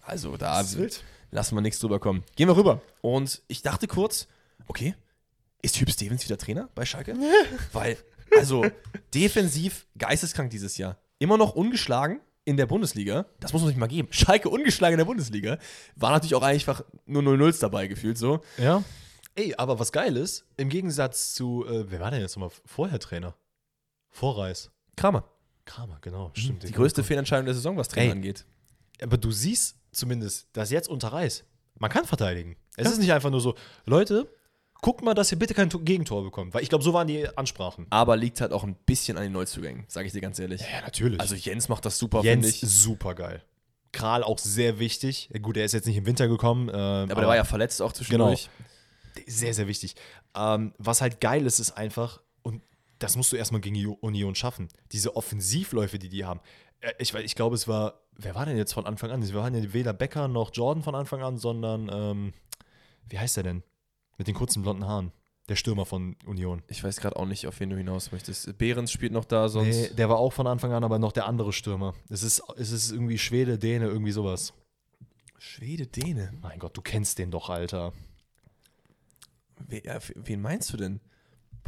[0.00, 0.76] Also da Das
[1.30, 2.24] lassen wir nichts drüber kommen.
[2.34, 2.82] Gehen wir rüber.
[3.00, 4.26] Und ich dachte kurz,
[4.66, 4.96] okay,
[5.62, 7.14] ist Hüb Stevens wieder Trainer bei Schalke?
[7.72, 7.96] Weil,
[8.36, 8.66] also,
[9.14, 10.98] defensiv geisteskrank dieses Jahr.
[11.18, 13.26] Immer noch ungeschlagen in der Bundesliga.
[13.40, 14.08] Das muss man sich mal geben.
[14.12, 15.58] Schalke ungeschlagen in der Bundesliga.
[15.96, 18.40] War natürlich auch einfach nur 0-0s dabei gefühlt so.
[18.58, 18.82] Ja.
[19.34, 23.00] Ey, aber was geil ist, im Gegensatz zu, äh, wer war denn jetzt nochmal vorher
[23.00, 23.34] Trainer?
[24.10, 24.70] Vorreis.
[24.96, 25.28] Kramer.
[25.64, 26.62] Kramer, genau, stimmt.
[26.62, 28.12] Die den größte kann Fehlentscheidung der Saison, was Trainer Ey.
[28.12, 28.46] angeht.
[29.02, 31.44] Aber du siehst zumindest, dass jetzt unter Reis,
[31.78, 32.56] man kann verteidigen.
[32.76, 33.54] Es ist nicht einfach nur so,
[33.86, 34.28] Leute,
[34.84, 36.52] guckt mal, dass ihr bitte kein To- Gegentor bekommt.
[36.52, 37.86] Weil ich glaube, so waren die Ansprachen.
[37.88, 40.60] Aber liegt halt auch ein bisschen an den Neuzugängen, sage ich dir ganz ehrlich.
[40.60, 41.18] Ja, natürlich.
[41.20, 42.68] Also Jens macht das super, finde Jens ich.
[42.70, 43.42] super geil.
[43.92, 45.30] Kral auch sehr wichtig.
[45.40, 46.68] Gut, er ist jetzt nicht im Winter gekommen.
[46.68, 48.34] Äh, Aber der war ja verletzt auch Genau.
[48.34, 48.50] zwischendurch.
[49.26, 49.94] sehr, sehr wichtig.
[50.36, 52.60] Ähm, was halt geil ist, ist einfach, und
[52.98, 56.40] das musst du erstmal gegen die Union schaffen, diese Offensivläufe, die die haben.
[56.80, 59.22] Äh, Ich, ich glaube, es war, wer war denn jetzt von Anfang an?
[59.22, 62.32] Es waren ja weder Becker noch Jordan von Anfang an, sondern, ähm,
[63.08, 63.62] wie heißt er denn?
[64.18, 65.12] Mit den kurzen blonden Haaren.
[65.48, 66.62] Der Stürmer von Union.
[66.68, 68.56] Ich weiß gerade auch nicht, auf wen du hinaus möchtest.
[68.56, 69.66] Behrens spielt noch da, sonst.
[69.76, 71.92] Nee, der war auch von Anfang an, aber noch der andere Stürmer.
[72.08, 74.54] Es ist, es ist irgendwie Schwede, Däne, irgendwie sowas.
[75.38, 76.32] Schwede, Däne.
[76.40, 77.92] Mein Gott, du kennst den doch, Alter.
[79.68, 81.00] We ja, f- wen meinst du denn?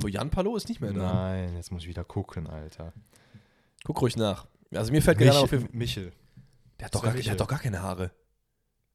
[0.07, 1.13] Jan Palo ist nicht mehr da.
[1.13, 2.93] Nein, jetzt muss ich wieder gucken, Alter.
[3.85, 4.47] Guck ruhig nach.
[4.75, 5.51] Also mir fällt gerade auf.
[5.73, 6.13] Michel.
[6.79, 8.11] Der hat, doch gar, der hat doch gar keine Haare.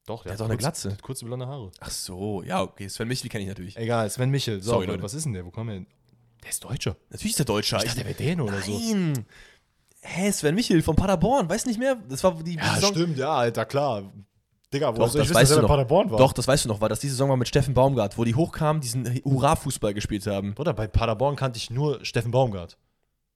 [0.05, 0.89] Doch, Der hat doch eine kurz- Glatze.
[0.89, 1.71] der kurze blonde Haare.
[1.79, 2.87] Ach so, ja, okay.
[2.89, 3.77] Sven Michel kenne ich natürlich.
[3.77, 4.61] Egal, Sven Michel.
[4.61, 5.45] So, Sorry, Leute, was ist denn der?
[5.45, 5.87] Wo kommen wir hin?
[6.43, 6.95] Der ist Deutscher.
[7.11, 7.77] Natürlich ist der Deutscher.
[7.77, 8.71] Ich dachte, der wäre Däne oder so.
[8.71, 9.25] Nein.
[10.01, 11.95] Hä, Sven Michel von Paderborn, weiß nicht mehr?
[12.09, 12.91] Das war die Ja, Saison.
[12.93, 14.11] stimmt, ja, Alter, klar.
[14.73, 15.69] Digga, wo Doch, soll ich das wissen, weißt dass du er bei noch.
[15.69, 16.17] Paderborn war?
[16.17, 18.33] Doch, das weißt du noch, weil das die Saison war mit Steffen Baumgart, wo die
[18.33, 20.55] hochkamen, diesen Hurra-Fußball gespielt haben.
[20.57, 22.77] Oder bei Paderborn kannte ich nur Steffen Baumgart.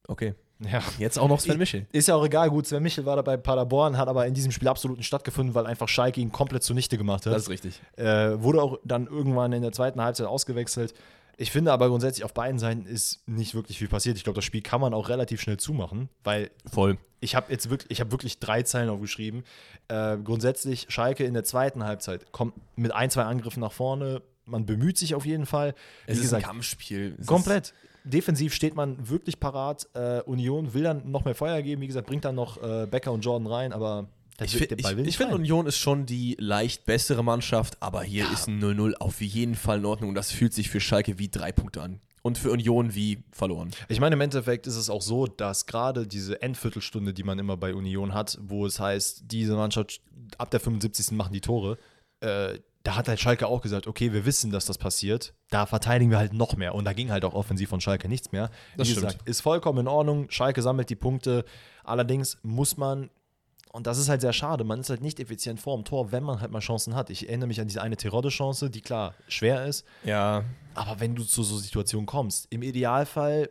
[0.08, 0.34] Okay.
[0.60, 0.82] Ja.
[0.98, 1.86] Jetzt auch noch Sven Michel.
[1.92, 4.52] Ist ja auch egal, gut, Sven Michel war da bei Paderborn, hat aber in diesem
[4.52, 7.34] Spiel absolut nicht stattgefunden, weil einfach Schalke ihn komplett zunichte gemacht hat.
[7.34, 7.82] Das ist richtig.
[7.98, 10.94] Äh, wurde auch dann irgendwann in der zweiten Halbzeit ausgewechselt.
[11.38, 14.16] Ich finde aber grundsätzlich auf beiden Seiten ist nicht wirklich viel passiert.
[14.16, 16.98] Ich glaube, das Spiel kann man auch relativ schnell zumachen, weil Voll.
[17.20, 19.44] ich habe jetzt wirklich, ich habe wirklich drei Zeilen aufgeschrieben.
[19.90, 24.22] Äh, grundsätzlich Schalke in der zweiten Halbzeit kommt mit ein, zwei Angriffen nach vorne.
[24.46, 25.74] Man bemüht sich auf jeden Fall.
[26.06, 27.18] Wie Es ist gesagt, ein Kampfspiel.
[27.20, 27.74] Es komplett.
[28.06, 29.88] Defensiv steht man wirklich parat.
[29.94, 31.82] Äh, Union will dann noch mehr Feuer geben.
[31.82, 34.08] Wie gesagt, bringt dann noch äh, Becker und Jordan rein, aber
[34.40, 35.34] der ich, finde, rein.
[35.34, 39.80] Union ist schon die leicht bessere Mannschaft, aber hier ist ein 0-0 auf jeden Fall
[39.80, 40.10] in Ordnung.
[40.10, 42.00] Und das fühlt sich für Schalke wie drei Punkte an.
[42.22, 43.70] Und für Union wie verloren.
[43.88, 47.56] Ich meine, im Endeffekt ist es auch so, dass gerade diese Endviertelstunde, die man immer
[47.56, 50.02] bei Union hat, wo es heißt, diese Mannschaft
[50.40, 51.12] ab der 75.
[51.12, 51.78] machen die Tore,
[52.22, 56.12] äh, da hat halt Schalke auch gesagt, okay, wir wissen, dass das passiert, da verteidigen
[56.12, 56.76] wir halt noch mehr.
[56.76, 58.50] Und da ging halt auch offensiv von Schalke nichts mehr.
[58.74, 59.08] Wie Das stimmt.
[59.08, 61.46] gesagt, ist vollkommen in Ordnung, Schalke sammelt die Punkte,
[61.84, 63.10] allerdings muss man,
[63.72, 66.24] und das ist halt sehr schade, man ist halt nicht effizient vor dem Tor, wenn
[66.24, 67.10] man halt mal Chancen hat.
[67.10, 70.44] Ich erinnere mich an diese eine Terodde-Chance, die klar schwer ist, Ja,
[70.76, 73.50] aber wenn du zu so Situationen kommst, im Idealfall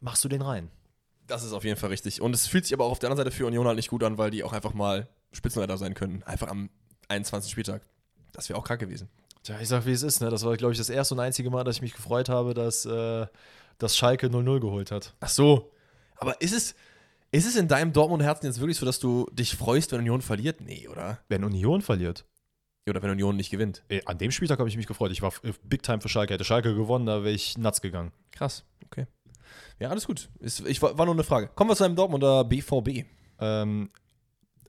[0.00, 0.70] machst du den rein.
[1.26, 2.22] das ist auf jeden Fall richtig.
[2.22, 4.04] Und es fühlt sich aber auch auf der anderen Seite für Union halt nicht gut
[4.04, 6.22] an, weil die auch einfach mal Spitzenreiter sein können.
[6.22, 6.70] Einfach am
[7.08, 7.50] 21.
[7.50, 7.82] Spieltag.
[8.38, 9.08] Das wäre auch krank gewesen.
[9.42, 10.30] Tja, ich sag, wie es ist, ne?
[10.30, 12.84] Das war, glaube ich, das erste und einzige Mal, dass ich mich gefreut habe, dass,
[12.86, 13.26] äh,
[13.78, 15.14] dass Schalke 0-0 geholt hat.
[15.20, 15.72] Ach so.
[16.16, 16.74] Aber ist es,
[17.32, 20.60] ist es in deinem Dortmund-Herzen jetzt wirklich so, dass du dich freust, wenn Union verliert?
[20.60, 21.18] Nee, oder?
[21.28, 22.24] Wenn Union verliert.
[22.88, 23.82] Oder wenn Union nicht gewinnt?
[24.06, 25.10] An dem Spieltag habe ich mich gefreut.
[25.12, 26.34] Ich war f- Big Time für Schalke.
[26.34, 28.12] Hätte Schalke gewonnen, da wäre ich nuts gegangen.
[28.32, 29.06] Krass, okay.
[29.78, 30.28] Ja, alles gut.
[30.40, 31.48] Ist, ich, war war nur eine Frage.
[31.48, 33.04] Kommen wir zu einem Dortmunder BVB.
[33.40, 33.90] Ähm,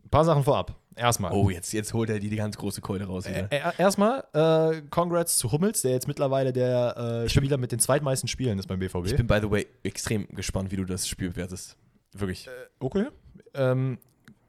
[0.04, 0.76] ein paar Sachen vorab.
[1.00, 1.32] Erstmal.
[1.32, 3.26] Oh, jetzt, jetzt holt er die, die ganz große Keule raus.
[3.26, 3.52] Äh, Wieder.
[3.52, 8.28] äh, erstmal, äh, Congrats zu Hummels, der jetzt mittlerweile der äh, Spieler mit den zweitmeisten
[8.28, 9.06] Spielen ist beim BVB.
[9.08, 11.78] Ich bin, by the way, extrem gespannt, wie du das Spiel bewertest.
[12.14, 12.50] Wirklich.
[12.80, 13.06] okay.
[13.54, 13.98] Ähm,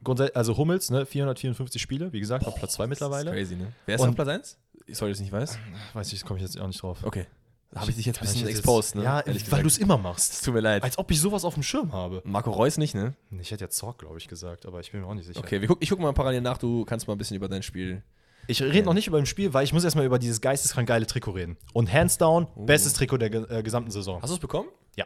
[0.03, 3.31] grundsätzlich, also Hummels, ne, 454 Spiele, wie gesagt, auf Platz 2 Das mittlerweile.
[3.31, 3.71] crazy, ne?
[3.85, 4.57] Wer ist Und- auf Platz 1?
[4.93, 5.57] Sorry, dass ich nicht weiß.
[5.93, 6.99] Weiß ich, komme ich jetzt auch nicht drauf.
[7.03, 7.27] Okay.
[7.73, 9.03] Habe ich dich jetzt ein bisschen exposed, ne?
[9.03, 10.33] Ja, Ehrlich weil du es immer machst.
[10.33, 10.83] Es tut mir leid.
[10.83, 12.21] Als ob ich sowas auf dem Schirm habe.
[12.25, 13.13] Marco Reus nicht, ne?
[13.39, 15.39] Ich hätte jetzt Zorg, glaube ich, gesagt, aber ich bin mir auch nicht sicher.
[15.39, 16.57] Okay, guck, ich gucke mal parallel nach.
[16.57, 18.03] Du kannst mal ein bisschen über dein Spiel.
[18.47, 21.05] Ich rede noch nicht über das Spiel, weil ich muss erstmal über dieses geisteskrank geile
[21.05, 21.57] Trikot reden.
[21.73, 24.21] Und hands down, bestes Trikot der äh, gesamten Saison.
[24.21, 24.67] Hast du es bekommen?
[24.97, 25.05] Ja.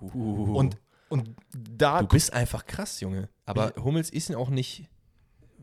[0.00, 0.56] Uh.
[0.56, 0.76] Und,
[1.08, 3.28] und da du bist einfach krass, Junge.
[3.46, 4.88] Aber Hummels ist ja auch nicht.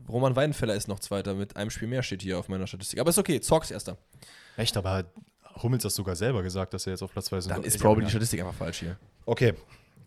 [0.08, 2.98] Roman Weidenfeller ist noch Zweiter mit einem Spiel mehr, steht hier auf meiner Statistik.
[2.98, 3.96] Aber ist okay, Zorg ist Erster.
[4.56, 5.06] Echt, aber
[5.62, 7.50] Hummels das sogar selber gesagt, dass er jetzt auf Platz 2 ist.
[7.50, 8.96] Dann ist probably die Statistik einfach falsch hier.
[9.26, 9.54] Okay,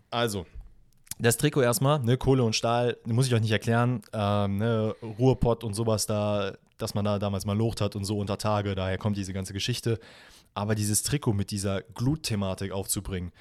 [0.10, 0.46] also.
[1.18, 4.02] Das Trikot erstmal, ne, Kohle und Stahl, muss ich euch nicht erklären.
[4.12, 8.18] Ähm, ne, Ruhrpott und sowas da, dass man da damals mal locht hat und so
[8.18, 10.00] unter Tage, daher kommt diese ganze Geschichte.
[10.54, 13.32] Aber dieses Trikot mit dieser Glut-Thematik aufzubringen,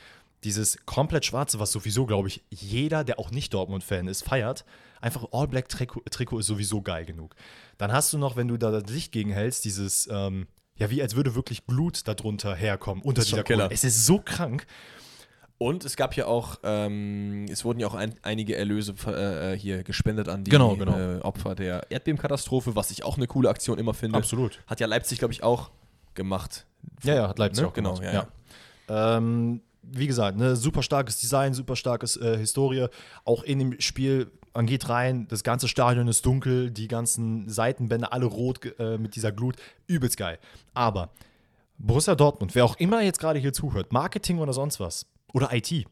[0.44, 4.64] dieses komplett schwarze, was sowieso, glaube ich, jeder, der auch nicht Dortmund-Fan ist, feiert,
[5.00, 7.34] einfach All-Black-Trikot Trikot ist sowieso geil genug.
[7.78, 10.46] Dann hast du noch, wenn du da das Licht gegenhältst, dieses, ähm,
[10.76, 13.44] ja, wie als würde wirklich Glut darunter herkommen, unter dieser.
[13.44, 13.68] Kohle.
[13.70, 14.66] Es ist so krank.
[15.56, 19.84] Und es gab ja auch, ähm, es wurden ja auch ein, einige Erlöse äh, hier
[19.84, 20.98] gespendet an die Genau, genau.
[20.98, 24.18] Äh, Opfer der Erdbebenkatastrophe, was ich auch eine coole Aktion immer finde.
[24.18, 24.60] Absolut.
[24.66, 25.70] Hat ja Leipzig, glaube ich, auch
[26.14, 26.66] gemacht.
[27.04, 27.68] Ja, ja, hat Leipzig Ne?
[27.68, 28.28] auch Genau, gemacht.
[28.88, 32.86] ja, Ähm, wie gesagt, ne, super starkes Design, super starkes äh, Historie.
[33.24, 38.12] Auch in dem Spiel, man geht rein, das ganze Stadion ist dunkel, die ganzen Seitenbänder
[38.12, 39.57] alle rot äh, mit dieser Glut.
[39.86, 40.38] Übelst geil.
[40.72, 41.11] Aber
[41.78, 45.86] Borussia Dortmund, wer auch immer jetzt gerade hier zuhört, Marketing oder sonst was, oder IT,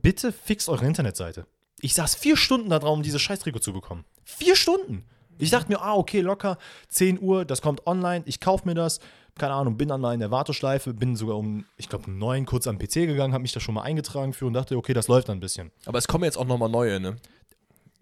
[0.00, 1.46] bitte fixt eure Internetseite.
[1.80, 4.04] Ich saß vier Stunden da drauf, um dieses Scheißtrikot zu bekommen.
[4.24, 5.04] Vier Stunden!
[5.38, 6.56] Ich dachte mir, ah, okay, locker,
[6.88, 9.00] 10 Uhr, das kommt online, ich kaufe mir das.
[9.36, 12.44] Keine Ahnung, bin dann mal in der Warteschleife, bin sogar um, ich glaube, um neun
[12.44, 15.08] kurz am PC gegangen, habe mich da schon mal eingetragen für und dachte, okay, das
[15.08, 15.72] läuft dann ein bisschen.
[15.86, 17.16] Aber es kommen jetzt auch nochmal neue, ne?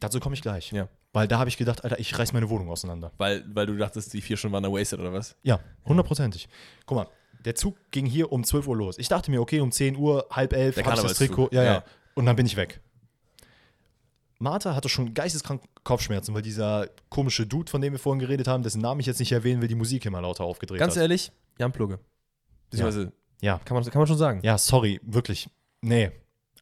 [0.01, 0.73] Dazu komme ich gleich.
[0.73, 0.89] Ja.
[1.13, 3.13] Weil da habe ich gedacht, Alter, ich reiß meine Wohnung auseinander.
[3.19, 5.37] Weil, weil du dachtest, die vier Stunden waren da wasted oder was?
[5.43, 6.49] Ja, hundertprozentig.
[6.87, 7.07] Guck mal,
[7.45, 8.99] der Zug ging hier um 12 Uhr los.
[8.99, 11.49] Ich dachte mir, okay, um 10 Uhr, halb elf, Der hab ich das Trikot.
[11.53, 11.85] Ja, ja, ja.
[12.15, 12.81] Und dann bin ich weg.
[14.39, 18.63] Martha hatte schon geisteskrank Kopfschmerzen, weil dieser komische Dude, von dem wir vorhin geredet haben,
[18.63, 21.03] dessen Namen ich jetzt nicht erwähnen will, die Musik immer lauter aufgedreht Ganz hat.
[21.03, 21.99] ehrlich, Jan Plugge.
[22.71, 24.41] Beziehungsweise, Ja, kann, man, kann man schon sagen.
[24.43, 25.51] ja, sorry, wirklich.
[25.83, 26.11] Nee.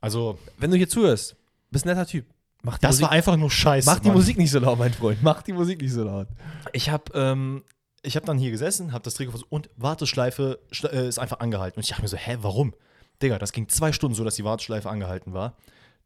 [0.00, 1.36] Also, Wenn du hier zuhörst,
[1.70, 2.26] bist ein netter Typ.
[2.62, 3.88] Mach das Musik, war einfach nur scheiße.
[3.88, 4.16] mach die Mann.
[4.16, 5.22] Musik nicht so laut, mein Freund.
[5.22, 6.28] Mach die Musik nicht so laut.
[6.72, 7.62] Ich habe ähm,
[8.02, 11.78] ich hab dann hier gesessen, habe das Trikot versucht und Warteschleife äh, ist einfach angehalten.
[11.78, 12.74] Und ich dachte mir so, hä, warum?
[13.22, 15.56] Digga, das ging zwei Stunden so, dass die Warteschleife angehalten war.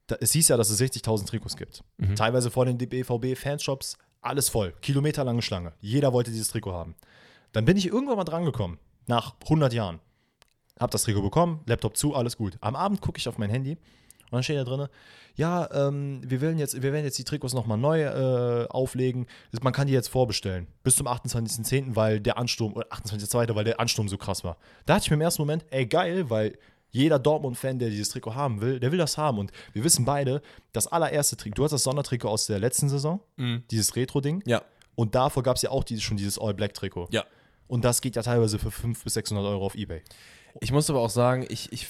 [0.07, 1.85] Da, es hieß ja, dass es 60.000 Trikots gibt.
[2.17, 4.73] Teilweise vor den BVB-Fanshops, alles voll.
[4.81, 5.73] Kilometerlange Schlange.
[5.81, 6.95] Jeder wollte dieses Trikot haben.
[7.53, 10.01] Dann bin ich irgendwann mal drangekommen, nach 100 Jahren.
[10.81, 12.57] Hab das Trikot bekommen, Laptop zu, alles gut.
[12.61, 13.77] Am Abend gucke ich auf mein Handy
[14.33, 14.89] und dann steht da drin,
[15.37, 19.27] ja, ähm, wir, werden jetzt, wir werden jetzt die Trikots nochmal neu äh, auflegen.
[19.61, 20.67] Man kann die jetzt vorbestellen.
[20.83, 24.57] Bis zum 28.10., weil der Ansturm, oder 28.02., weil der Ansturm so krass war.
[24.87, 26.59] Da hatte ich mir im ersten Moment, ey, geil, weil
[26.91, 29.39] jeder Dortmund-Fan, der dieses Trikot haben will, der will das haben.
[29.39, 30.41] Und wir wissen beide,
[30.73, 33.21] das allererste Trikot, du hast das Sondertrikot aus der letzten Saison,
[33.71, 34.43] dieses Retro-Ding.
[34.47, 34.63] Ja.
[34.95, 37.09] Und davor gab es ja auch dieses, schon dieses All-Black-Trikot.
[37.11, 37.25] Ja.
[37.67, 40.03] Und das geht ja teilweise für 500 bis 600 Euro auf Ebay.
[40.61, 41.87] Ich muss aber auch sagen, ich, ich,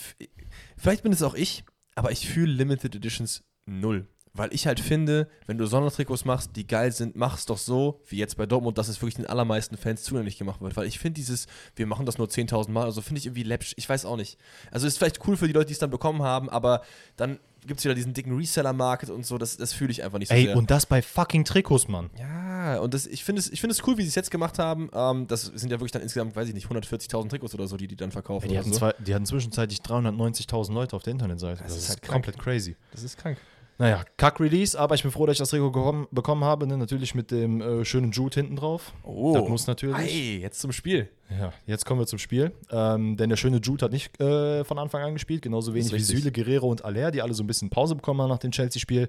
[0.76, 1.64] vielleicht bin es auch ich,
[1.94, 4.06] aber ich fühle Limited Editions null.
[4.34, 8.00] weil ich halt finde, wenn du Sondertrikots machst, die geil sind, mach es doch so,
[8.06, 10.76] wie jetzt bei Dortmund, dass es wirklich den allermeisten Fans zugänglich gemacht wird.
[10.76, 13.74] Weil ich finde dieses, wir machen das nur 10.000 Mal, also finde ich irgendwie läppsch.
[13.76, 14.38] Ich weiß auch nicht.
[14.70, 16.82] Also ist vielleicht cool für die Leute, die es dann bekommen haben, aber
[17.16, 20.28] dann gibt es wieder diesen dicken Reseller-Market und so, das, das fühle ich einfach nicht
[20.28, 20.56] so Ey, sehr.
[20.56, 22.10] und das bei fucking Trikots, Mann.
[22.18, 24.58] ja, und das, ich finde es, ich find es cool, wie sie es jetzt gemacht
[24.58, 24.90] haben.
[24.94, 27.86] Ähm, das sind ja wirklich dann insgesamt, weiß ich nicht, 140.000 Trikots oder so, die
[27.88, 28.44] die dann verkaufen.
[28.44, 28.78] Ey, die, hatten so.
[28.78, 31.62] zwei, die hatten zwischenzeitlich 390.000 Leute auf der Internetseite.
[31.62, 32.24] Das, ist ist, halt krank.
[32.24, 32.76] komplett crazy.
[32.90, 33.38] Das ist krank.
[33.82, 36.68] Naja, Kack-Release, aber ich bin froh, dass ich das Trikot bekommen, bekommen habe.
[36.68, 36.76] Ne?
[36.76, 38.92] Natürlich mit dem äh, schönen Jude hinten drauf.
[39.02, 39.32] Oh.
[39.34, 39.98] Das muss natürlich.
[39.98, 41.08] Ey, jetzt zum Spiel.
[41.28, 42.52] Ja, jetzt kommen wir zum Spiel.
[42.70, 45.98] Ähm, denn der schöne Jude hat nicht äh, von Anfang an gespielt, genauso wenig wie.
[45.98, 49.08] Süle, Guerrero und Aller, die alle so ein bisschen Pause bekommen haben nach dem Chelsea-Spiel.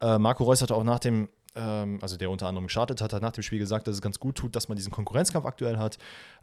[0.00, 3.20] Äh, Marco Reus hatte auch nach dem, ähm, also der unter anderem gestartet hat, hat
[3.20, 5.98] nach dem Spiel gesagt, dass es ganz gut tut, dass man diesen Konkurrenzkampf aktuell hat.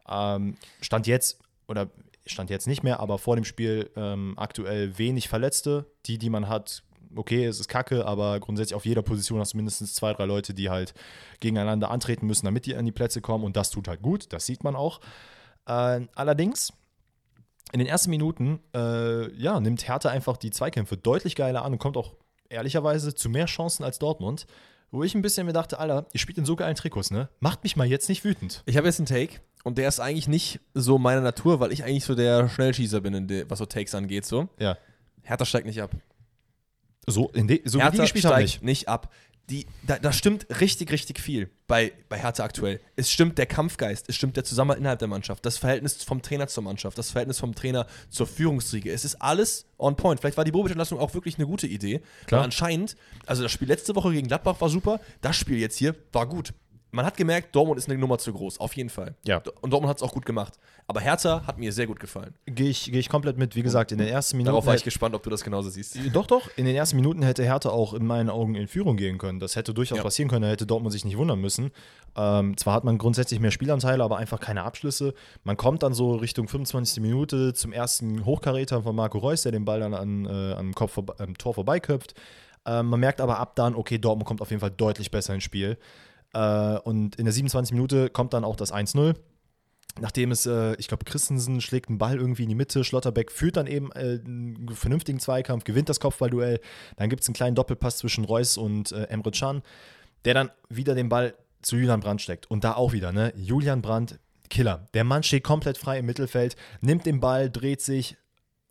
[0.07, 1.89] Ähm, stand jetzt, oder
[2.28, 5.88] stand jetzt nicht mehr, aber vor dem Spiel ähm, aktuell wenig Verletzte.
[6.05, 6.84] Die, die man hat,
[7.16, 10.53] okay, es ist kacke, aber grundsätzlich auf jeder Position hast du mindestens zwei, drei Leute,
[10.53, 10.93] die halt
[11.39, 14.45] gegeneinander antreten müssen, damit die an die Plätze kommen und das tut halt gut, das
[14.45, 14.99] sieht man auch.
[15.66, 16.74] Äh, allerdings,
[17.72, 21.80] in den ersten Minuten, äh, ja, nimmt Hertha einfach die Zweikämpfe deutlich geiler an und
[21.80, 22.14] kommt auch
[22.49, 24.45] ehrlicherweise zu mehr Chancen als Dortmund.
[24.91, 27.28] Wo ich ein bisschen mir dachte, Alter, ihr spielt in so geilen Trikots, ne?
[27.39, 28.61] Macht mich mal jetzt nicht wütend.
[28.68, 31.84] Ich habe jetzt einen Take und der ist eigentlich nicht so meine Natur, weil ich
[31.84, 34.24] eigentlich so der Schnellschießer bin, was so Takes angeht.
[34.24, 34.49] So.
[34.59, 34.78] Ja.
[35.24, 35.95] Hertha steigt nicht ab.
[37.08, 38.64] So, in de, so wie Hertha die gespielt haben nicht.
[38.64, 39.12] nicht ab.
[39.49, 42.80] Die, da, da stimmt richtig, richtig viel bei, bei Hertha aktuell.
[42.95, 46.47] Es stimmt der Kampfgeist, es stimmt der Zusammenhalt innerhalb der Mannschaft, das Verhältnis vom Trainer
[46.47, 48.89] zur Mannschaft, das Verhältnis vom Trainer zur Führungsriege.
[48.89, 50.22] Es ist alles on point.
[50.22, 52.01] Vielleicht war die Bobic-Entlassung auch wirklich eine gute Idee.
[52.26, 52.41] Klar.
[52.41, 52.95] Anscheinend,
[53.26, 56.54] also das Spiel letzte Woche gegen Gladbach war super, das Spiel jetzt hier war gut.
[56.95, 59.15] Man hat gemerkt, Dortmund ist eine Nummer zu groß, auf jeden Fall.
[59.25, 59.41] Ja.
[59.61, 60.59] Und Dortmund hat es auch gut gemacht.
[60.85, 62.35] Aber Hertha hat mir sehr gut gefallen.
[62.45, 63.55] Gehe ich, geh ich komplett mit.
[63.55, 64.51] Wie gesagt, in den ersten Minuten.
[64.51, 65.97] Darauf war ich gespannt, ob du das genauso siehst.
[66.13, 66.49] Doch, doch.
[66.55, 69.39] In den ersten Minuten hätte Hertha auch in meinen Augen in Führung gehen können.
[69.39, 70.03] Das hätte durchaus Ja.
[70.03, 70.43] passieren können.
[70.43, 71.71] Da hätte Dortmund sich nicht wundern müssen.
[72.15, 75.15] Ähm, zwar hat man grundsätzlich mehr Spielanteile, aber einfach keine Abschlüsse.
[75.43, 77.01] Man kommt dann so Richtung 25.
[77.01, 80.99] Minute zum ersten Hochkaräter von Marco Reus, der den Ball dann an, äh, am, Kopf
[81.17, 82.13] am Tor vorbeiköpft.
[82.67, 85.43] Ähm, man merkt aber ab dann, okay, Dortmund kommt auf jeden Fall deutlich besser ins
[85.43, 85.77] Spiel.
[86.34, 87.73] Äh, und in der 27.
[87.73, 89.15] Minute kommt dann auch das 1-0.
[89.99, 93.57] Nachdem es, äh, ich glaube, Christensen schlägt einen Ball irgendwie in die Mitte, Schlotterbeck führt
[93.57, 96.59] dann eben äh, einen vernünftigen Zweikampf, gewinnt das Kopfballduell.
[96.97, 99.61] Dann gibt es einen kleinen Doppelpass zwischen Reus und äh, Emre Can,
[100.25, 102.49] der dann wieder den Ball zu Julian Brandt steckt.
[102.49, 103.34] Und da auch wieder, ne?
[103.36, 104.19] Julian Brandt,
[104.49, 104.88] Killer.
[104.93, 108.17] Der Mann steht komplett frei im Mittelfeld, nimmt den Ball, dreht sich,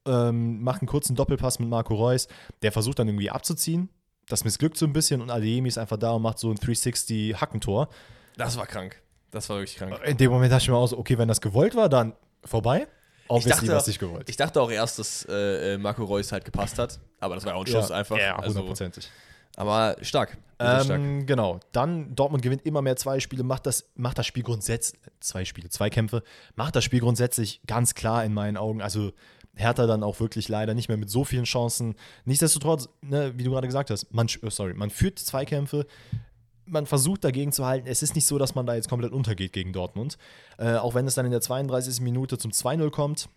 [0.07, 2.29] ähm, macht einen kurzen Doppelpass mit Marco Reus.
[2.63, 3.89] Der versucht dann irgendwie abzuziehen.
[4.33, 7.91] Das missglückt so ein bisschen und Adeyemi ist einfach da und macht so ein 360-Hackentor.
[8.39, 8.97] Das war krank.
[9.31, 10.01] Das war wirklich krank.
[10.07, 12.89] In dem Moment dachte ich mir auch so, okay, wenn das gewollt war, dann vorbei.
[13.29, 14.31] Obviously war es nicht gewollt.
[14.31, 17.53] ich dachte auch erst, dass äh, äh, Marco Reus halt gepasst hat, aber das war
[17.53, 18.17] ja auch ein Schuss einfach.
[18.17, 19.11] Ja, also, hundertprozentig.
[19.57, 20.39] aber stark.
[20.59, 20.99] Wirklich stark.
[20.99, 21.61] Ähm, genau.
[21.73, 25.69] Dann Dortmund gewinnt immer mehr zwei Spiele, macht das, macht das Spiel grundsätzlich, zwei Spiele,
[25.69, 26.23] zwei Kämpfe,
[26.55, 28.81] macht das Spiel grundsätzlich ganz klar in meinen Augen.
[28.81, 29.13] Also
[29.55, 31.95] Hertha dann auch wirklich leider nicht mehr mit so vielen Chancen.
[32.25, 35.87] Nichtsdestotrotz, ne, wie du gerade gesagt hast, man, äh, sorry, man führt Zweikämpfe,
[36.65, 37.87] man versucht dagegen zu halten.
[37.87, 40.17] Es ist nicht so, dass man da jetzt komplett untergeht gegen Dortmund.
[40.59, 42.01] Äh, auch wenn es dann in der 32.
[42.01, 43.29] Minute zum 2-0 kommt.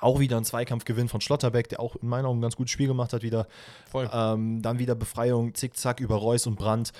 [0.00, 2.86] Auch wieder ein Zweikampfgewinn von Schlotterbeck, der auch in meinen Augen ein ganz gutes Spiel
[2.86, 3.46] gemacht hat wieder.
[3.94, 6.92] Ähm, dann wieder Befreiung, zickzack über Reus und Brandt.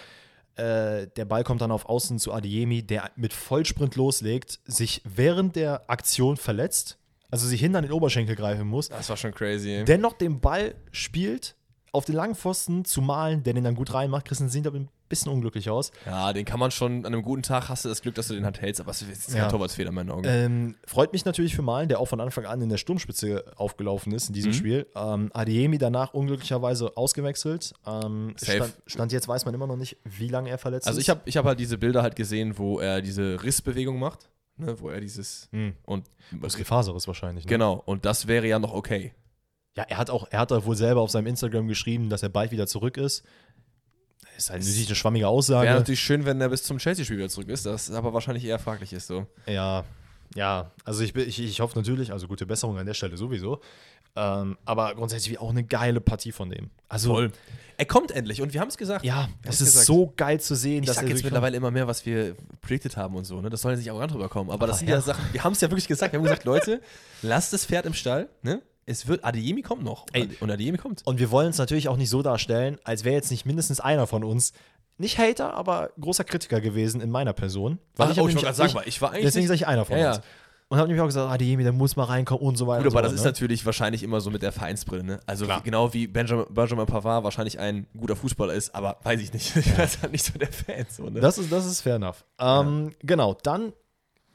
[0.56, 5.56] Äh, der Ball kommt dann auf Außen zu Adeyemi, der mit Vollsprint loslegt, sich während
[5.56, 6.98] der Aktion verletzt,
[7.30, 9.70] also sich hinter den Oberschenkel greifen muss, Das war schon crazy.
[9.70, 9.84] ey.
[9.84, 11.56] dennoch den Ball spielt,
[11.92, 14.26] auf den langen Pfosten zu malen, der den dann gut reinmacht.
[14.26, 15.92] Christian sieht aber ein bisschen unglücklich aus.
[16.04, 18.34] Ja, den kann man schon, an einem guten Tag hast du das Glück, dass du
[18.34, 19.48] den halt hältst, aber es ist kein Ja.
[19.48, 20.24] Torwartsfehler in meinen Augen.
[20.26, 24.12] Ähm, freut mich natürlich für Malen, der auch von Anfang an in der Sturmspitze aufgelaufen
[24.12, 24.54] ist in diesem Mhm.
[24.56, 24.86] Spiel.
[24.94, 27.72] Ähm, Adeyemi danach unglücklicherweise ausgewechselt.
[27.86, 28.56] Ähm, Safe.
[28.58, 31.04] stand, stand jetzt weiß man immer noch nicht, wie lange er verletzt also ist.
[31.04, 34.78] ich habe ich hab halt diese Bilder halt gesehen, wo er diese Rissbewegung macht, ne,
[34.80, 35.74] wo er dieses Hm.
[35.84, 37.44] und Muskelfaseres wahrscheinlich.
[37.44, 37.48] Ne?
[37.48, 39.12] genau, und das wäre ja noch okay.
[39.76, 42.30] Ja, er hat auch, er hat da wohl selber auf seinem Instagram geschrieben, dass er
[42.30, 43.24] bald wieder zurück ist.
[44.36, 45.66] Ist halt natürlich eine schwammige Aussage.
[45.66, 48.58] Wäre natürlich schön, wenn er bis zum Chelsea-Spiel wieder zurück ist, das aber wahrscheinlich eher
[48.58, 49.26] fraglich ist so.
[49.46, 49.84] Ja,
[50.34, 50.70] ja.
[50.84, 53.60] Also ich, ich, ich hoffe natürlich, also gute Besserung an der Stelle sowieso.
[54.16, 56.70] Ähm, aber grundsätzlich auch eine geile Partie von dem.
[56.88, 57.28] Also,
[57.76, 59.04] Er kommt endlich und wir haben es gesagt.
[59.04, 59.86] ja, es ist gesagt.
[59.86, 62.96] so geil zu sehen, Ich dass sag er jetzt mittlerweile immer mehr, was wir predicted
[62.96, 63.50] haben und so, ne?
[63.50, 64.50] Das soll jetzt nicht arrogant rüberkommen.
[64.50, 65.00] Aber das Aber sind ja.
[65.02, 66.12] Sachen, wir haben es ja wirklich gesagt.
[66.12, 66.80] Wir haben gesagt, Leute,
[67.22, 68.62] lasst das Pferd im Stall, ne?
[68.88, 70.06] Es wird, Adeyemi kommt noch.
[70.12, 70.28] Ey.
[70.40, 71.04] Und Adeyemi kommt.
[71.04, 74.06] Und wir wollen es natürlich auch nicht so darstellen, als wäre jetzt nicht mindestens einer
[74.06, 74.52] von uns,
[74.96, 77.78] nicht Hater, aber großer Kritiker gewesen in meiner Person.
[77.98, 79.98] Ach, ich oh, ich gerade sagen, weil ich war eigentlich Deswegen sage ich einer von
[79.98, 80.16] Ja, uns.
[80.18, 80.22] ja.
[80.68, 82.78] Und habe nämlich auch gesagt, ah, die der muss mal reinkommen und so weiter.
[82.82, 83.30] Gut, und so aber das fort, ist ne?
[83.30, 85.20] natürlich wahrscheinlich immer so mit der Vereinsbrille, ne?
[85.24, 85.60] Also Klar.
[85.60, 89.54] wie, genau wie Benjamin, Benjamin Pavard wahrscheinlich ein guter Fußballer ist, aber weiß ich nicht.
[89.56, 90.86] Ich weiß halt nicht so der Fan.
[90.90, 91.20] So, ne?
[91.20, 92.24] Das ist, das ist fair enough.
[92.40, 93.74] Ähm, Genau, dann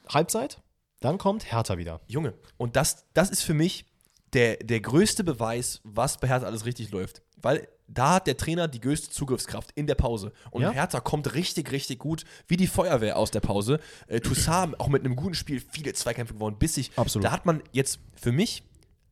[0.08, 0.62] Halbzeit,
[1.02, 2.00] dann kommt Hertha wieder.
[2.08, 3.86] Junge, und das, das ist für mich
[4.32, 7.24] der, der größte Beweis, was bei Hertha alles richtig läuft.
[7.42, 10.32] Weil da hat der Trainer die größte Zugriffskraft in der Pause.
[10.50, 10.72] Und Ja.
[10.72, 13.80] Hertha kommt richtig, richtig gut wie die Feuerwehr aus der Pause.
[14.08, 16.92] Äh, Toussaint auch mit einem guten Spiel viele Zweikämpfe gewonnen, bissig.
[16.96, 17.26] Absolut.
[17.26, 18.64] Da hat man jetzt für mich,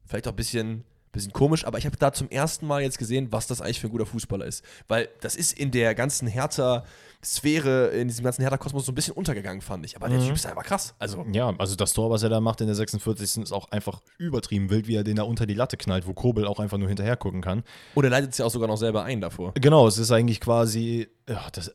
[0.06, 3.32] vielleicht auch ein bisschen, bisschen komisch, aber ich habe da zum ersten Mal jetzt gesehen,
[3.32, 4.64] was das eigentlich für ein guter Fußballer ist.
[4.88, 9.62] Weil das ist in der ganzen Hertha-Sphäre, in diesem ganzen Hertha-Kosmos so ein bisschen untergegangen,
[9.62, 9.96] fand ich.
[9.96, 10.94] Aber der Typ ist einfach krass.
[11.00, 13.44] Also, Ja, also das Tor, was er da macht in der 46.
[13.44, 16.46] ist auch einfach übertrieben wild, wie er den da unter die Latte knallt, wo Kobel
[16.46, 17.64] auch einfach nur hinterher gucken kann.
[17.96, 19.54] und er leitet es ja auch sogar noch selber ein davor.
[19.56, 21.72] Genau, es ist eigentlich quasi, ja, das,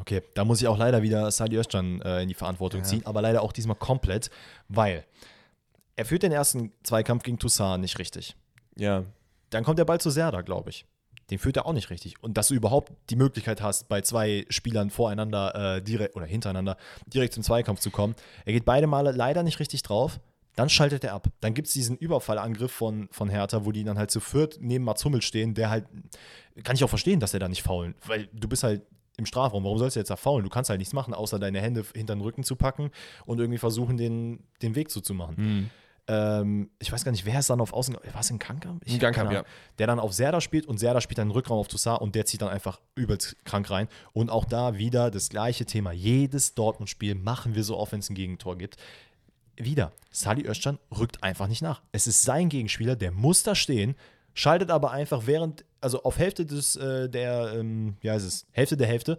[0.00, 3.22] okay, da muss ich auch leider wieder Sadi Özcan äh, in die Verantwortung ziehen, aber
[3.22, 4.30] leider auch diesmal komplett,
[4.68, 5.04] weil
[5.96, 8.36] er führt den ersten Zweikampf gegen Toussaint nicht richtig.
[8.78, 9.04] Ja.
[9.50, 10.86] Dann kommt der Ball zu Serda, glaube ich.
[11.30, 12.22] Den führt er auch nicht richtig.
[12.22, 16.76] Und dass du überhaupt die Möglichkeit hast, bei zwei Spielern voreinander äh, direkt oder hintereinander
[17.06, 18.14] direkt zum Zweikampf zu kommen.
[18.46, 20.20] Er geht beide Male leider nicht richtig drauf.
[20.56, 21.28] Dann schaltet er ab.
[21.40, 24.84] Dann gibt es diesen Überfallangriff von, von Hertha, wo die dann halt zu viert neben
[24.84, 25.84] Mats Hummels stehen, der halt,
[26.64, 28.82] kann ich auch verstehen, dass er da nicht faulen, weil du bist halt
[29.18, 29.62] im Strafraum.
[29.64, 30.44] Warum sollst du jetzt da faulen?
[30.44, 32.90] Du kannst halt nichts machen, außer deine Hände hinter den Rücken zu packen
[33.26, 35.70] und irgendwie versuchen, den, den Weg zuzumachen.
[36.08, 37.94] Ähm, ich weiß gar nicht, wer ist dann auf Außen.
[37.94, 38.82] War es in Kankamp?
[38.84, 39.44] Ich In keine Ahnung.
[39.78, 42.24] Der dann auf Serda spielt und Serda spielt dann einen Rückraum auf Toussaint und der
[42.24, 43.88] zieht dann einfach übelst krank rein.
[44.12, 45.92] Und auch da wieder das gleiche Thema.
[45.92, 48.76] Jedes Dortmund-Spiel machen wir so oft, wenn es ein Gegentor gibt.
[49.56, 51.82] Wieder, Sali Özcan rückt einfach nicht nach.
[51.92, 53.96] Es ist sein Gegenspieler, der muss da stehen,
[54.32, 58.76] schaltet aber einfach während, also auf Hälfte des, äh, der, ähm, ja, ist es, Hälfte
[58.76, 59.18] der Hälfte,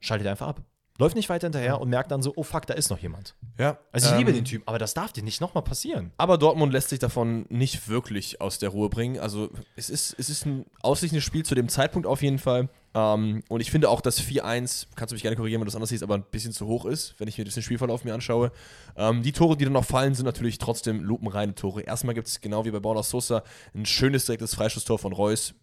[0.00, 0.62] schaltet er einfach ab.
[1.00, 3.36] Läuft nicht weiter hinterher und merkt dann so, oh fuck, da ist noch jemand.
[3.56, 3.78] Ja.
[3.92, 6.10] Also ich liebe ähm, den Typ, aber das darf dir nicht nochmal passieren.
[6.16, 9.20] Aber Dortmund lässt sich davon nicht wirklich aus der Ruhe bringen.
[9.20, 12.68] Also es ist, es ist ein ausgleichendes Spiel zu dem Zeitpunkt auf jeden Fall.
[12.94, 15.76] Ähm, und ich finde auch, dass 4-1, kannst du mich gerne korrigieren, wenn du das
[15.76, 18.50] anders siehst, aber ein bisschen zu hoch ist, wenn ich mir den Spielverlauf mir anschaue.
[18.96, 21.82] Ähm, die Tore, die dann noch fallen, sind natürlich trotzdem lupenreine Tore.
[21.82, 25.54] Erstmal gibt es genau wie bei Borna Sosa ein schönes direktes Freischusstor von Reus.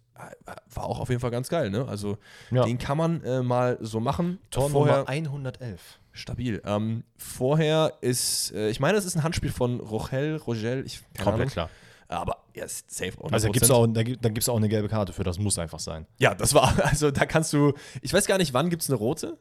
[0.46, 1.86] Äh, War auch auf jeden Fall ganz geil, ne?
[1.88, 2.18] Also
[2.50, 2.64] Ja.
[2.64, 4.38] den kann man äh, mal so machen.
[4.50, 5.98] Tor Vorher, Nummer 111.
[6.12, 6.62] Stabil.
[6.64, 11.34] Ähm, vorher ist, äh, ich meine, es ist ein Handspiel von Rochel, Rogel, ich keine
[11.34, 11.48] Ahnung.
[11.48, 11.68] klar.
[12.08, 13.12] Aber ja, ist safe.
[13.18, 13.32] 100%.
[13.32, 15.38] Also da gibt es auch, da gibt, da gibt's auch eine gelbe Karte für, das
[15.38, 16.06] muss einfach sein.
[16.18, 18.96] Ja, das war, also da kannst du, ich weiß gar nicht, wann gibt es eine
[18.98, 19.36] rote?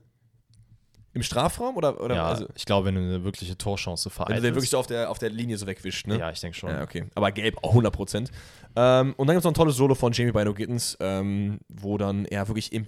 [1.16, 4.44] Im Strafraum oder, oder ja, also, ich glaube, wenn du eine wirkliche Torchance wenn vereitelst.
[4.44, 6.20] du den wirklich so auf der, auf der Linie so wegwischt, ne?
[6.20, 6.70] Ja, ich denke schon.
[6.70, 7.06] Ja, okay.
[7.16, 8.30] Aber gelb auch 100%.
[8.76, 11.98] Ähm, und dann gibt es noch ein tolles Solo von Jamie Bino Gittens, ähm, wo
[11.98, 12.88] dann er wirklich im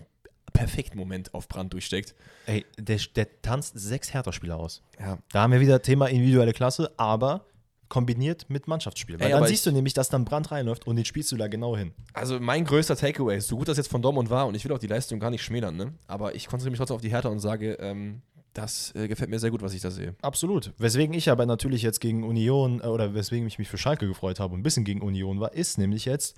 [0.52, 2.16] perfekten Moment auf Brand durchsteckt.
[2.48, 4.84] Ey, der, der tanzt sechs Hertha-Spieler aus.
[5.00, 5.20] Ja.
[5.32, 7.46] Da haben wir wieder Thema individuelle Klasse, aber
[7.90, 9.20] kombiniert mit Mannschaftsspiel.
[9.20, 11.48] Weil Ey, dann siehst du nämlich, dass dann Brand reinläuft und den spielst du da
[11.48, 11.94] genau hin.
[12.14, 14.80] Also mein größter Takeaway, so gut das jetzt von Dortmund war, und ich will auch
[14.80, 15.94] die Leistung gar nicht schmälern, ne?
[16.08, 18.22] Aber ich konzentriere mich trotzdem auf die Hertha und sage, ähm,
[18.54, 20.16] das äh, gefällt mir sehr gut, was ich da sehe.
[20.22, 20.74] Absolut.
[20.78, 24.40] Weswegen ich aber natürlich jetzt gegen Union, äh, oder weswegen ich mich für Schalke gefreut
[24.40, 26.36] habe und ein bisschen gegen Union war, ist nämlich jetzt,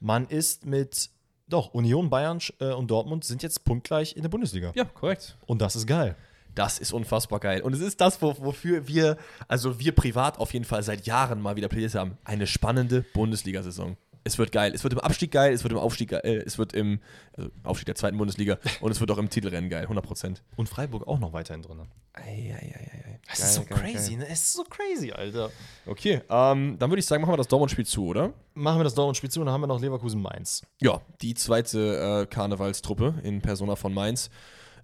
[0.00, 1.10] man ist mit,
[1.48, 4.72] doch, Union, Bayern äh, und Dortmund sind jetzt punktgleich in der Bundesliga.
[4.74, 5.36] Ja, korrekt.
[5.46, 6.16] Und das ist geil.
[6.54, 7.62] Das ist unfassbar geil.
[7.62, 11.40] Und es ist das, wo, wofür wir, also wir privat auf jeden Fall seit Jahren
[11.40, 12.18] mal wieder plädiert haben.
[12.24, 13.96] Eine spannende Bundesliga-Saison.
[14.24, 14.72] Es wird geil.
[14.74, 17.00] Es wird im Abstieg geil, es wird im Aufstieg geil, äh, es wird im
[17.36, 20.42] also Aufstieg der zweiten Bundesliga und es wird auch im Titelrennen geil, 100 Prozent.
[20.56, 21.80] Und Freiburg auch noch weiterhin drin.
[23.28, 24.26] Das ist so crazy, ne?
[24.28, 25.50] Es ist so crazy, Alter.
[25.86, 28.32] Okay, ähm, dann würde ich sagen, machen wir das Dortmund-Spiel zu, oder?
[28.54, 30.62] Machen wir das Dortmund-Spiel zu und dann haben wir noch Leverkusen-Mainz.
[30.80, 34.30] Ja, die zweite äh, Karnevalstruppe in Persona von Mainz.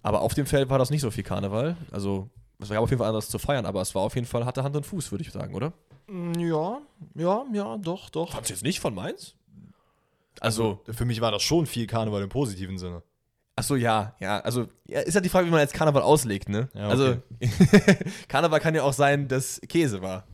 [0.05, 1.76] Aber auf dem Feld war das nicht so viel Karneval.
[1.90, 2.28] Also,
[2.61, 4.62] es gab auf jeden Fall anders zu feiern, aber es war auf jeden Fall, hatte
[4.62, 5.72] Hand und Fuß, würde ich sagen, oder?
[6.07, 6.78] Mm, Ja,
[7.14, 8.32] ja, ja, doch, doch.
[8.32, 9.34] Fandst du jetzt nicht von Mainz?
[10.40, 13.02] Also, Für mich war das schon viel Karneval im positiven Sinne.
[13.57, 14.40] Achso, ja, ja.
[14.40, 16.68] Also, ja, ist ja die Frage, wie man jetzt Karneval auslegt, ne?
[16.74, 17.16] Ja, Also,
[18.28, 20.26] Karneval kann ja auch sein, dass Käse war.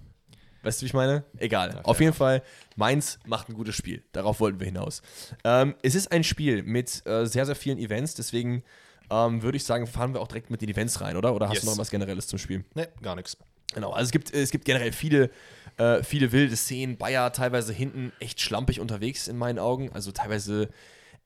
[0.62, 1.24] Weißt du, wie ich meine?
[1.38, 1.80] Egal.
[1.84, 2.42] Auf jeden Fall,
[2.76, 4.02] Mainz macht ein gutes Spiel.
[4.12, 5.00] Darauf wollten wir hinaus.
[5.44, 8.62] Ähm, es ist ein Spiel mit äh, sehr, sehr vielen Events, deswegen
[9.10, 11.34] ähm, würde ich sagen, fahren wir auch direkt mit den Events rein, oder?
[11.34, 11.64] Oder hast Yes.
[11.64, 12.64] du noch was Generelles zum Spiel?
[12.74, 13.36] Ne, gar nichts.
[13.74, 15.30] Genau, also es gibt, es gibt generell viele,
[15.76, 16.96] äh, viele wilde Szenen.
[16.96, 19.90] Bayer teilweise hinten echt schlampig unterwegs in meinen Augen.
[19.92, 20.68] Also teilweise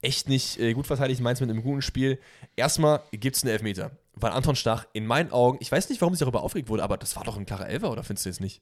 [0.01, 1.21] echt nicht äh, gut verteidigt.
[1.21, 2.19] Mainz mit einem guten Spiel.
[2.55, 3.91] Erstmal gibt es einen Elfmeter.
[4.13, 6.97] Weil Anton Stach in meinen Augen, ich weiß nicht, warum sich darüber aufgeregt wurde, aber
[6.97, 8.61] das war doch ein klarer Elfer, oder findest du jetzt nicht?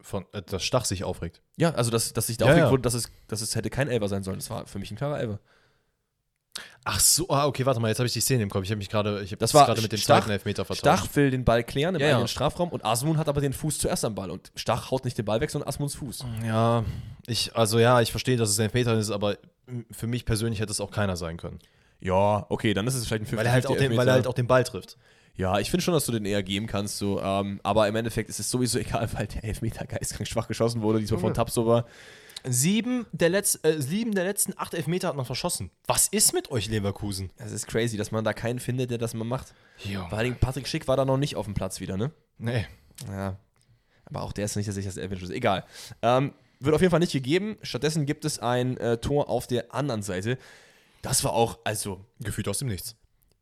[0.00, 1.42] Von, äh, dass Stach sich aufregt.
[1.56, 2.70] Ja, also dass, dass sich da Ja, aufgeregt ja.
[2.72, 4.38] wurde, dass es, dass es hätte kein Elfer sein sollen.
[4.38, 5.40] Das war für mich ein klarer Elfer.
[6.84, 8.64] Ach so, ah, okay, warte mal, jetzt habe ich die Szene im Kopf.
[8.64, 10.80] Ich habe mich gerade, ich habe Das gerade mit dem Stach- zweiten Elfmeter vertauscht.
[10.80, 12.12] Stach will den Ball klären im Ja, ja.
[12.14, 15.16] eigenen Strafraum und Asmun hat aber den Fuß zuerst am Ball und Stach haut nicht
[15.16, 16.24] den Ball weg, sondern Asmuns Fuß.
[16.44, 16.84] Ja,
[17.26, 19.36] ich, also ja, ich verstehe, dass es ein Elfmeter ist, aber
[19.92, 21.60] für mich persönlich hätte es auch keiner sein können.
[22.00, 24.14] Ja, okay, dann ist es vielleicht ein 50 Weil er halt auch den, weil er
[24.14, 24.96] halt auch den Ball trifft.
[25.36, 28.28] Ja, ich finde schon, dass du den eher geben kannst, so, ähm, aber im Endeffekt
[28.28, 31.32] ist es sowieso egal, weil der Elfmeter geistkrank schwach geschossen wurde, diesmal von.
[31.32, 31.86] Tapsoba.
[32.44, 35.70] Sieben der, Letz-, äh, sieben der letzten acht Elfmeter hat man verschossen.
[35.86, 37.30] Was ist mit euch, Leverkusen?
[37.36, 39.54] Das ist crazy, dass man da keinen findet, der das mal macht.
[39.84, 40.08] Jo.
[40.08, 42.10] Vor allem Patrick Schick war da noch nicht auf dem Platz wieder, ne?
[42.38, 42.66] Nee.
[43.08, 43.36] Ja.
[44.04, 45.30] Aber auch der ist nicht der sicherste Elfmeterschuss.
[45.30, 45.64] Egal.
[46.02, 47.56] Ähm, wird auf jeden Fall nicht gegeben.
[47.62, 50.38] Stattdessen gibt es ein äh, Tor auf der anderen Seite.
[51.00, 52.96] Das war auch, also, Gefühlt aus dem Nichts.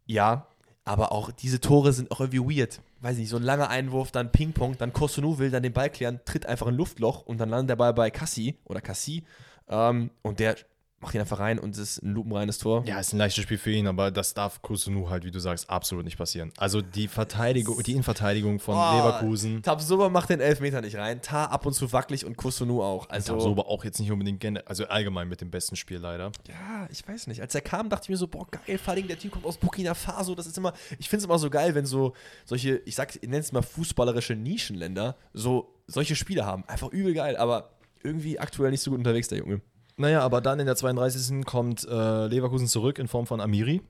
[0.06, 0.47] ja,
[0.85, 2.81] aber auch diese Tore sind auch irgendwie weird.
[3.01, 6.20] Weiß nicht, so ein langer Einwurf, dann Ping-Pong, dann Kosunu will dann den Ball klären,
[6.24, 9.24] tritt einfach ein Luftloch und dann landet der Ball bei Cassi oder Cassi
[9.69, 10.57] ähm, und der
[11.01, 12.85] macht ihn einfach rein und es ist ein lupenreines Tor.
[12.86, 15.70] Ja, ist ein leichtes Spiel für ihn, aber das darf Kusunu halt, wie du sagst,
[15.70, 16.52] absolut nicht passieren.
[16.59, 19.62] Also die Verteidigung, die Innenverteidigung von Oh, Leverkusen.
[19.62, 23.09] Tabsoba macht den Elfmeter nicht rein, Tar ab und zu wackelig und Kosunu auch.
[23.09, 26.32] Also, aber auch jetzt nicht unbedingt, gen- also allgemein mit dem besten Spiel leider.
[26.47, 27.40] Ja, ich weiß nicht.
[27.40, 29.56] Als er kam, dachte ich mir so, boah, geil, vor allem der Typ kommt aus
[29.56, 30.35] Burkina Faso.
[30.35, 32.12] Das ist immer, ich finde es immer so geil, wenn so
[32.44, 36.64] solche, ich sag, ich nenne es mal fußballerische Nischenländer, so solche Spiele haben.
[36.68, 37.70] Einfach übel geil, aber
[38.02, 39.62] irgendwie aktuell nicht so gut unterwegs, der Junge.
[39.97, 41.45] Naja, aber dann in der 32.
[41.45, 43.83] kommt äh, Leverkusen zurück in Form von Amiri.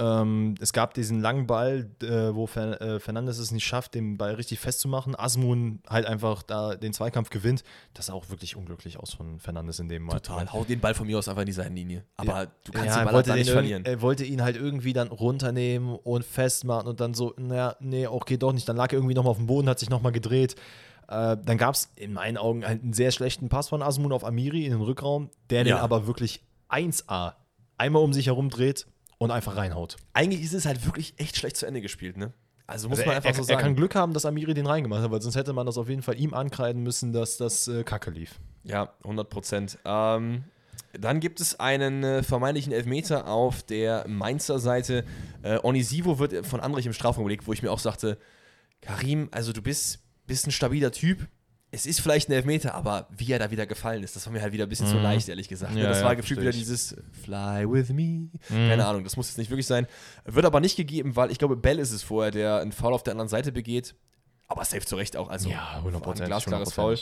[0.00, 4.16] Ähm, es gab diesen langen Ball, äh, wo Fer äh, Fernandes es nicht schafft, den
[4.16, 5.18] Ball richtig festzumachen.
[5.18, 7.64] Asmun halt einfach da den Zweikampf gewinnt.
[7.94, 10.24] Das sah auch wirklich unglücklich aus von Fernandes in dem Moment.
[10.24, 10.52] Total.
[10.52, 12.04] Hau den Ball von mir aus einfach in die Seitenlinie.
[12.16, 13.84] Aber du kannst ja, den Ball wollte, den nicht verlieren.
[13.84, 18.24] er wollte ihn halt irgendwie dann runternehmen und festmachen und dann so, naja, nee, auch
[18.24, 18.68] geht doch nicht.
[18.68, 20.54] Dann lag er irgendwie nochmal auf dem Boden, hat sich nochmal gedreht.
[21.08, 24.24] Äh, dann gab es in meinen Augen halt einen sehr schlechten Pass von Asmun auf
[24.24, 25.80] Amiri in den Rückraum, der den Ja.
[25.80, 27.34] aber wirklich 1A
[27.78, 28.86] einmal um sich herum dreht
[29.18, 29.96] und einfach reinhaut.
[30.12, 32.32] Eigentlich ist es halt wirklich echt schlecht zu Ende gespielt, ne?
[32.66, 33.60] Also muss Also man er, einfach er, so er sagen.
[33.60, 36.02] kann Glück haben, dass Amiri den reingemacht hat, weil sonst hätte man das auf jeden
[36.02, 38.38] Fall ihm ankreiden müssen, dass das äh, Kacke lief.
[38.64, 39.78] Ja, 100 Prozent.
[39.86, 40.44] Ähm,
[40.92, 45.04] dann gibt es einen äh, vermeintlichen Elfmeter auf der Mainzer Seite.
[45.42, 48.18] Äh, Onisivo wird von Andrich im Strafraum gelegt, wo ich mir auch sagte,
[48.82, 51.26] Karim, also du bist, bist ein stabiler Typ.
[51.70, 54.40] Es ist vielleicht ein Elfmeter, aber wie er da wieder gefallen ist, das war mir
[54.40, 55.02] halt wieder ein bisschen zu Mhm.
[55.02, 55.74] leicht, ehrlich gesagt.
[55.74, 55.82] ne?
[55.82, 58.02] Ja, das ja, war gefühlt wieder dieses Fly with me.
[58.48, 58.68] Mhm.
[58.68, 59.86] Keine Ahnung, das muss jetzt nicht wirklich sein.
[60.24, 63.02] Wird aber nicht gegeben, weil ich glaube, Bell ist es vorher, der einen Foul auf
[63.02, 63.94] der anderen Seite begeht.
[64.46, 65.28] Aber safe zu Recht auch.
[65.28, 66.74] Also Ja, war ein 100%, Glasklares 100%.
[66.74, 66.98] Foul.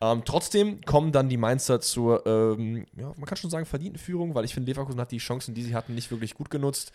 [0.00, 4.34] Ähm, trotzdem kommen dann die Mainzer zur, ähm, ja, man kann schon sagen, verdienten Führung,
[4.36, 6.92] weil ich finde, Leverkusen hat die Chancen, die sie hatten, nicht wirklich gut genutzt.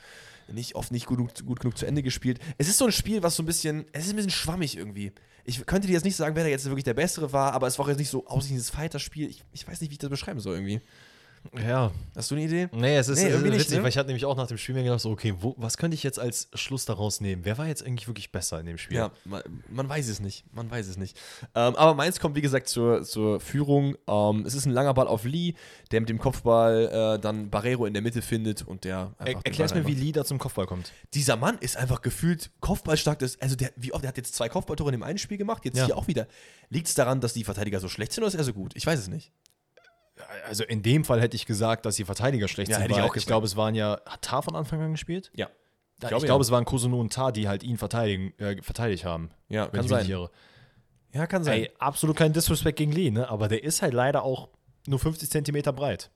[0.54, 2.40] Nicht oft nicht gut, genug- gut genug zu Ende gespielt.
[2.58, 5.12] Es ist so ein Spiel, was so ein bisschen, es ist ein bisschen schwammig irgendwie.
[5.46, 7.78] Ich könnte dir jetzt nicht sagen, wer da jetzt wirklich der Bessere war, aber es
[7.80, 9.30] war auch jetzt nicht so ausschließliches Fighter-Spiel.
[9.30, 10.82] Ich, ich weiß nicht, wie ich das beschreiben soll irgendwie.
[11.66, 12.70] Ja, Hast du eine Idee?
[12.74, 13.84] Nee, es ist, Nee, irgendwie nicht, witzig, ne?
[13.84, 15.96] weil ich hatte nämlich auch nach dem Spiel mir gedacht, so, okay, wo, was könnte
[15.96, 17.46] ich jetzt als Schluss daraus nehmen?
[17.46, 18.98] Wer war jetzt eigentlich wirklich besser in dem Spiel?
[18.98, 20.44] Ja, man, man weiß es nicht.
[20.54, 21.18] Man weiß es nicht.
[21.56, 23.96] Ähm, aber Mainz kommt, wie gesagt, zur, zur Führung.
[24.08, 25.54] Ähm, es ist ein langer Ball auf Lee,
[25.92, 29.14] der mit dem Kopfball äh, dann Barrero in der Mitte findet und der.
[29.20, 29.94] Er, erklär's mir, wie.
[29.96, 30.92] Lee da zum Kopfball kommt.
[31.14, 33.20] Dieser Mann ist einfach gefühlt kopfballstark.
[33.20, 35.66] Das, also, der, wie oft, der hat jetzt zwei Kopfballtore in dem einen Spiel gemacht,
[35.66, 35.86] jetzt Ja.
[35.86, 36.28] hier auch wieder.
[36.70, 38.74] Liegt es daran, dass die Verteidiger so schlecht sind oder ist er so gut?
[38.76, 39.32] Ich weiß es nicht.
[40.48, 42.84] Also in dem Fall hätte ich gesagt, dass die Verteidiger schlecht Ja, sind.
[42.84, 45.32] hätte ich auch ich glaube, es waren ja, hat Tar von Anfang an gespielt?
[45.36, 45.50] Ja.
[46.02, 46.48] Ich glaube, glaube, ja.
[46.48, 49.32] es waren Kosono und Tar, die halt ihn verteidigen, äh, verteidigt haben.
[49.50, 50.08] Ja, kann ich sein.
[51.12, 51.64] Ja, kann sein.
[51.64, 53.28] Ey, absolut kein Disrespect gegen Lee, ne?
[53.30, 54.50] aber der ist halt leider auch
[54.88, 56.10] nur 50 Zentimeter breit.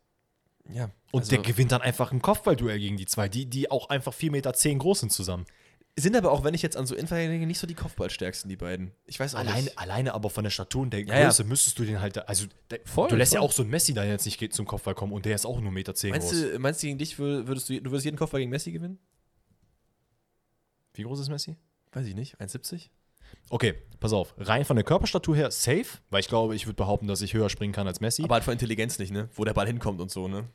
[0.69, 0.89] ja.
[1.11, 4.13] Und also- der gewinnt dann einfach ein Kopfballduell gegen die zwei, die, die auch einfach
[4.13, 5.45] 4,10 Meter zehn groß sind zusammen.
[5.95, 8.91] Sind aber auch, wenn ich jetzt an so Innenverteidiger nicht so die Kopfballstärksten, die beiden.
[9.06, 9.78] Ich weiß auch Alleine, nicht.
[9.78, 11.26] alleine aber von der Statur und der Ja, ja.
[11.28, 13.49] Größe müsstest du den halt, also der, Voll, du lässt ja voll.
[13.49, 15.70] auch so einen Messi da jetzt nicht zum Kopfball kommen und der ist auch nur
[15.70, 16.41] 1,10 Meter zehn Meinst groß.
[16.53, 18.98] du, meinst du, gegen dich wür- würdest du, du würdest jeden Kopfball gegen Messi gewinnen?
[20.95, 21.57] Wie groß ist Messi?
[21.91, 22.40] Weiß ich nicht.
[22.40, 22.90] 1,70?
[23.49, 24.34] Okay, pass auf.
[24.38, 27.49] Rein von der Körperstatur her safe, weil ich glaube, ich würde behaupten, dass ich höher
[27.49, 28.24] springen kann als Messi.
[28.24, 29.30] Aber halt von Intelligenz nicht, ne?
[29.36, 30.45] Wo der Ball hinkommt und so, ne?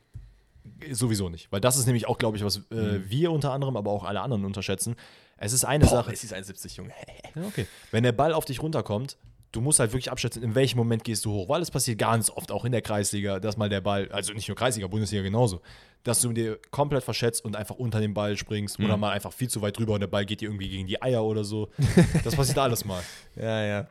[0.91, 1.51] Sowieso nicht.
[1.51, 3.09] Weil das ist nämlich auch, glaube ich, was äh, Mhm.
[3.09, 4.95] wir unter anderem, aber auch alle anderen unterschätzen.
[5.41, 6.09] Es ist eine Sache.
[6.09, 6.93] Messi ist 1,70, Junge.
[7.47, 7.67] Okay.
[7.91, 9.17] Wenn der Ball auf dich runterkommt,
[9.51, 11.47] du musst halt wirklich abschätzen, in welchem Moment gehst du hoch.
[11.49, 14.47] Weil es passiert ganz oft, auch in der Kreisliga, dass mal der Ball, also nicht
[14.47, 15.61] nur Kreisliga, Bundesliga genauso,
[16.03, 19.49] dass du dir komplett verschätzt und einfach unter den Ball springst oder mal einfach viel
[19.49, 21.69] zu weit drüber und der Ball geht dir irgendwie gegen die Eier oder so.
[22.23, 23.01] Das passiert alles mal.
[23.35, 23.87] Ja, ja.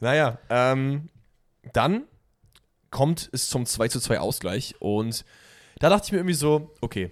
[0.00, 1.08] Naja, ähm,
[1.72, 2.04] dann
[2.90, 5.24] kommt es zum 2 zu 2 Ausgleich und
[5.78, 7.10] da dachte ich mir irgendwie so, okay,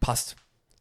[0.00, 0.36] passt.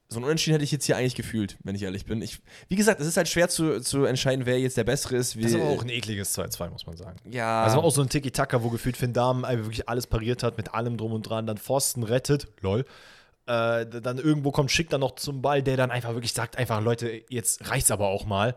[0.10, 2.22] So ein Unentschieden hätte ich jetzt hier eigentlich gefühlt, wenn ich ehrlich bin.
[2.22, 2.40] Ich,
[2.70, 5.36] wie gesagt, es ist halt schwer zu, zu entscheiden, wer jetzt der Bessere ist.
[5.36, 7.18] Das ist aber auch ein ekliges 2-2, muss man sagen.
[7.30, 10.58] ja, Also auch so ein Tiki-Taka, wo gefühlt Finn Dahmen einfach wirklich alles pariert hat,
[10.58, 12.86] mit allem drum und dran, dann Pfosten rettet, lol.
[13.48, 16.82] Äh, dann irgendwo kommt Schick dann noch zum Ball, der dann einfach wirklich sagt, einfach,
[16.82, 18.56] Leute, jetzt reicht's aber auch mal.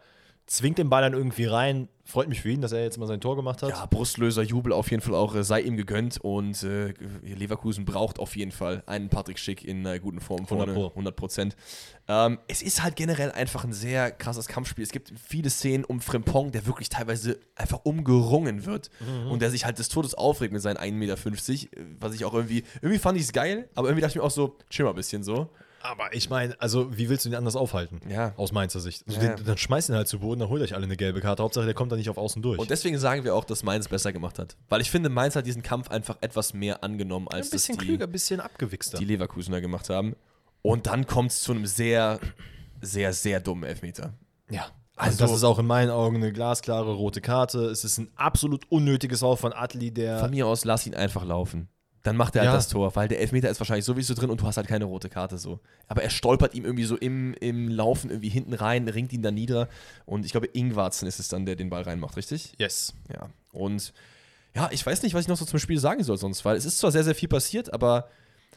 [0.50, 1.88] Zwingt den Ball dann irgendwie rein.
[2.04, 3.70] Freut mich für ihn, dass er jetzt mal sein Tor gemacht hat.
[3.70, 8.18] Ja, Brustlöser, Jubel auf jeden Fall auch, äh, sei ihm gegönnt und äh, Leverkusen braucht
[8.18, 10.40] auf jeden Fall einen Patrick Schick in einer guten Form.
[10.40, 10.88] 100 Pro.
[10.88, 11.56] 100 Prozent.
[12.08, 14.82] Ähm, es ist halt generell einfach ein sehr krasses Kampfspiel.
[14.82, 18.90] Es gibt viele Szenen um Frimpong, der wirklich teilweise einfach umgerungen wird
[19.30, 22.34] und der sich halt des Todes aufregt mit seinen 1,50 Meter, äh, was ich auch
[22.34, 24.90] irgendwie, irgendwie fand ich es geil, aber irgendwie dachte ich mir auch so, chill mal
[24.90, 25.48] ein bisschen so.
[25.82, 28.00] Aber ich meine, also wie willst du ihn anders aufhalten?
[28.08, 28.34] Ja.
[28.36, 29.04] Aus Mainzer Sicht.
[29.08, 29.34] Also Ja.
[29.34, 31.42] den, dann schmeißt ihn halt zu Boden, dann holt euch alle eine gelbe Karte.
[31.42, 32.58] Hauptsache, der kommt da nicht auf Außen durch.
[32.58, 34.56] Und deswegen sagen wir auch, dass Mainz besser gemacht hat.
[34.68, 37.82] Weil ich finde, Mainz hat diesen Kampf einfach etwas mehr angenommen, als ein bisschen das
[37.82, 38.98] die, klüger, ein bisschen abgewichster.
[38.98, 40.16] die Leverkusener gemacht haben.
[40.62, 42.20] Und dann kommt es zu einem sehr,
[42.82, 44.12] sehr, sehr dummen Elfmeter.
[44.50, 44.66] ja.
[44.96, 47.64] Also- Also, das ist auch in meinen Augen eine glasklare rote Karte.
[47.70, 50.18] Es ist ein absolut unnötiges Foul von Atli, der.
[50.18, 51.70] Von mir aus, lass ihn einfach laufen.
[52.02, 52.54] Dann macht er halt Ja.
[52.54, 55.10] das Tor, weil der Elfmeter ist wahrscheinlich sowieso drin und du hast halt keine rote
[55.10, 55.60] Karte so.
[55.86, 59.30] Aber er stolpert ihm irgendwie so im, im Laufen irgendwie hinten rein, ringt ihn da
[59.30, 59.68] nieder.
[60.06, 62.54] Und ich glaube, Ingwarzen ist es dann, der den Ball reinmacht, richtig?
[62.58, 62.94] Yes.
[63.12, 63.28] Ja.
[63.52, 63.92] Und
[64.56, 66.64] ja, ich weiß nicht, was ich noch so zum Spiel sagen soll sonst, weil es
[66.64, 68.08] ist zwar sehr, sehr viel passiert, aber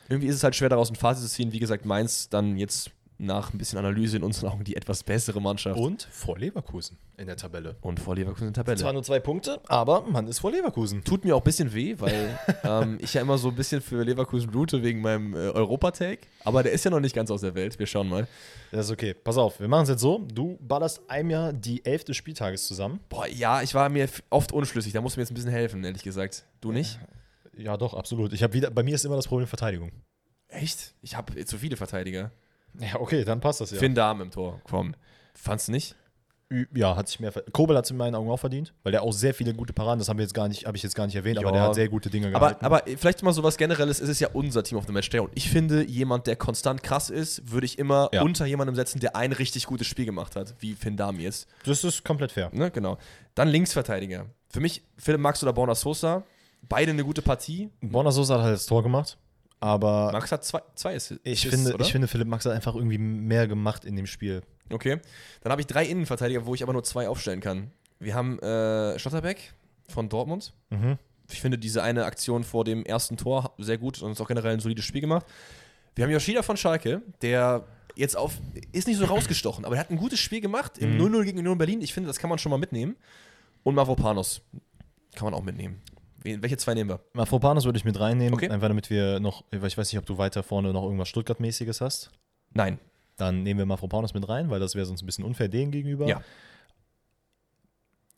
[0.10, 1.52] irgendwie ist es halt schwer daraus ein Fazit zu ziehen.
[1.52, 5.42] Wie gesagt, Mainz dann jetzt nach ein bisschen Analyse in unseren Augen die etwas bessere
[5.42, 5.80] Mannschaft.
[5.80, 7.76] Und vor Leverkusen in der Tabelle.
[7.82, 8.78] Und vor Leverkusen in der Tabelle.
[8.78, 11.04] Zwar nur zwei Punkte, aber man ist vor Leverkusen.
[11.04, 14.04] Tut mir auch ein bisschen weh, weil ähm, ich ja immer so ein bisschen für
[14.04, 16.28] Leverkusen blute wegen meinem äh, Europa-Take.
[16.44, 17.78] Aber der ist ja noch nicht ganz aus der Welt.
[17.80, 18.28] Wir schauen mal.
[18.72, 19.14] Das ist okay.
[19.14, 20.26] Pass auf, wir machen es jetzt so.
[20.34, 23.00] Du ballerst einem Jahr die Elf des Spieltages zusammen.
[23.10, 24.94] Boah, ja, ich war mir oft unschlüssig.
[24.94, 26.46] Da musst du mir jetzt ein bisschen helfen, ehrlich gesagt.
[26.62, 27.00] Du nicht?
[27.56, 28.34] Ja, doch, absolut.
[28.34, 29.92] Ich habe wieder, bei mir ist immer das Problem Verteidigung.
[30.48, 30.94] Echt?
[31.02, 32.32] Ich habe zu viele Verteidiger.
[32.80, 33.78] Ja, okay, dann passt das ja.
[33.78, 34.62] Finn Dahm im Tor.
[34.70, 34.96] Komm.
[35.36, 35.96] Fandst du nicht?
[36.76, 37.32] Ja, hat sich mehr.
[37.32, 39.74] ver- Kobel hat es in meinen Augen auch verdient, weil der auch sehr viele gute
[39.74, 41.52] Paraden, das haben wir jetzt gar nicht, habe ich jetzt gar nicht erwähnt, aber Ja.
[41.54, 42.66] der hat sehr gute Dinge Aber, gehalten.
[42.66, 44.00] aber vielleicht mal so was Generelles.
[44.00, 45.20] Es ist ja unser Team of the Match Day.
[45.20, 48.22] Und ich finde, jemand, der konstant krass ist, würde ich immer Ja.
[48.22, 51.48] unter jemandem setzen, der ein richtig gutes Spiel gemacht hat, wie Finn Dahm jetzt.
[51.66, 52.52] das ist komplett fair.
[52.54, 53.00] Ne, genau.
[53.34, 54.28] Dann Linksverteidiger.
[54.52, 56.22] Für mich Philipp Max oder Borna Sosa.
[56.70, 57.72] Beide eine gute Partie.
[57.82, 59.18] Borna Sosa hat halt das Tor gemacht,
[59.64, 61.86] aber Max hat zwei, zwei Assists, ich, finde, oder?
[61.86, 64.42] ich finde, Philipp Max hat einfach irgendwie mehr gemacht in dem Spiel.
[64.70, 65.00] Okay.
[65.42, 67.72] Dann habe ich drei Innenverteidiger, wo ich aber nur zwei aufstellen kann.
[67.98, 69.54] Wir haben äh, Schlotterbeck
[69.88, 70.52] von Dortmund.
[70.70, 70.98] Mhm.
[71.32, 74.52] Ich finde diese eine Aktion vor dem ersten Tor sehr gut und ist auch generell
[74.52, 75.26] ein solides Spiel gemacht.
[75.96, 77.64] Wir haben Yoshida von Schalke, der
[77.96, 78.34] jetzt auf,
[78.74, 81.58] ist nicht so rausgestochen, aber er hat ein gutes Spiel gemacht im 0-0 gegen Union
[81.58, 81.82] Berlin.
[81.82, 82.98] Ich finde, das kann man schon mal mitnehmen.
[83.64, 84.42] Und Mavropanos
[85.16, 85.82] kann man auch mitnehmen.
[86.24, 87.00] Welche zwei nehmen wir?
[87.14, 88.50] Mafropanos würde ich mit reinnehmen, Okay.
[88.50, 92.12] einfach damit wir noch, ich weiß nicht, ob du weiter vorne noch irgendwas Stuttgart-mäßiges hast.
[92.54, 92.80] Nein.
[93.18, 96.08] Dann nehmen wir Mafropanos mit rein, weil das wäre sonst ein bisschen unfair denen gegenüber.
[96.08, 96.22] Ja.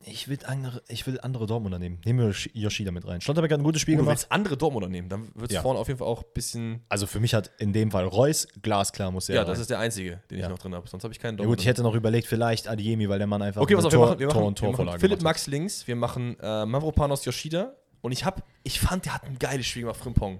[0.07, 1.99] Ich will andere, ich will andere Dortmunder nehmen.
[2.05, 3.21] Nehmen wir Yoshi- Yoshida mit rein.
[3.21, 4.17] Schlotterbeck hat ein gutes Spiel Oh, du gemacht.
[4.19, 5.61] willst andere Dortmunder nehmen, dann wird es Ja.
[5.63, 6.81] vorne auf jeden Fall auch ein bisschen.
[6.89, 9.47] Also für mich hat in dem Fall Reus glasklar muss er Ja, rein.
[9.49, 10.45] das ist der einzige, den Ja.
[10.45, 10.87] ich noch drin habe.
[10.87, 11.55] Sonst habe ich keinen ja Dortmunder.
[11.57, 13.97] gut, ich hätte noch überlegt, vielleicht Adiemi, weil der Mann einfach Okay, eine auf, wir
[13.97, 15.21] Tor, machen, wir Tor machen, und wir machen Torvorlage Philipp.
[15.23, 17.73] Max links, wir machen äh, Mavropanos Yoshida
[18.05, 20.39] und ich hab, ich fand, der hat ein geiles Spiel gemacht, Frimpong.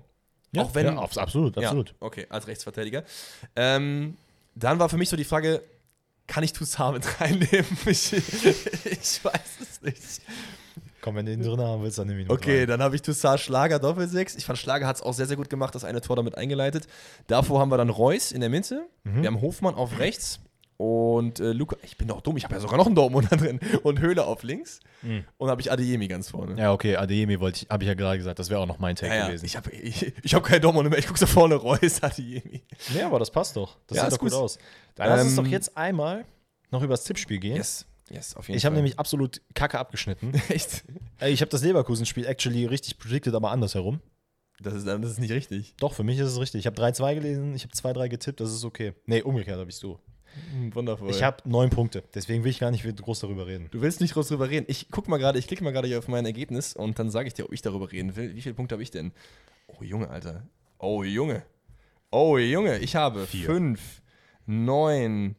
[0.53, 0.85] Ja, auch wenn.
[0.85, 1.89] ja, abs- absolut, absolut.
[1.89, 3.03] Ja, okay, als Rechtsverteidiger.
[3.55, 4.15] Ähm,
[4.55, 5.61] dann war für mich so die Frage,
[6.27, 7.65] kann ich Toussaint mit reinnehmen?
[7.85, 10.21] Ich, ich weiß es nicht.
[11.01, 12.67] Komm, wenn du ihn drin haben willst, dann nimm ihn mit Okay, rein.
[12.67, 14.35] dann habe ich Toussaint Schlager Doppelsechs.
[14.35, 16.87] Ich fand Schlager hat es auch sehr, sehr gut gemacht, das eine Tor damit eingeleitet.
[17.27, 18.87] Davor haben wir dann Reus in der Mitte.
[19.03, 19.21] Mhm.
[19.21, 20.39] Wir haben Hofmann auf rechts.
[20.77, 23.59] Und äh, Luca, ich bin doch dumm, ich habe ja sogar noch einen Dortmunder drin.
[23.83, 24.81] Und Höhle auf links.
[25.03, 25.23] Mhm.
[25.37, 26.59] Und habe ich Adeyemi ganz vorne.
[26.59, 28.95] Ja, okay, Adiemi wollte ich, habe ich ja gerade gesagt, das wäre auch noch mein
[28.95, 29.27] Take Ja, ja.
[29.27, 29.45] gewesen.
[29.45, 30.99] Ich habe ich, ich hab keinen Dortmunder mehr.
[30.99, 32.63] Ich gucke so vorne Reus, Adeyemi.
[32.93, 33.77] Nee, aber das passt doch.
[33.87, 34.39] Das Ja, sieht doch gut gut.
[34.39, 34.57] aus.
[34.95, 36.25] Dann lass uns Ähm, doch jetzt einmal
[36.71, 37.55] noch über das Tippspiel gehen.
[37.55, 40.33] Yes, yes, auf jeden Ich habe nämlich absolut kacke abgeschnitten.
[40.49, 40.83] Echt?
[41.25, 44.01] Ich habe das Leverkusen-Spiel actually richtig predicted, aber andersherum.
[44.61, 45.73] Das ist, das ist nicht richtig.
[45.79, 46.59] Doch, für mich ist es richtig.
[46.59, 48.93] Ich habe 3-2 gelesen, ich habe 2-3 getippt, das ist okay.
[49.05, 49.99] Nee, umgekehrt habe ich so.
[50.53, 51.09] Hm, Wundervoll.
[51.09, 53.67] Ich habe neun Punkte, deswegen will ich gar nicht groß darüber reden.
[53.71, 54.65] Du willst nicht groß drüber reden.
[54.67, 57.27] Ich guck mal gerade, ich klicke mal gerade hier auf mein Ergebnis und dann sage
[57.27, 58.35] ich dir, ob ich darüber reden will.
[58.35, 59.11] Wie viele Punkte habe ich denn?
[59.67, 60.43] Oh Junge, Alter.
[60.79, 61.43] Oh Junge.
[62.11, 63.45] Oh Junge, ich habe Vier.
[63.45, 64.01] fünf,
[64.45, 65.35] neun,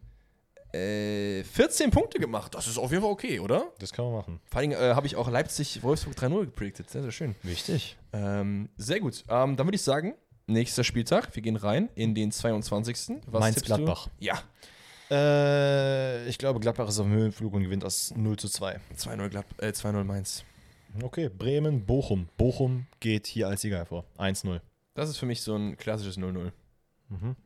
[0.73, 2.55] äh, 14 Punkte gemacht.
[2.55, 3.73] Das ist auf jeden Fall okay, oder?
[3.79, 4.41] Das kann man machen.
[4.51, 6.91] Vor allem äh, habe ich auch Leipzig-Wolfsburg 3-0 gepredicted.
[6.91, 7.35] Sehr, sehr schön.
[7.43, 7.97] Wichtig.
[8.13, 9.25] Ähm, sehr gut.
[9.29, 10.15] Ähm, dann würde ich sagen,
[10.47, 11.35] nächster Spieltag.
[11.35, 13.23] Wir gehen rein in den 22.
[13.27, 13.77] Was Mainz tippst du?
[13.77, 14.09] Gladbach.
[14.19, 14.43] Ja.
[15.11, 18.81] Äh, ich glaube, Gladbach ist auf dem Höhenflug und gewinnt das 0 zu 2.
[18.97, 20.45] 2-0 Glad äh, 2-0 Mainz.
[21.03, 22.29] Okay, Bremen, Bochum.
[22.37, 24.05] Bochum geht hier als Sieger hervor.
[24.19, 24.61] 1-0.
[24.95, 26.53] Das ist für mich so ein klassisches 0-0.
[27.09, 27.37] Mhm.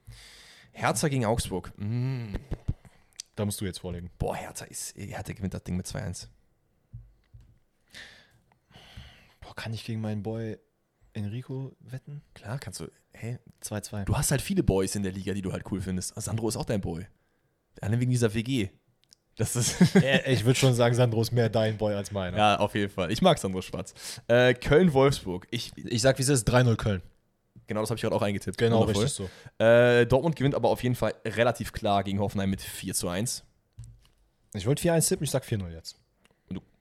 [0.73, 1.73] Hertha gegen Augsburg.
[1.77, 2.35] Mm.
[3.35, 4.11] Da musst du jetzt vorlegen.
[4.19, 6.28] Boah, Hertha, ist, Hertha gewinnt das Ding mit 2-1.
[9.41, 10.59] Boah, kann ich gegen meinen Boy
[11.12, 12.23] Enrico wetten?
[12.35, 12.91] Klar, kannst du.
[13.12, 14.05] Hey, 2-2.
[14.05, 16.15] du hast halt viele Boys in der Liga, die du halt cool findest.
[16.20, 17.07] Sandro ist auch dein Boy.
[17.81, 18.69] Alle wegen dieser WG.
[19.36, 19.81] Das ist.
[20.27, 22.36] ich würde schon sagen, Sandro ist mehr dein Boy als meiner.
[22.36, 23.11] ja, auf jeden Fall.
[23.11, 23.94] Ich mag Sandro Schwarz.
[24.28, 25.47] Äh, Köln-Wolfsburg.
[25.51, 27.02] Ich, Ich sag, wie es ist, 3-0 Köln.
[27.66, 28.59] genau, das habe ich gerade auch eingetippt.
[28.59, 29.05] Genau, Wundervoll.
[29.05, 29.28] richtig
[29.59, 29.65] so.
[29.65, 33.44] Äh, Dortmund gewinnt aber auf jeden Fall relativ klar gegen Hoffenheim mit 4 zu 1.
[34.55, 35.97] Ich wollte 4-1 tippen, ich sag 4-0 jetzt.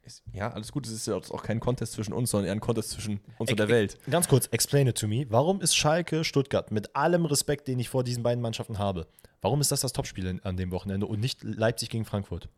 [0.10, 0.88] Ist, ja, alles gut.
[0.88, 3.60] Es ist ja auch kein Contest zwischen uns, sondern eher ein Contest zwischen uns und
[3.60, 4.00] der Welt.
[4.10, 5.28] Ganz kurz, explain it to me.
[5.30, 9.06] Warum ist Schalke Stuttgart mit allem Respekt, den ich vor diesen beiden Mannschaften habe,
[9.42, 12.50] warum ist das das Topspiel an dem Wochenende und nicht Leipzig gegen Frankfurt?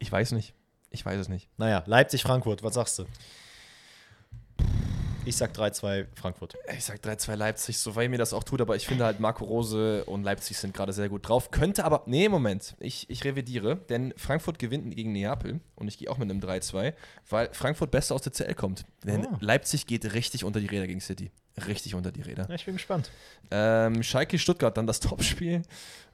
[0.00, 0.52] Ich weiß nicht.
[0.90, 1.48] Ich weiß es nicht.
[1.58, 3.04] Naja, Leipzig-Frankfurt, was sagst du?
[5.26, 6.54] Ich sag 3-2 Frankfurt.
[6.76, 9.44] Ich sag 3-2 Leipzig, so weh mir das auch tut, aber ich finde halt Marco
[9.44, 11.50] Rose und Leipzig sind gerade sehr gut drauf.
[11.50, 16.08] Könnte aber, nee, Moment, ich, ich revidiere, denn Frankfurt gewinnt gegen Neapel und ich gehe
[16.08, 16.94] auch mit einem 3-2,
[17.28, 18.84] weil Frankfurt besser aus der CL kommt.
[19.04, 19.36] Denn Oh.
[19.40, 21.32] Leipzig geht richtig unter die Räder gegen City.
[21.66, 22.46] Richtig unter die Räder.
[22.48, 23.10] Ja, ich bin gespannt.
[23.50, 25.62] Ähm, Schalke Stuttgart, dann das Topspiel.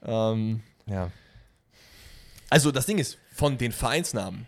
[0.03, 1.11] Ähm, ja.
[2.49, 4.47] Also das Ding ist, von den Vereinsnamen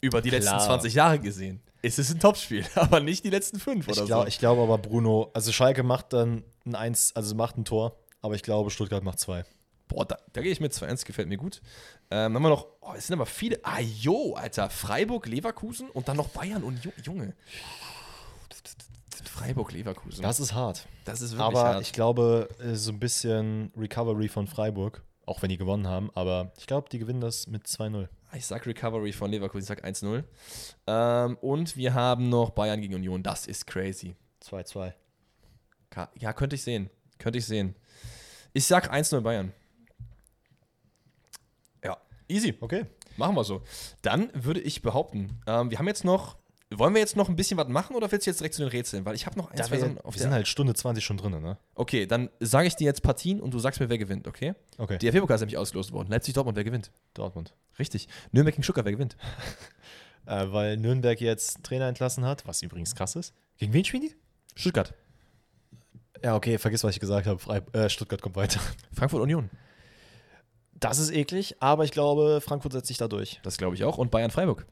[0.00, 0.66] über die letzten Klar.
[0.66, 4.22] 20 Jahre gesehen, ist es ein Topspiel, aber nicht die letzten fünf Ich oder glaube
[4.22, 4.28] so.
[4.28, 8.34] ich glaub aber, Bruno, also Schalke macht dann ein 1, also macht ein Tor, aber
[8.34, 9.44] ich glaube, Stuttgart macht zwei.
[9.88, 11.62] Boah, da, da gehe ich mit 2-1, gefällt mir gut.
[12.10, 13.58] Ähm, dann haben wir noch, oh, es sind aber viele.
[13.62, 14.68] Ah, jo, Alter.
[14.68, 17.34] Freiburg, Leverkusen und dann noch Bayern und Ju- Junge.
[19.24, 20.22] Freiburg, Leverkusen.
[20.22, 20.86] Das ist hart.
[21.04, 21.82] das ist wirklich Aber hart.
[21.82, 26.52] ich glaube, äh, so ein bisschen Recovery von Freiburg, auch wenn die gewonnen haben, aber
[26.58, 28.08] ich glaube, die gewinnen das mit 2-0.
[28.34, 30.22] Ich sag Recovery von Leverkusen, ich sag 1-0.
[30.86, 33.22] Ähm, und wir haben noch Bayern gegen Union.
[33.22, 34.14] Das ist crazy.
[34.44, 34.92] 2-2.
[35.90, 36.90] Ka- Ja, könnte ich sehen.
[37.18, 37.74] Könnte ich sehen.
[38.52, 39.52] Ich sag 1-0 Bayern.
[41.82, 41.96] Ja,
[42.28, 42.54] easy.
[42.60, 42.84] Okay.
[43.16, 43.62] Machen wir so.
[44.02, 46.36] Dann würde ich behaupten, ähm, wir haben jetzt noch.
[46.70, 48.68] Wollen wir jetzt noch ein bisschen was machen oder willst du jetzt direkt zu den
[48.68, 49.04] Rätseln?
[49.06, 50.22] Weil ich habe noch ein, Da zwei wir, Sachen auf wir der.
[50.22, 51.56] sind halt Stunde 20 schon drin, ne?
[51.74, 54.54] okay, dann sage ich dir jetzt Partien und du sagst mir, wer gewinnt, okay?
[54.76, 54.98] Okay.
[54.98, 56.10] DFB-Pokal ist nämlich ausgelost worden.
[56.10, 56.90] Leipzig-Dortmund, wer gewinnt?
[57.14, 57.54] Dortmund.
[57.78, 58.06] Richtig.
[58.32, 59.16] Nürnberg gegen Stuttgart, wer gewinnt?
[60.26, 63.32] Äh, weil Nürnberg jetzt Trainer entlassen hat, was übrigens krass ist.
[63.56, 64.14] Gegen wen spielen die?
[64.56, 64.92] Stuttgart.
[66.22, 67.38] Ja, okay, vergiss, was ich gesagt habe.
[67.38, 68.60] Frei äh, Stuttgart kommt weiter.
[68.92, 69.48] Frankfurt Union.
[70.74, 73.40] Das ist eklig, aber ich glaube, Frankfurt setzt sich da durch.
[73.42, 73.96] Das glaube ich auch.
[73.96, 74.66] Und Bayern-Freiburg.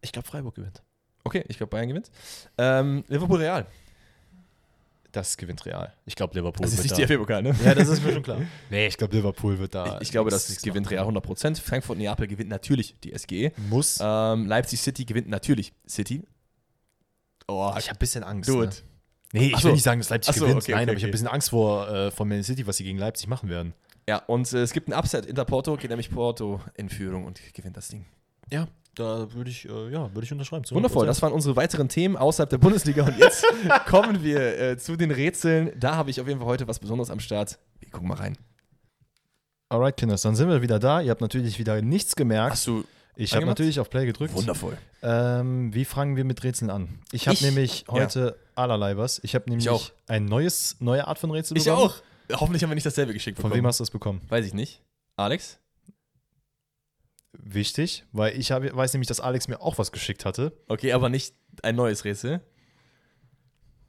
[0.00, 0.82] Ich glaube, Freiburg gewinnt.
[1.24, 2.10] Okay, ich glaube, Bayern gewinnt.
[2.56, 3.66] Ähm, Liverpool-Real.
[5.12, 5.92] Das gewinnt Real.
[6.04, 7.06] Ich glaube, Liverpool Das ist wird nicht da.
[7.06, 7.54] DFB-Pokal, ne?
[7.64, 8.40] Ja, das ist mir schon klar.
[8.70, 9.96] Nee, ich glaube, Liverpool wird da.
[9.96, 10.90] Ich, ich glaube, das gewinnt.
[10.90, 11.60] Real 100%.
[11.60, 13.52] Frankfurt-Neapel gewinnt natürlich die SGE.
[13.70, 13.98] Muss.
[14.02, 16.24] Ähm, Leipzig City gewinnt natürlich City.
[17.46, 18.48] Oh, ich habe ein bisschen Angst.
[18.48, 18.66] Dude.
[18.66, 18.72] Ne?
[19.32, 19.74] Nee, ich Ach will so.
[19.74, 20.62] nicht sagen, dass Leipzig Ach so, gewinnt.
[20.62, 21.10] okay, Nein, okay, aber ich habe ein okay.
[21.12, 23.72] bisschen Angst vor äh, von Man City, was sie gegen Leipzig machen werden.
[24.08, 25.26] Ja, und äh, es gibt ein Upset.
[25.26, 28.04] Inter Porto geht nämlich Porto in Führung und gewinnt das Ding.
[28.50, 28.68] Ja,
[28.98, 30.64] da würde ich, äh, ja, würde ich unterschreiben.
[30.64, 31.06] zu Wundervoll, 100%.
[31.06, 33.04] das waren unsere weiteren Themen außerhalb der Bundesliga.
[33.06, 33.44] Und jetzt
[33.86, 35.72] kommen wir äh, zu den Rätseln.
[35.78, 37.58] Da habe ich auf jeden Fall heute was Besonderes am Start.
[37.80, 38.36] Wir gucken mal rein.
[39.68, 41.00] Alright, Kinders, dann sind wir wieder da.
[41.00, 42.52] Ihr habt natürlich wieder nichts gemerkt.
[42.52, 42.84] Hast du
[43.20, 44.32] ich habe natürlich auf Play gedrückt.
[44.34, 44.78] wundervoll.
[45.02, 47.00] Ähm, wie fangen wir mit Rätseln an?
[47.10, 49.20] Ich habe Ich- nämlich heute allerlei was.
[49.24, 49.90] Ich habe nämlich auch.
[50.06, 51.82] ein neues, neue Art von Rätsel Ich bekommen.
[51.82, 51.96] auch.
[52.40, 53.62] Hoffentlich haben wir nicht dasselbe geschickt Von bekommen.
[53.64, 54.20] wem hast du das bekommen?
[54.28, 54.82] Weiß ich nicht.
[55.16, 55.58] Alex?
[57.32, 60.52] Wichtig, weil ich hab, weiß nämlich, dass Alex mir auch was geschickt hatte.
[60.68, 62.40] Okay, aber nicht ein neues Rätsel.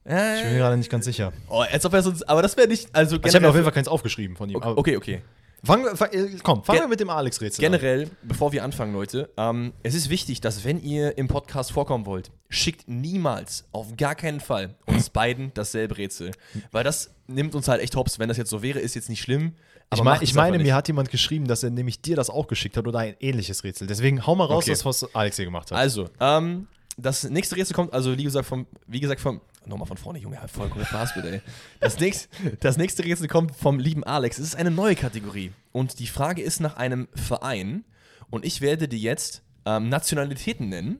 [0.05, 1.31] Ich bin mir gerade nicht ganz sicher.
[1.49, 2.23] Oh, als ob er sonst.
[2.27, 2.89] Aber das wäre nicht.
[2.95, 3.63] Also ich habe mir auf jeden.
[3.65, 4.55] Fall keins aufgeschrieben von ihm.
[4.55, 5.21] Okay, okay, okay.
[5.61, 9.29] Fang, fang, äh, komm, fangen Gen- wir mit dem Alex-Rätsel Generell, bevor wir anfangen, Leute,
[9.35, 14.15] ähm, es ist wichtig, dass wenn ihr im Podcast vorkommen wollt, schickt niemals, auf gar
[14.15, 16.31] keinen Fall, uns beiden dasselbe Rätsel.
[16.71, 18.19] Weil das nimmt uns halt echt hops.
[18.19, 19.53] Wenn das jetzt so wäre, ist jetzt nicht schlimm.
[19.93, 22.77] Ich, mein, ich meine, mir hat jemand geschrieben, dass er nämlich dir das auch geschickt
[22.77, 23.87] hat oder ein ähnliches Rätsel.
[23.87, 24.71] Deswegen hau mal raus, Okay.
[24.71, 25.77] das, was Alex hier gemacht hat.
[25.79, 26.67] Also, ähm,
[26.97, 29.41] das nächste Rätsel kommt, also wie gesagt, vom, wie gesagt, vom.
[29.65, 31.41] Nochmal von vorne, Junge, voll groß Spaß bitte, ey.
[31.79, 32.27] Das nächste,
[32.59, 34.37] das nächste Rätsel kommt vom lieben Alex.
[34.39, 35.51] Es ist eine neue Kategorie.
[35.71, 37.83] Und die Frage ist nach einem Verein.
[38.31, 40.99] Und ich werde dir jetzt ähm, Nationalitäten nennen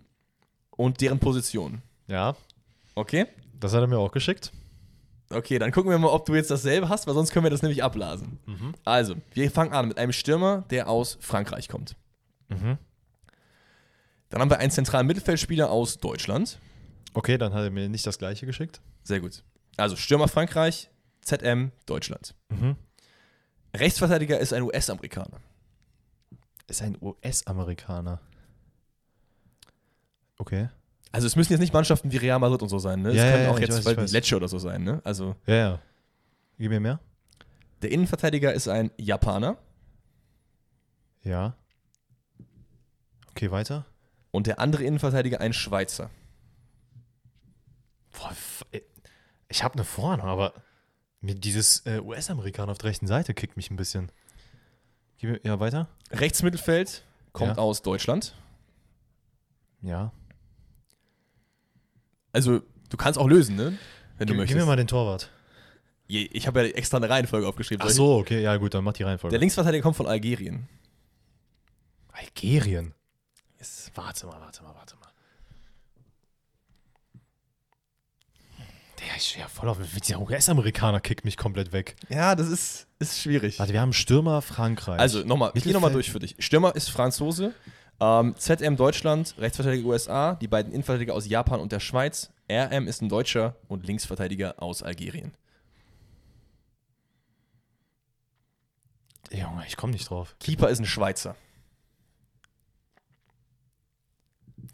[0.71, 1.81] und deren Position.
[2.07, 2.35] ja,
[2.95, 3.25] Okay?
[3.59, 4.51] das hat er mir auch geschickt.
[5.31, 7.61] Okay, dann gucken wir mal, ob du jetzt dasselbe hast, weil sonst können wir das
[7.61, 8.39] nämlich abblasen.
[8.83, 11.95] Also, wir fangen an mit einem Stürmer, der aus Frankreich kommt.
[12.47, 12.77] Mhm.
[14.29, 16.59] Dann haben wir einen zentralen Mittelfeldspieler aus Deutschland.
[17.13, 18.81] Okay, dann hat er mir nicht das gleiche geschickt.
[19.03, 19.43] Sehr gut.
[19.77, 20.89] Also Stürmer Frankreich,
[21.21, 22.35] ZM Deutschland.
[22.49, 22.75] Mhm.
[23.75, 25.39] Rechtsverteidiger ist ein US-Amerikaner.
[26.67, 28.19] Ist ein US-Amerikaner.
[30.37, 30.69] Okay.
[31.11, 33.09] Also es müssen jetzt nicht Mannschaften wie Real Madrid und so sein, ne?
[33.09, 34.11] Es Ja, können ja, auch jetzt weiß.
[34.11, 35.01] Lecce oder so sein, ne?
[35.03, 35.79] Also Ja, ja.
[36.57, 36.99] Gib mir mehr.
[37.81, 39.57] der Innenverteidiger ist ein Japaner
[41.23, 41.55] Ja.
[43.31, 43.85] Okay, weiter.
[44.31, 46.09] und der andere Innenverteidiger ein Schweizer.
[48.11, 48.35] Boah,
[48.71, 48.83] ey,
[49.47, 50.53] ich habe eine Vorahnung, aber
[51.21, 54.11] mir dieses äh, US-Amerikaner auf der rechten Seite kickt mich ein bisschen.
[55.21, 55.87] Ja, weiter?
[56.11, 57.03] Rechtsmittelfeld
[57.33, 57.63] kommt Ja.
[57.63, 58.35] aus Deutschland.
[59.81, 60.11] Ja.
[62.31, 63.77] Also, du kannst auch lösen, ne?
[64.17, 64.57] Wenn du Gib, gib möchtest.
[64.59, 65.29] mir mal den Torwart.
[66.07, 67.85] Ich habe ja extra eine Reihenfolge aufgeschrieben.
[67.87, 69.31] Ach so, okay, ja gut, dann mach die Reihenfolge.
[69.31, 70.67] Der Linksverteidiger kommt von Algerien.
[72.11, 72.93] Algerien.
[73.93, 75.09] Warte mal, warte mal, warte mal.
[78.99, 79.77] Der ist ja voll auf.
[80.07, 81.95] Der US-Amerikaner kickt mich komplett weg.
[82.09, 83.59] Ja, das ist, ist schwierig.
[83.59, 84.99] Warte, wir haben Stürmer Frankreich.
[84.99, 86.35] Also, nochmal, ich gehe nochmal durch für dich.
[86.39, 87.53] Stürmer ist Franzose.
[88.01, 92.31] Ähm, ZM Deutschland, Rechtsverteidiger USA, die beiden Innenverteidiger aus Japan und der Schweiz.
[92.49, 95.33] RM ist ein Deutscher und Linksverteidiger aus Algerien.
[99.31, 100.35] Junge, ich komme nicht drauf.
[100.39, 101.35] Keeper ist ein Schweizer.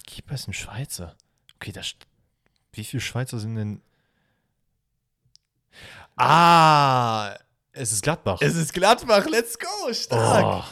[0.05, 1.15] Keeper ist ein Schweizer.
[1.55, 1.95] Okay, das.
[2.71, 3.81] Wie viele Schweizer sind denn.
[6.15, 7.35] Ah!
[7.73, 8.37] Es ist Gladbach.
[8.41, 10.45] Es ist Gladbach, let's go, stark.
[10.45, 10.63] oh,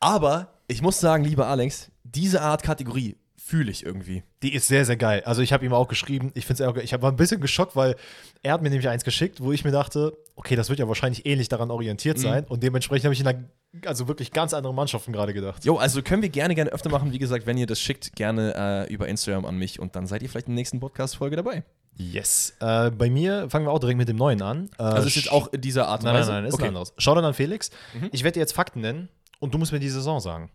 [0.00, 4.22] Aber ich muss sagen, lieber Alex, diese Art Kategorie fühle ich irgendwie.
[4.42, 5.22] die ist sehr, sehr geil.
[5.24, 6.30] Also, ich habe ihm auch geschrieben.
[6.34, 6.84] Ich finde es auch geil.
[6.84, 7.96] Ich war ein bisschen geschockt, weil
[8.42, 11.26] er hat mir nämlich eins geschickt, wo ich mir dachte, okay, das wird ja wahrscheinlich
[11.26, 12.44] ähnlich daran orientiert sein.
[12.48, 13.44] Und dementsprechend habe ich in einer,
[13.86, 15.64] also wirklich ganz anderen Mannschaften gerade gedacht.
[15.64, 17.12] Jo, also können wir gerne, gerne öfter machen.
[17.12, 20.22] Wie gesagt, wenn ihr das schickt, gerne äh, über Instagram an mich und dann seid
[20.22, 21.64] ihr vielleicht in der nächsten Podcast-Folge dabei.
[21.96, 22.54] Yes.
[22.60, 24.70] Äh, bei mir fangen wir auch direkt mit dem neuen an.
[24.78, 26.32] Äh, Also es ist jetzt auch dieser Art und Nein, nein, Weise.
[26.32, 26.62] nein, ist okay.
[26.64, 26.92] ein anderes.
[26.98, 27.70] Schau dann an Felix.
[27.94, 28.10] Mhm.
[28.12, 29.08] Ich werde dir jetzt Fakten nennen
[29.40, 30.50] und du musst mir die Saison sagen.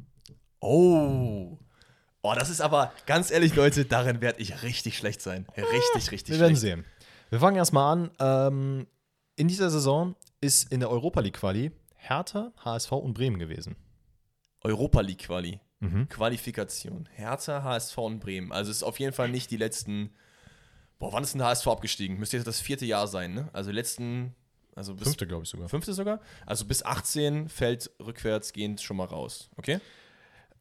[0.65, 1.57] Oh.
[2.23, 5.45] Oh, das ist aber, ganz ehrlich, Leute, darin werde ich richtig schlecht sein.
[5.55, 6.61] Richtig, richtig Wir werden schlecht.
[6.61, 6.85] sehen.
[7.29, 8.11] Wir fangen erstmal an.
[8.19, 8.87] Ähm,
[9.35, 13.75] in dieser Saison ist in der Europa League Quali Hertha, HSV und Bremen gewesen.
[14.63, 15.59] Europa League Quali.
[15.81, 16.09] Mhm.
[16.09, 17.07] Qualifikation.
[17.11, 18.51] Hertha, HSV und Bremen.
[18.51, 20.09] Also es ist auf jeden Fall nicht die letzten.
[20.97, 22.17] Boah, wann ist denn der HSV abgestiegen?
[22.17, 23.49] Müsste jetzt das vierte Jahr sein, ne?
[23.53, 24.33] Also letzten.
[24.75, 25.69] Also bis glaube ich sogar.
[25.69, 26.19] fünfte sogar.
[26.45, 29.49] Also bis 18 fällt rückwärts gehend schon mal raus.
[29.57, 29.79] Okay?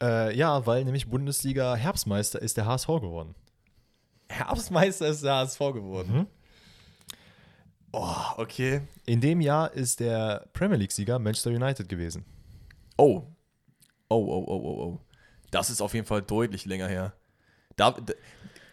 [0.03, 3.35] Äh, ja, weil nämlich Bundesliga Herbstmeister ist der HSV geworden.
[4.29, 6.13] Herbstmeister ist der HSV geworden.
[6.13, 6.27] Mhm.
[7.93, 8.83] Oh, okay.
[9.07, 12.25] In dem Jahr ist der Premier League-Sieger Manchester United gewesen.
[12.97, 13.23] Oh.
[14.09, 15.01] Oh, oh, oh, oh, oh.
[15.51, 17.13] Das ist auf jeden Fall deutlich länger her.
[17.77, 18.15] Da, d-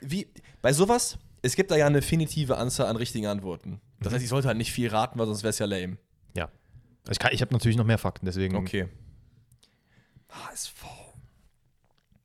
[0.02, 0.28] wie,
[0.64, 3.80] bei sowas, es gibt da ja eine definitive Anzahl an richtigen Antworten.
[4.00, 5.98] Das heißt, ich sollte halt nicht viel raten, weil sonst wäre es ja lame.
[6.36, 6.50] Ja.
[7.10, 8.56] Ich, kann- ich habe natürlich noch mehr Fakten, deswegen.
[8.56, 8.88] Okay.
[10.30, 10.84] HSV.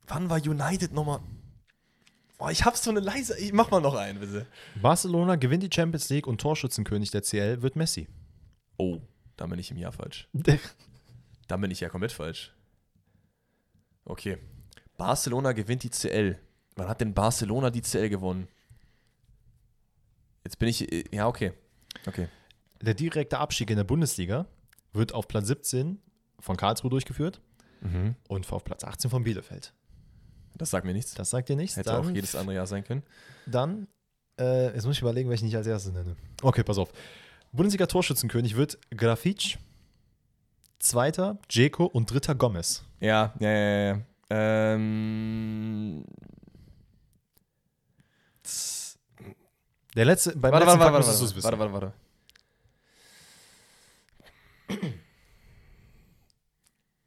[0.06, 1.20] Wann war United nochmal?
[2.38, 3.38] Boah, ich hab so eine leise.
[3.38, 4.46] Ich mach mal noch einen, bitte.
[4.80, 8.08] Barcelona gewinnt die Champions League und Torschützenkönig der CL wird Messi.
[8.76, 9.00] Oh,
[9.36, 10.28] da bin ich im Jahr falsch.
[11.48, 12.52] Da bin ich ja komplett falsch.
[14.04, 14.36] Okay.
[14.96, 16.36] Barcelona gewinnt die CL.
[16.74, 18.48] Wann hat denn Barcelona die CL gewonnen?
[20.42, 20.88] Jetzt bin ich.
[21.12, 21.52] Ja, okay.
[22.04, 22.28] Okay.
[22.80, 24.46] Der direkte Abstieg in der Bundesliga
[24.92, 26.00] wird auf Platz 17
[26.40, 27.40] von Karlsruhe durchgeführt
[28.28, 29.72] und auf Platz 18 von Bielefeld.
[30.58, 31.14] Das sagt mir nichts.
[31.14, 31.76] Das sagt dir nichts.
[31.76, 33.02] Hätte dann, auch jedes andere Jahr sein können.
[33.46, 33.86] Dann,
[34.38, 36.16] äh, jetzt muss ich überlegen, welchen ich als erstes nenne.
[36.42, 36.92] Okay, pass auf.
[37.52, 39.58] Bundesliga-Torschützenkönig wird Grafic,
[40.78, 42.84] zweiter Dzeko und dritter Gomez.
[43.00, 44.00] Ja, ja, ja, ja.
[44.30, 46.04] Ähm.
[49.94, 51.44] Der letzte, beim Warte, letzten warte, warte, Fakt warte, du's wissen.
[51.44, 51.92] warte, warte, warte.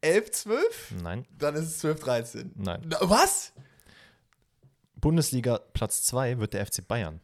[0.02, 0.94] Elf, zwölf?
[1.04, 2.52] Nein, Dann ist es 12, 13.
[2.56, 2.82] nein.
[2.86, 3.54] Na, was?
[4.96, 7.20] Bundesliga Platz 2 wird der FC Bayern.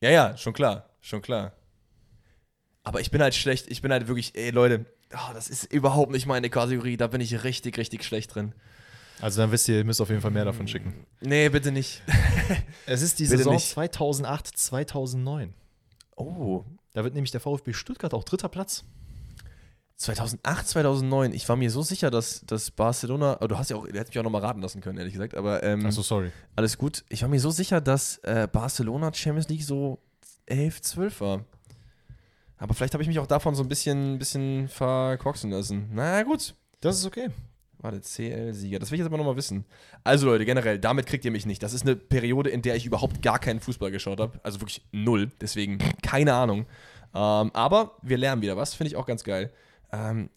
[0.00, 1.52] Ja, ja, schon klar, schon klar.
[2.84, 6.12] Aber ich bin halt schlecht, ich bin halt wirklich, ey Leute, oh, das ist überhaupt
[6.12, 8.54] nicht meine Kategorie, da bin ich richtig, richtig schlecht drin.
[9.20, 11.06] Also dann wisst ihr, ihr müsst auf jeden Fall mehr davon schicken.
[11.20, 12.02] Nee, bitte nicht.
[12.86, 13.68] Es ist die Bitte Saison nicht.
[13.70, 15.54] 2008, 2009.
[16.16, 18.84] Oh, Da wird nämlich der VfB Stuttgart auch dritter Platz.
[19.96, 23.86] 2008, 2009, ich war mir so sicher, dass, dass Barcelona, oh, du hast ja auch,
[23.86, 26.30] du hättest mich auch nochmal raten lassen können, ehrlich gesagt, aber ähm, Achso, sorry.
[26.54, 27.04] alles gut.
[27.08, 29.98] Ich war mir so sicher, dass äh, Barcelona Champions League so
[30.46, 31.44] 11, 12 war.
[32.58, 35.90] Aber vielleicht habe ich mich auch davon so ein bisschen, bisschen verkorksen lassen.
[35.92, 36.54] Na gut.
[36.80, 37.28] Das ist okay.
[37.78, 38.78] Warte, CL-Sieger.
[38.78, 39.64] Das will ich jetzt aber nochmal wissen.
[40.04, 41.62] Also Leute, generell, damit kriegt ihr mich nicht.
[41.62, 44.40] Das ist eine Periode, in der ich überhaupt gar keinen Fußball geschaut habe.
[44.42, 45.30] Also wirklich null.
[45.40, 46.60] Deswegen keine Ahnung.
[47.14, 48.74] Ähm, aber wir lernen wieder was.
[48.74, 49.52] Finde ich auch ganz geil.
[49.92, 50.30] Ähm,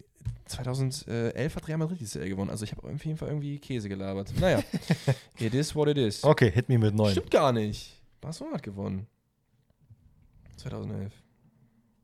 [0.45, 2.49] 2011 hat Real Madrid die CL gewonnen.
[2.49, 4.33] Also ich habe auf jeden Fall irgendwie Käse gelabert.
[4.39, 4.63] Naja,
[5.39, 6.23] it is what it is.
[6.23, 7.11] Okay, hit me mit 9.
[7.11, 8.01] Stimmt gar nicht.
[8.21, 9.07] Barcelona hat gewonnen.
[10.57, 11.13] 2011.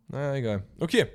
[0.07, 0.63] Naja, egal.
[0.79, 1.07] Okay.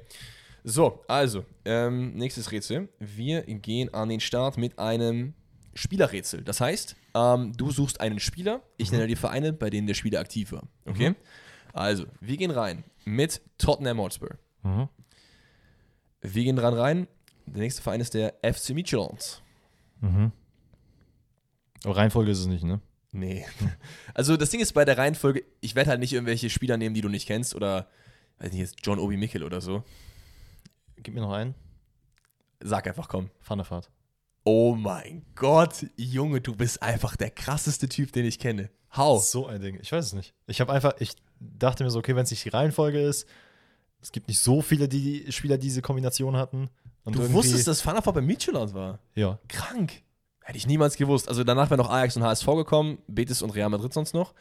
[0.63, 2.89] So, also, ähm, nächstes Rätsel.
[2.99, 5.35] Wir gehen an den Start mit einem
[5.75, 6.43] Spielerrätsel.
[6.43, 10.21] Das heißt, ähm, du suchst einen Spieler, ich nenne die Vereine, bei denen der Spieler
[10.21, 10.65] aktiv war.
[10.85, 11.15] Okay?
[11.73, 14.37] Also, wir gehen rein mit Tottenham Hotspur.
[14.63, 14.89] Mhm.
[16.21, 17.09] Wir gehen dran rein.
[17.47, 19.43] Der nächste Verein ist der FC Midtjylland.
[20.01, 20.33] Mhm.
[21.85, 22.81] Aber Reihenfolge ist es nicht, ne?
[23.13, 23.47] Nee.
[24.15, 27.01] Also das Ding ist bei der Reihenfolge, ich werde halt nicht irgendwelche Spieler nehmen, die
[27.01, 27.89] du nicht kennst oder,
[28.39, 29.83] weiß nicht, jetzt John Obi Mikel oder so.
[30.97, 31.55] Gib mir noch einen.
[32.61, 33.31] Sag einfach, komm.
[33.41, 33.91] Pfannefahrt.
[34.45, 38.71] Oh mein Gott, Junge, du bist einfach der krasseste Typ, den ich kenne.
[38.97, 39.19] Hau.
[39.19, 39.79] So ein Ding.
[39.81, 40.35] Ich weiß es nicht.
[40.47, 43.27] Ich habe einfach, ich dachte mir so, okay, wenn es nicht die Reihenfolge ist,
[44.03, 46.71] es gibt nicht so viele die Spieler, die diese Kombination hatten.
[47.05, 48.99] Und Du wusstest, dass Fanafort bei Midtjylland war?
[49.15, 49.39] Ja.
[49.49, 50.03] Krank.
[50.43, 51.29] Hätte ich niemals gewusst.
[51.29, 54.35] Also danach wäre noch Ajax und HSV gekommen, Betis und Real Madrid sonst noch.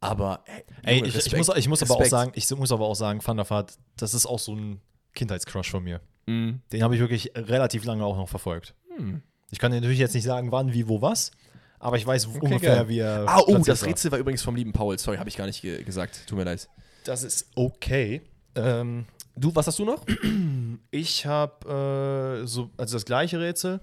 [0.00, 2.94] Aber ey, Ey, ich, ich muss, ich muss aber auch sagen, ich muss aber auch
[2.94, 4.80] sagen, Van der Vaart, das ist auch so ein
[5.14, 6.00] Kindheitscrush von mir.
[6.26, 6.60] Mhm.
[6.72, 8.74] Den habe ich wirklich relativ lange auch noch verfolgt.
[8.96, 9.22] Hm.
[9.50, 11.32] Ich kann dir natürlich jetzt nicht sagen, wann, wie, wo, was,
[11.80, 12.88] aber ich weiß ungefähr, geil.
[12.88, 13.24] wie er.
[13.26, 13.88] Ah, oh, das war.
[13.88, 14.98] Rätsel war übrigens vom lieben Paul.
[14.98, 16.26] Sorry, habe ich gar nicht ge gesagt.
[16.26, 16.68] Tut mir leid.
[17.04, 18.22] Das ist okay.
[18.58, 19.06] Ähm,
[19.38, 20.04] Du, was hast du noch?
[20.90, 23.80] ich habe äh, so, also das gleiche Rätsel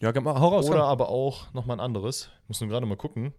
[0.00, 0.66] Ja, hau raus.
[0.66, 0.88] oder komm.
[0.88, 2.28] aber auch nochmal ein anderes.
[2.46, 3.32] Muss nur gerade mal gucken,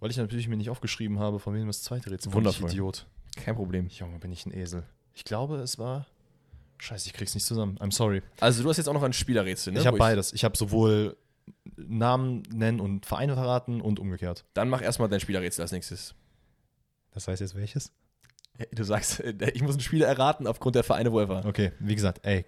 [0.00, 2.32] weil ich natürlich mir nicht aufgeschrieben habe, von wem das zweite Rätsel.
[2.34, 2.68] Wundervoll.
[2.68, 3.06] Ich Idiot.
[3.36, 3.88] Kein Problem.
[3.88, 4.84] Junge, bin ich ein Esel.
[5.14, 6.06] Ich glaube, es war.
[6.78, 7.78] Scheiße, ich krieg's nicht zusammen.
[7.78, 8.22] I'm sorry.
[8.40, 9.80] Also du hast jetzt auch noch ein Spielerrätsel, ne?
[9.80, 10.32] ich habe beides.
[10.32, 11.16] Ich habe sowohl
[11.76, 14.44] Namen nennen und Vereine verraten und umgekehrt.
[14.54, 16.14] Dann mach erstmal dein Spielerrätsel als nächstes.
[17.12, 17.92] Das heißt jetzt welches?
[18.72, 21.44] Du sagst, äh, ich muss einen Spieler erraten aufgrund der Vereine, wo er war.
[21.44, 22.44] Okay, wie gesagt, ey,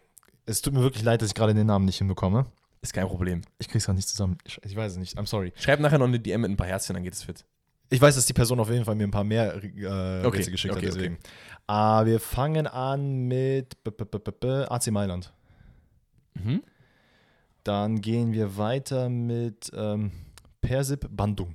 [0.46, 2.46] es tut mir wirklich leid, dass ich gerade den Namen nicht hinbekomme.
[2.80, 3.42] Ist kein Problem.
[3.58, 4.38] Ich krieg's gerade nicht zusammen.
[4.44, 5.16] Ich, ich weiß es nicht.
[5.16, 5.52] I'm sorry.
[5.56, 7.44] Schreib nachher noch eine DM mit ein paar Herzchen, dann geht es fit.
[7.90, 10.74] Ich weiß, dass die Person auf jeden Fall mir ein paar mehr äh, Okay, geschickt
[10.74, 11.18] okay, hat, deswegen.
[11.66, 15.32] Ah, wir fangen an mit B -b -b AC Mailand.
[16.34, 16.62] Mhm.
[17.64, 20.10] Dann gehen wir weiter mit ähm,
[20.60, 21.54] Persip Bandung.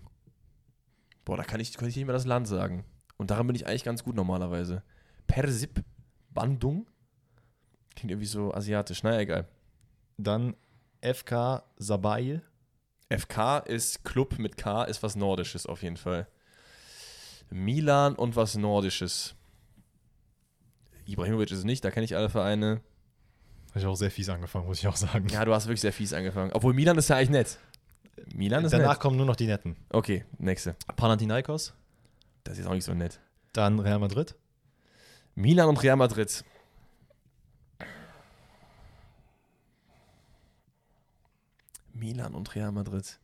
[1.25, 2.85] Boah, da kann ich, kann ich nicht mehr das Land sagen.
[3.17, 4.83] Und daran bin ich eigentlich ganz gut normalerweise.
[5.25, 5.83] Persip
[6.29, 6.87] Bandung.
[7.95, 9.03] Klingt irgendwie so asiatisch.
[9.03, 9.47] Naja, egal.
[10.17, 10.55] Dann
[11.01, 12.41] FK Sabail.
[13.09, 16.27] FK ist Club mit K, ist was Nordisches auf jeden Fall.
[17.49, 19.35] Milan und was Nordisches.
[21.05, 22.81] Ibrahimovic ist es nicht, da kenne ich alle Vereine.
[23.69, 25.27] Habe ich auch sehr fies angefangen, muss ich auch sagen.
[25.29, 26.51] Ja, du hast wirklich sehr fies angefangen.
[26.53, 27.59] Obwohl Milan ist ja eigentlich nett.
[28.33, 28.99] Milan ist Danach nett.
[28.99, 29.77] kommen nur noch die Netten.
[29.89, 30.75] Okay, nächste.
[30.95, 31.73] Panathinaikos.
[32.47, 33.19] Das ist auch nicht so nett.
[33.51, 34.33] Dann Real Madrid.
[35.35, 36.45] Milan und Real Madrid.
[41.93, 43.19] Milan und Real Madrid.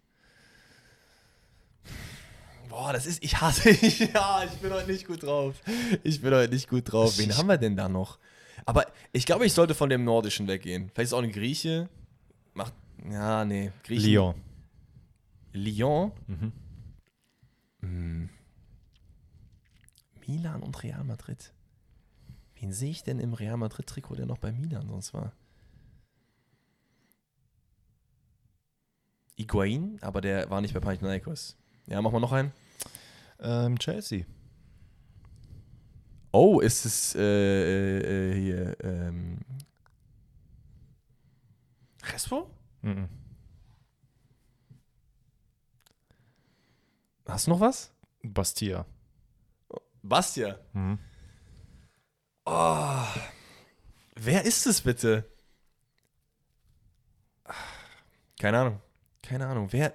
[2.67, 3.69] Boah, das ist, ich hasse,
[4.13, 5.55] ja, ich bin heute nicht gut drauf.
[6.03, 7.17] Ich bin heute nicht gut drauf.
[7.17, 8.19] Wen haben wir denn da noch?
[8.65, 10.89] Aber ich glaube, ich sollte von dem Nordischen weggehen.
[10.93, 11.87] Vielleicht ist auch ein Grieche.
[12.55, 12.73] Macht,
[13.09, 13.71] ja, nee.
[13.83, 14.05] Griechen.
[14.05, 14.35] Lyon.
[15.53, 16.11] Lyon.
[16.27, 16.51] Mhm.
[17.81, 18.29] Hm.
[20.27, 21.53] Milan und Real Madrid.
[22.55, 25.33] Wen sehe ich denn im Real Madrid-Trikot, der noch bei Milan sonst war?
[29.35, 31.57] Higuain, aber der war nicht bei Panathinaikos.
[31.87, 32.51] Ja, machen wir noch einen.
[33.39, 34.25] Ähm, Chelsea.
[36.31, 39.39] Oh, ist es äh, äh, äh, hier ähm,
[42.01, 42.49] Crespo?
[42.81, 43.07] Mhm.
[47.27, 47.91] Hast du noch was?
[48.23, 48.85] Bastia.
[50.03, 50.59] Bastia.
[50.73, 50.99] Mhm.
[52.45, 53.07] Oh,
[54.15, 55.25] wer ist es bitte?
[58.39, 58.79] Keine Ahnung.
[59.21, 59.69] Keine Ahnung.
[59.71, 59.93] Wer?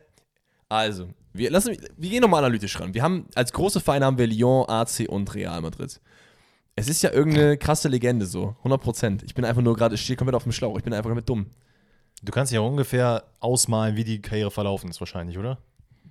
[0.70, 2.94] Also, wir, lassen, wir gehen nochmal analytisch ran.
[2.94, 6.01] Wir haben, als große Vereine haben wir Lyon, AC und Real Madrid.
[6.74, 8.55] Es ist ja irgendeine krasse Legende so.
[8.59, 9.22] 100 Prozent.
[9.24, 10.78] Ich bin einfach nur gerade, ich stehe komplett auf dem Schlauch.
[10.78, 11.51] Ich bin einfach komplett dumm.
[12.22, 15.59] Du kannst ja ungefähr ausmalen, wie die Karriere verlaufen ist, wahrscheinlich, oder?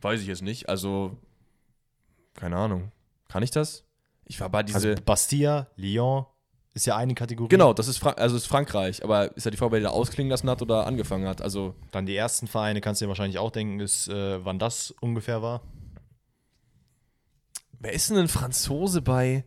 [0.01, 0.69] Weiß ich jetzt nicht.
[0.69, 1.17] Also,
[2.35, 2.91] keine Ahnung.
[3.27, 3.86] Kann ich das?
[4.27, 4.89] Ich war bei diese.
[4.89, 6.25] Also Bastia, Lyon
[6.73, 7.49] ist ja eine Kategorie.
[7.49, 9.03] genau, das ist, Fra also ist Frankreich.
[9.03, 11.41] Aber ist ja die Frage, wer der ausklingen lassen hat oder angefangen hat.
[11.41, 14.91] Also, Dann die ersten Vereine, kannst du dir wahrscheinlich auch denken, ist, äh, wann das
[15.01, 15.61] ungefähr war.
[17.79, 19.45] Wer ist denn ein Franzose bei.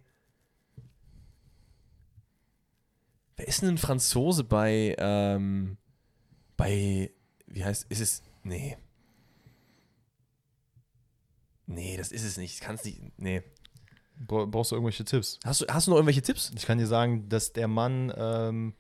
[3.36, 4.97] Wer ist denn ein Franzose bei.
[4.98, 5.77] Ähm,
[6.57, 7.12] bei.
[7.47, 7.86] Wie heißt.
[7.90, 8.23] Ist es.
[8.43, 8.77] Nee.
[11.66, 12.61] Nee, das ist es nicht.
[12.61, 13.01] Kannst nicht.
[13.19, 13.43] Nee.
[14.20, 15.38] Bra- Brauchst du irgendwelche Tipps?
[15.44, 16.52] Hast du, hast du noch irgendwelche Tipps?
[16.55, 18.74] Ich kann dir sagen, dass der Mann ähm,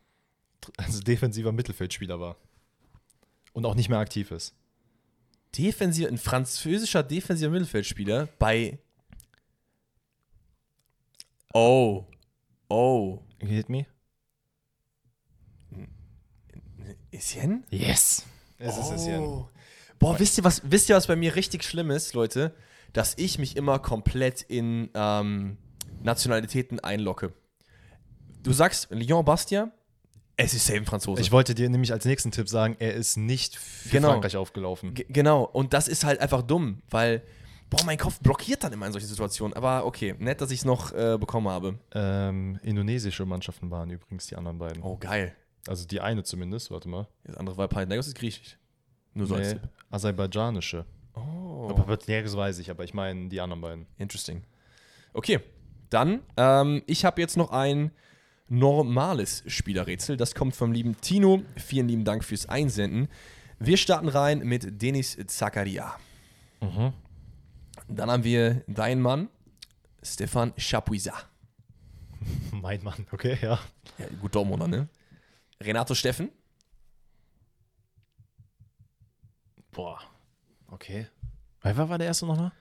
[0.76, 2.36] also defensiver Mittelfeldspieler war.
[3.52, 4.54] Und auch nicht mehr aktiv ist.
[5.56, 8.78] Defensiv, ein französischer defensiver Mittelfeldspieler bei.
[11.52, 12.04] Oh.
[12.68, 13.18] Oh.
[13.40, 13.86] Hit me?
[17.10, 17.64] Etienne?
[17.70, 18.24] Yes!
[18.58, 19.18] Es ist es ja.
[19.20, 19.48] Oh.
[19.98, 22.54] Boah, wisst ihr, was, wisst ihr, was bei mir richtig schlimm ist, Leute?
[22.92, 25.56] Dass ich mich immer komplett in, ähm,
[26.02, 27.32] Nationalitäten einlocke.
[28.42, 29.70] Du sagst Lyon Bastia,
[30.36, 31.20] es ist safe ein Franzose.
[31.20, 34.12] Ich wollte dir nämlich als nächsten Tipp sagen, er ist nicht für Genau.
[34.12, 34.94] Frankreich aufgelaufen.
[34.94, 37.22] G genau, und das ist halt einfach dumm, weil,
[37.68, 39.54] boah, mein Kopf blockiert dann immer in solchen Situationen.
[39.54, 41.78] Aber okay, nett, dass ich es noch äh, bekommen habe.
[41.92, 44.82] Ähm, indonesische Mannschaften waren übrigens die anderen beiden.
[44.82, 45.34] Oh, geil.
[45.68, 47.06] Also die eine zumindest, warte mal.
[47.24, 48.56] Das andere war Panathinaikos ist griechisch.
[49.12, 49.68] Nur so als Nee, Tipp.
[49.90, 50.86] aserbaidschanische.
[51.20, 53.86] Oh, Aber Panathinaikos weiß ich, aber ich meine die anderen beiden.
[53.98, 54.42] interesting.
[55.12, 55.40] Okay,
[55.90, 57.90] dann, ähm, ich habe jetzt noch ein
[58.48, 60.16] normales Spielerrätsel.
[60.16, 61.42] Das kommt vom lieben Tino.
[61.56, 63.08] Vielen lieben Dank fürs Einsenden.
[63.58, 65.94] Wir starten rein mit Denis Zakaria.
[66.60, 66.92] Mhm.
[67.88, 69.28] Dann haben wir deinen Mann,
[70.02, 71.14] Stefan Chapuisa.
[72.52, 73.58] Mein Mann, okay, ja.
[73.98, 74.88] Ja, gut Dortmunder, ne?
[75.60, 76.30] Renato Steffen.
[79.72, 80.00] Boah.
[80.70, 81.06] Okay.
[81.62, 82.52] Wer war der erste nochmal?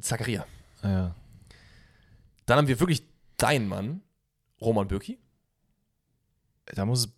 [0.00, 0.46] Zakaria.
[0.82, 1.14] Ah, ja.
[2.46, 3.02] Dann haben wir wirklich
[3.36, 4.02] deinen Mann,
[4.60, 5.18] Roman Bürki.
[6.66, 7.12] Da muss es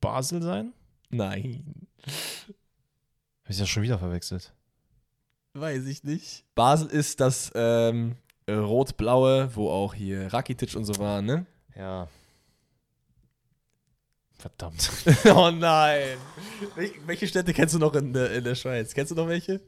[0.00, 0.72] Basel sein?
[1.10, 1.86] Nein.
[3.42, 4.52] Habe ich das schon wieder verwechselt?
[5.54, 6.44] Weiß ich nicht.
[6.54, 8.16] Basel ist das ähm,
[8.46, 11.46] äh, rot-blaue, wo auch hier Rakitic und so waren, ne?
[11.74, 12.08] Ja.
[14.38, 14.90] Verdammt.
[15.34, 16.16] oh nein.
[16.76, 18.94] Wel welche Städte kennst du noch in der, in der Schweiz?
[18.94, 19.60] Kennst du noch welche?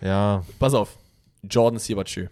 [0.00, 0.44] Ja.
[0.58, 0.96] Pass auf.
[1.42, 2.28] Jordan Siebertschö.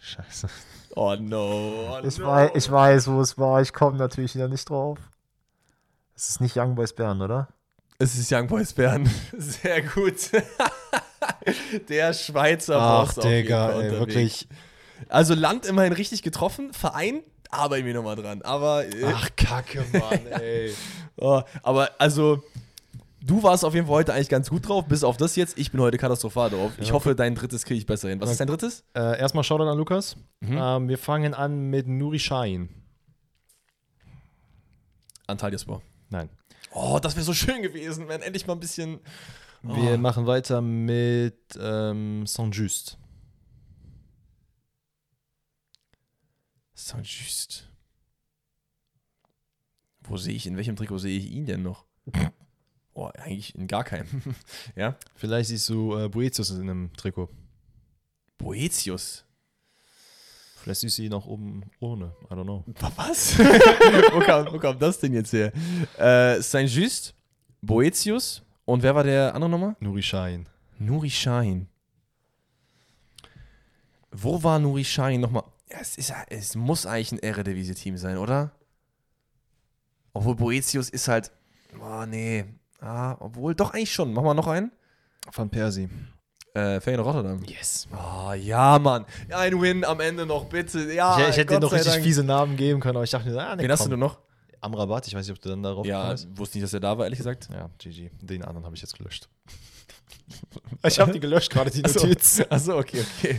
[0.00, 0.48] Scheiße.
[0.94, 1.98] Oh no.
[2.00, 2.26] Oh Ich, no.
[2.26, 3.60] weiß, ich weiß, wo es war.
[3.60, 4.98] Ich komme natürlich wieder nicht drauf.
[6.14, 7.48] Es ist nicht Young Boys Bern, oder?
[7.98, 9.10] Es ist Young Boys Bern.
[9.36, 10.30] Sehr gut.
[11.88, 14.48] der Schweizer Ach, Boss auf jeden Digga, ey, wirklich.
[15.08, 16.72] Also Land immerhin richtig getroffen.
[16.72, 18.42] Verein arbeiten wir nochmal dran.
[18.42, 20.72] Aber, äh, Ach, Kacke, Mann, ey.
[21.16, 22.42] oh, aber also,
[23.20, 25.58] du warst auf jeden Fall heute eigentlich ganz gut drauf, bis auf das jetzt.
[25.58, 26.72] Ich bin heute katastrophal drauf.
[26.78, 26.94] Ich Ja.
[26.94, 28.20] hoffe, dein drittes kriege ich besser hin.
[28.20, 28.84] Was ist dein drittes?
[28.94, 30.16] Äh, erstmal Shoutout an Lukas.
[30.40, 30.58] Mhm.
[30.60, 32.68] Ähm, wir fangen an mit Nuri Shahin.
[35.26, 35.82] Antalyaspor.
[36.10, 36.28] Nein.
[36.72, 39.00] Oh, das wäre so schön gewesen, wenn endlich mal ein bisschen.
[39.62, 39.96] Wir Oh.
[39.96, 42.98] machen weiter mit ähm, Saint-Just.
[46.76, 47.68] Saint-Just.
[50.02, 51.84] Wo sehe ich, in welchem Trikot sehe ich ihn denn noch?
[52.98, 54.06] Oh, eigentlich in gar keinem.
[54.74, 54.96] ja?
[55.16, 57.28] Vielleicht siehst du äh, Boetius in einem Trikot.
[58.38, 59.22] Boetius.
[60.56, 62.16] Vielleicht siehst du ihn auch oben ohne.
[62.30, 62.64] I don't know.
[62.96, 63.38] Was?
[63.38, 65.52] wo, kam, wo kam das denn jetzt her?
[65.98, 67.14] Äh, Saint-Just,
[67.60, 69.76] Boetius und wer war der andere nochmal?
[69.78, 70.48] Nuri Shahin.
[70.78, 71.68] Nuri Sahin.
[74.10, 75.44] Wo war Nuri Sahin nochmal?
[75.70, 78.52] Ja, es, ist, es muss eigentlich ein Eredivisie-Team sein, oder?
[80.12, 81.32] Obwohl Boetius ist halt.
[81.80, 82.44] Oh, nee.
[82.80, 84.12] Ah, obwohl, doch eigentlich schon.
[84.12, 84.70] Machen wir noch einen.
[85.32, 85.88] Van Persie.
[86.54, 87.42] Äh, Feyenoord Rotterdam.
[87.44, 87.86] Yes.
[87.92, 89.04] Oh, ja, Mann.
[89.30, 90.90] Ein Win am Ende noch, bitte.
[90.92, 92.04] Ja, ich, ich hätte dir noch richtig Dank.
[92.04, 93.90] fiese Namen geben können, aber ich dachte mir, ah, ne, Wen hast du komm.
[93.90, 94.20] denn noch?
[94.60, 96.28] Amrabat, ich weiß nicht, ob du dann darauf Ja, kommst.
[96.38, 97.48] wusste nicht, dass er da war, ehrlich gesagt.
[97.52, 98.10] Ja, GG.
[98.22, 99.28] Den anderen habe ich jetzt gelöscht.
[100.84, 102.06] Ich habe die gelöscht, gerade die Achso.
[102.06, 102.42] Notiz.
[102.48, 103.38] Achso, okay, okay.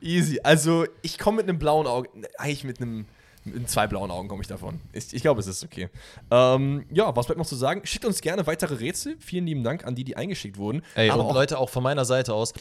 [0.00, 0.40] Easy.
[0.42, 2.08] Also, ich komme mit einem blauen Auge,
[2.38, 3.06] eigentlich mit einem,
[3.44, 4.80] mit zwei blauen Augen komme ich davon.
[4.92, 5.88] Ich, ich glaube, es ist okay.
[6.30, 7.82] Ähm, ja, was bleibt noch zu sagen?
[7.84, 9.16] Schickt uns gerne weitere Rätsel.
[9.20, 10.82] Vielen lieben Dank an die, die eingeschickt wurden.
[10.94, 12.52] Ey, Aber und auch, Leute, auch von meiner Seite aus,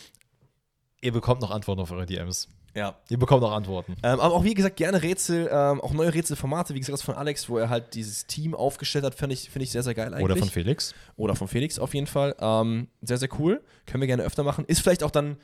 [1.02, 2.48] ihr bekommt noch Antworten auf eure DMs.
[2.76, 2.96] ja.
[3.10, 3.96] Ihr bekommt noch Antworten.
[4.04, 7.16] Ähm, aber auch wie gesagt, gerne Rätsel, ähm, auch neue Rätselformate, wie gesagt, das von
[7.16, 10.14] Alex, wo er halt dieses Team aufgestellt hat, finde ich, find ich sehr, sehr geil
[10.14, 10.24] eigentlich.
[10.26, 10.94] Oder von Felix.
[11.16, 12.36] Oder von Felix auf jeden Fall.
[12.40, 13.64] Ähm, sehr, sehr cool.
[13.86, 14.66] Können wir gerne öfter machen.
[14.66, 15.38] Ist vielleicht auch dann,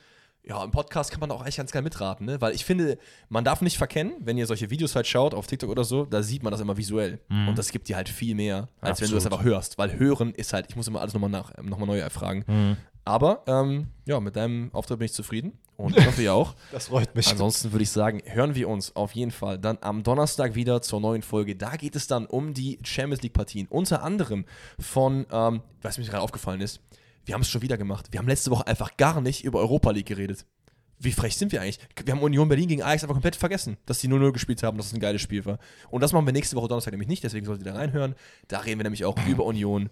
[0.46, 2.38] ja, im Podcast kann man auch eigentlich ganz geil mitraten, ne?
[2.40, 2.98] Weil ich finde,
[3.30, 6.22] man darf nicht verkennen, wenn ihr solche Videos halt schaut, auf TikTok oder so, da
[6.22, 7.18] sieht man das immer visuell.
[7.30, 9.40] Und das gibt dir halt viel mehr, als wenn du das Absolut.
[9.40, 9.78] einfach hörst.
[9.78, 12.76] Weil hören ist halt, ich muss immer alles nochmal nach, nochmal neu erfragen.
[13.04, 15.58] Aber, ähm, ja, mit deinem Auftritt bin ich zufrieden.
[15.76, 16.54] Und ich hoffe, ihr auch.
[16.72, 17.28] Das freut mich.
[17.28, 21.00] Ansonsten würde ich sagen, hören wir uns auf jeden Fall dann am Donnerstag wieder zur
[21.00, 21.56] neuen Folge.
[21.56, 23.66] Da geht es dann um die Champions League-Partien.
[23.68, 24.44] Unter anderem
[24.78, 26.80] von, ähm, was mir gerade aufgefallen ist,
[27.24, 28.08] wir haben es schon wieder gemacht.
[28.10, 30.46] Wir haben letzte Woche einfach gar nicht über Europa League geredet.
[30.98, 31.80] Wie frech sind wir eigentlich?
[32.04, 34.86] Wir haben Union Berlin gegen Ajax einfach komplett vergessen, dass die 0-0 gespielt haben, dass
[34.86, 35.58] es ein geiles Spiel war.
[35.90, 38.14] Und das machen wir nächste Woche Donnerstag nämlich nicht, deswegen solltet ihr da reinhören.
[38.48, 39.90] Da reden wir nämlich auch über Union,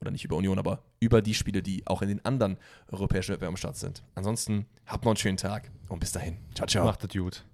[0.00, 2.56] oder nicht über Union, aber über die Spiele, die auch in den anderen
[2.90, 4.02] europäischen Wettbewerben am Start sind.
[4.14, 6.38] Ansonsten habt noch einen schönen Tag und bis dahin.
[6.54, 6.84] Ciao, ciao.
[6.84, 7.44] Macht das gut.